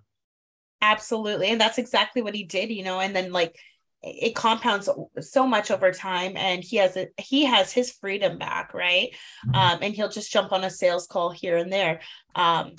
Absolutely. 0.81 1.47
And 1.47 1.59
that's 1.59 1.77
exactly 1.77 2.21
what 2.21 2.35
he 2.35 2.43
did, 2.43 2.69
you 2.69 2.83
know, 2.83 2.99
and 2.99 3.15
then 3.15 3.31
like 3.31 3.57
it 4.05 4.35
compounds 4.35 4.87
so 5.19 5.47
much 5.47 5.71
over 5.71 5.91
time 5.91 6.37
and 6.37 6.63
he 6.63 6.77
has 6.77 6.95
it 6.95 7.11
he 7.17 7.45
has 7.45 7.71
his 7.71 7.91
freedom 7.91 8.37
back 8.37 8.73
right 8.73 9.09
mm-hmm. 9.47 9.55
um, 9.55 9.79
and 9.81 9.95
he'll 9.95 10.09
just 10.09 10.31
jump 10.31 10.51
on 10.51 10.63
a 10.63 10.69
sales 10.69 11.07
call 11.07 11.31
here 11.31 11.57
and 11.57 11.73
there 11.73 12.01
um, 12.35 12.73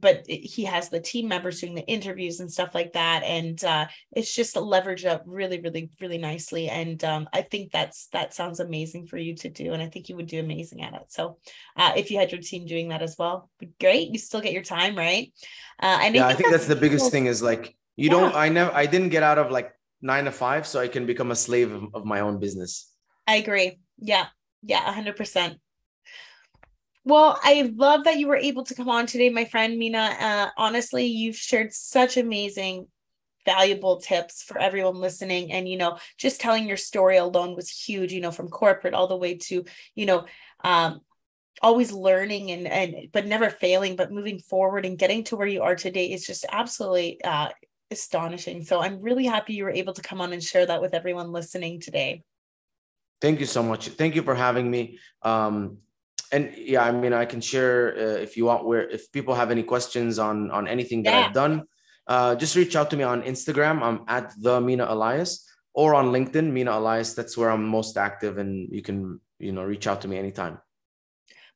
but 0.00 0.24
he 0.28 0.64
has 0.64 0.88
the 0.88 1.00
team 1.00 1.28
members 1.28 1.60
doing 1.60 1.74
the 1.74 1.86
interviews 1.86 2.40
and 2.40 2.52
stuff 2.52 2.74
like 2.74 2.92
that 2.92 3.22
and 3.22 3.64
uh, 3.64 3.86
it's 4.12 4.34
just 4.34 4.56
leveraged 4.56 5.06
up 5.06 5.22
really 5.26 5.60
really 5.60 5.90
really 6.00 6.18
nicely 6.18 6.68
and 6.68 7.04
um, 7.04 7.28
i 7.32 7.42
think 7.42 7.70
that's 7.72 8.06
that 8.08 8.34
sounds 8.34 8.60
amazing 8.60 9.06
for 9.06 9.18
you 9.18 9.34
to 9.34 9.48
do 9.48 9.72
and 9.72 9.82
i 9.82 9.88
think 9.88 10.08
you 10.08 10.16
would 10.16 10.26
do 10.26 10.40
amazing 10.40 10.82
at 10.82 10.94
it 10.94 11.04
so 11.08 11.38
uh, 11.76 11.92
if 11.96 12.10
you 12.10 12.18
had 12.18 12.32
your 12.32 12.40
team 12.40 12.66
doing 12.66 12.88
that 12.88 13.02
as 13.02 13.16
well 13.18 13.50
great 13.80 14.10
you 14.10 14.18
still 14.18 14.40
get 14.40 14.52
your 14.52 14.62
time 14.62 14.96
right 14.96 15.32
uh, 15.82 15.98
and 16.02 16.14
yeah 16.14 16.26
i 16.26 16.28
think, 16.28 16.32
I 16.32 16.34
think 16.34 16.50
that's, 16.50 16.66
that's, 16.66 16.74
the 16.74 16.80
biggest 16.80 17.10
thing 17.10 17.26
is 17.26 17.42
like 17.42 17.76
you 17.96 18.06
yeah. 18.06 18.10
don't 18.10 18.34
i 18.34 18.48
never 18.48 18.72
i 18.74 18.86
didn't 18.86 19.10
get 19.10 19.22
out 19.22 19.38
of 19.38 19.50
like 19.50 19.72
nine 20.04 20.26
to 20.26 20.30
five 20.30 20.66
so 20.66 20.78
I 20.78 20.86
can 20.86 21.06
become 21.06 21.32
a 21.32 21.34
slave 21.36 21.72
of, 21.72 21.94
of 21.94 22.04
my 22.04 22.20
own 22.20 22.38
business. 22.38 22.92
I 23.26 23.36
agree. 23.36 23.80
Yeah. 23.98 24.26
Yeah. 24.62 24.92
hundred 24.92 25.16
percent. 25.16 25.58
Well, 27.04 27.38
I 27.42 27.70
love 27.76 28.04
that 28.04 28.18
you 28.18 28.28
were 28.28 28.36
able 28.36 28.64
to 28.64 28.74
come 28.74 28.88
on 28.88 29.06
today, 29.06 29.28
my 29.28 29.44
friend 29.44 29.78
Mina. 29.78 30.16
Uh, 30.18 30.50
honestly, 30.56 31.04
you've 31.04 31.36
shared 31.36 31.72
such 31.74 32.16
amazing, 32.16 32.86
valuable 33.44 34.00
tips 34.00 34.42
for 34.42 34.58
everyone 34.58 34.96
listening. 34.96 35.52
And, 35.52 35.68
you 35.68 35.76
know, 35.76 35.98
just 36.16 36.40
telling 36.40 36.66
your 36.66 36.78
story 36.78 37.18
alone 37.18 37.54
was 37.54 37.68
huge, 37.68 38.12
you 38.12 38.22
know, 38.22 38.30
from 38.30 38.48
corporate 38.48 38.94
all 38.94 39.06
the 39.06 39.18
way 39.18 39.36
to, 39.36 39.64
you 39.94 40.06
know, 40.06 40.24
um, 40.62 41.02
always 41.60 41.92
learning 41.92 42.50
and, 42.50 42.66
and, 42.66 43.12
but 43.12 43.26
never 43.26 43.50
failing, 43.50 43.96
but 43.96 44.10
moving 44.10 44.38
forward 44.38 44.86
and 44.86 44.98
getting 44.98 45.24
to 45.24 45.36
where 45.36 45.46
you 45.46 45.62
are 45.62 45.76
today 45.76 46.10
is 46.10 46.26
just 46.26 46.46
absolutely 46.50 47.22
uh, 47.22 47.50
astonishing. 47.90 48.64
So 48.64 48.80
I'm 48.80 49.02
really 49.02 49.26
happy 49.26 49.52
you 49.52 49.64
were 49.64 49.70
able 49.70 49.92
to 49.92 50.02
come 50.02 50.22
on 50.22 50.32
and 50.32 50.42
share 50.42 50.64
that 50.64 50.80
with 50.80 50.94
everyone 50.94 51.32
listening 51.32 51.80
today. 51.80 52.22
Thank 53.20 53.40
you 53.40 53.46
so 53.46 53.62
much. 53.62 53.88
Thank 53.88 54.14
you 54.14 54.22
for 54.22 54.34
having 54.34 54.70
me. 54.70 54.98
Um, 55.22 55.78
and 56.34 56.52
yeah, 56.56 56.82
I 56.82 56.90
mean, 56.90 57.12
I 57.12 57.24
can 57.24 57.40
share 57.40 57.94
uh, 57.96 58.18
if 58.26 58.36
you 58.36 58.44
want. 58.46 58.66
Where 58.66 58.90
if 58.90 59.12
people 59.12 59.34
have 59.34 59.50
any 59.52 59.62
questions 59.62 60.18
on 60.18 60.50
on 60.50 60.66
anything 60.66 61.04
that 61.04 61.14
yeah. 61.14 61.26
I've 61.26 61.32
done, 61.32 61.62
uh, 62.08 62.34
just 62.34 62.56
reach 62.56 62.74
out 62.74 62.90
to 62.90 62.96
me 62.96 63.04
on 63.04 63.22
Instagram. 63.22 63.82
I'm 63.82 64.00
at 64.08 64.32
the 64.40 64.60
Mina 64.60 64.86
Elias 64.88 65.48
or 65.72 65.94
on 65.94 66.06
LinkedIn, 66.06 66.50
Mina 66.50 66.72
Elias. 66.72 67.14
That's 67.14 67.36
where 67.38 67.50
I'm 67.50 67.64
most 67.64 67.96
active, 67.96 68.38
and 68.38 68.68
you 68.74 68.82
can 68.82 69.20
you 69.38 69.52
know 69.52 69.62
reach 69.62 69.86
out 69.86 70.00
to 70.02 70.08
me 70.08 70.18
anytime. 70.18 70.58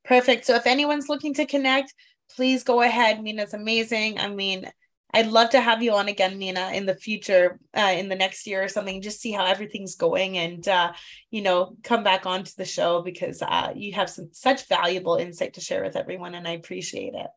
Perfect. 0.05 0.47
So 0.47 0.55
if 0.55 0.67
anyone's 0.67 1.09
looking 1.09 1.35
to 1.35 1.45
connect, 1.45 1.93
please 2.37 2.63
go 2.63 2.83
ahead. 2.83 3.21
Mina's 3.21 3.55
amazing. 3.55 4.21
I 4.21 4.29
mean, 4.29 4.71
I'd 5.15 5.29
love 5.29 5.51
to 5.51 5.61
have 5.61 5.83
you 5.83 5.95
on 5.95 6.09
again, 6.09 6.39
Nina, 6.39 6.71
in 6.73 6.85
the 6.85 6.95
future, 6.95 7.59
uh, 7.77 7.93
in 7.97 8.09
the 8.09 8.15
next 8.15 8.47
year 8.47 8.63
or 8.63 8.69
something, 8.69 9.01
just 9.01 9.21
see 9.21 9.33
how 9.33 9.47
everything's 9.47 9.95
going 9.95 10.37
and, 10.37 10.67
uh, 10.69 10.93
you 11.31 11.41
know, 11.41 11.77
come 11.83 12.05
back 12.05 12.27
onto 12.27 12.53
the 12.57 12.67
show 12.67 13.01
because 13.01 13.41
uh, 13.41 13.73
you 13.75 13.95
have 13.95 14.11
some 14.11 14.29
such 14.33 14.69
valuable 14.69 15.17
insight 15.17 15.55
to 15.55 15.63
share 15.63 15.83
with 15.83 15.97
everyone 15.97 16.35
and 16.35 16.47
I 16.47 16.53
appreciate 16.53 17.15
it. 17.15 17.29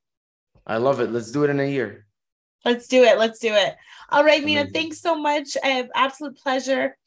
I 0.68 0.78
love 0.78 1.00
it. 1.00 1.12
Let's 1.12 1.32
do 1.32 1.46
it 1.46 1.50
in 1.50 1.60
a 1.62 1.66
year. 1.66 2.06
Let's 2.66 2.88
do 2.88 3.04
it. 3.04 3.18
Let's 3.18 3.40
do 3.40 3.54
it. 3.54 3.76
All 4.10 4.24
right, 4.24 4.44
Mina, 4.44 4.62
Amazing. 4.62 4.74
thanks 4.74 5.00
so 5.00 5.16
much. 5.16 5.56
I 5.64 5.70
have 5.70 5.90
absolute 5.96 6.38
pleasure. 6.38 6.98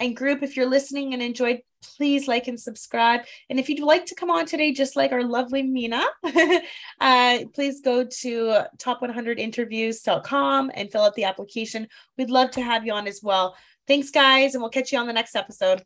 And 0.00 0.16
group, 0.16 0.42
if 0.42 0.56
you're 0.56 0.66
listening 0.68 1.12
and 1.12 1.22
enjoyed 1.22 1.60
please 1.96 2.26
like 2.28 2.48
and 2.48 2.58
subscribe. 2.58 3.22
And 3.50 3.58
if 3.58 3.68
you'd 3.68 3.80
like 3.80 4.06
to 4.06 4.14
come 4.14 4.30
on 4.30 4.46
today, 4.46 4.72
just 4.72 4.96
like 4.96 5.12
our 5.12 5.24
lovely 5.24 5.62
Mina, 5.62 6.04
uh, 7.00 7.38
please 7.54 7.80
go 7.80 8.04
to 8.04 8.64
top100interviews.com 8.78 10.70
and 10.74 10.90
fill 10.90 11.02
out 11.02 11.14
the 11.14 11.24
application. 11.24 11.88
We'd 12.16 12.30
love 12.30 12.50
to 12.52 12.62
have 12.62 12.86
you 12.86 12.92
on 12.92 13.06
as 13.06 13.20
well. 13.22 13.56
Thanks, 13.86 14.10
guys, 14.10 14.54
and 14.54 14.62
we'll 14.62 14.70
catch 14.70 14.92
you 14.92 14.98
on 14.98 15.06
the 15.06 15.12
next 15.12 15.36
episode. 15.36 15.84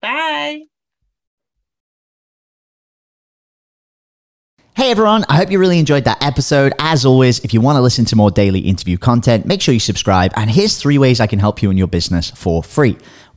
Bye. 0.00 0.62
Hey 4.78 4.92
everyone, 4.92 5.24
I 5.28 5.34
hope 5.34 5.50
you 5.50 5.58
really 5.58 5.80
enjoyed 5.80 6.04
that 6.04 6.22
episode. 6.22 6.72
As 6.78 7.04
always, 7.04 7.40
if 7.40 7.52
you 7.52 7.60
want 7.60 7.74
to 7.74 7.80
listen 7.80 8.04
to 8.04 8.14
more 8.14 8.30
daily 8.30 8.60
interview 8.60 8.96
content, 8.96 9.44
make 9.44 9.60
sure 9.60 9.74
you 9.74 9.80
subscribe. 9.80 10.32
And 10.36 10.48
here's 10.48 10.78
three 10.78 10.98
ways 10.98 11.18
I 11.18 11.26
can 11.26 11.40
help 11.40 11.60
you 11.60 11.70
in 11.72 11.76
your 11.76 11.88
business 11.88 12.30
for 12.30 12.62
free. 12.62 12.96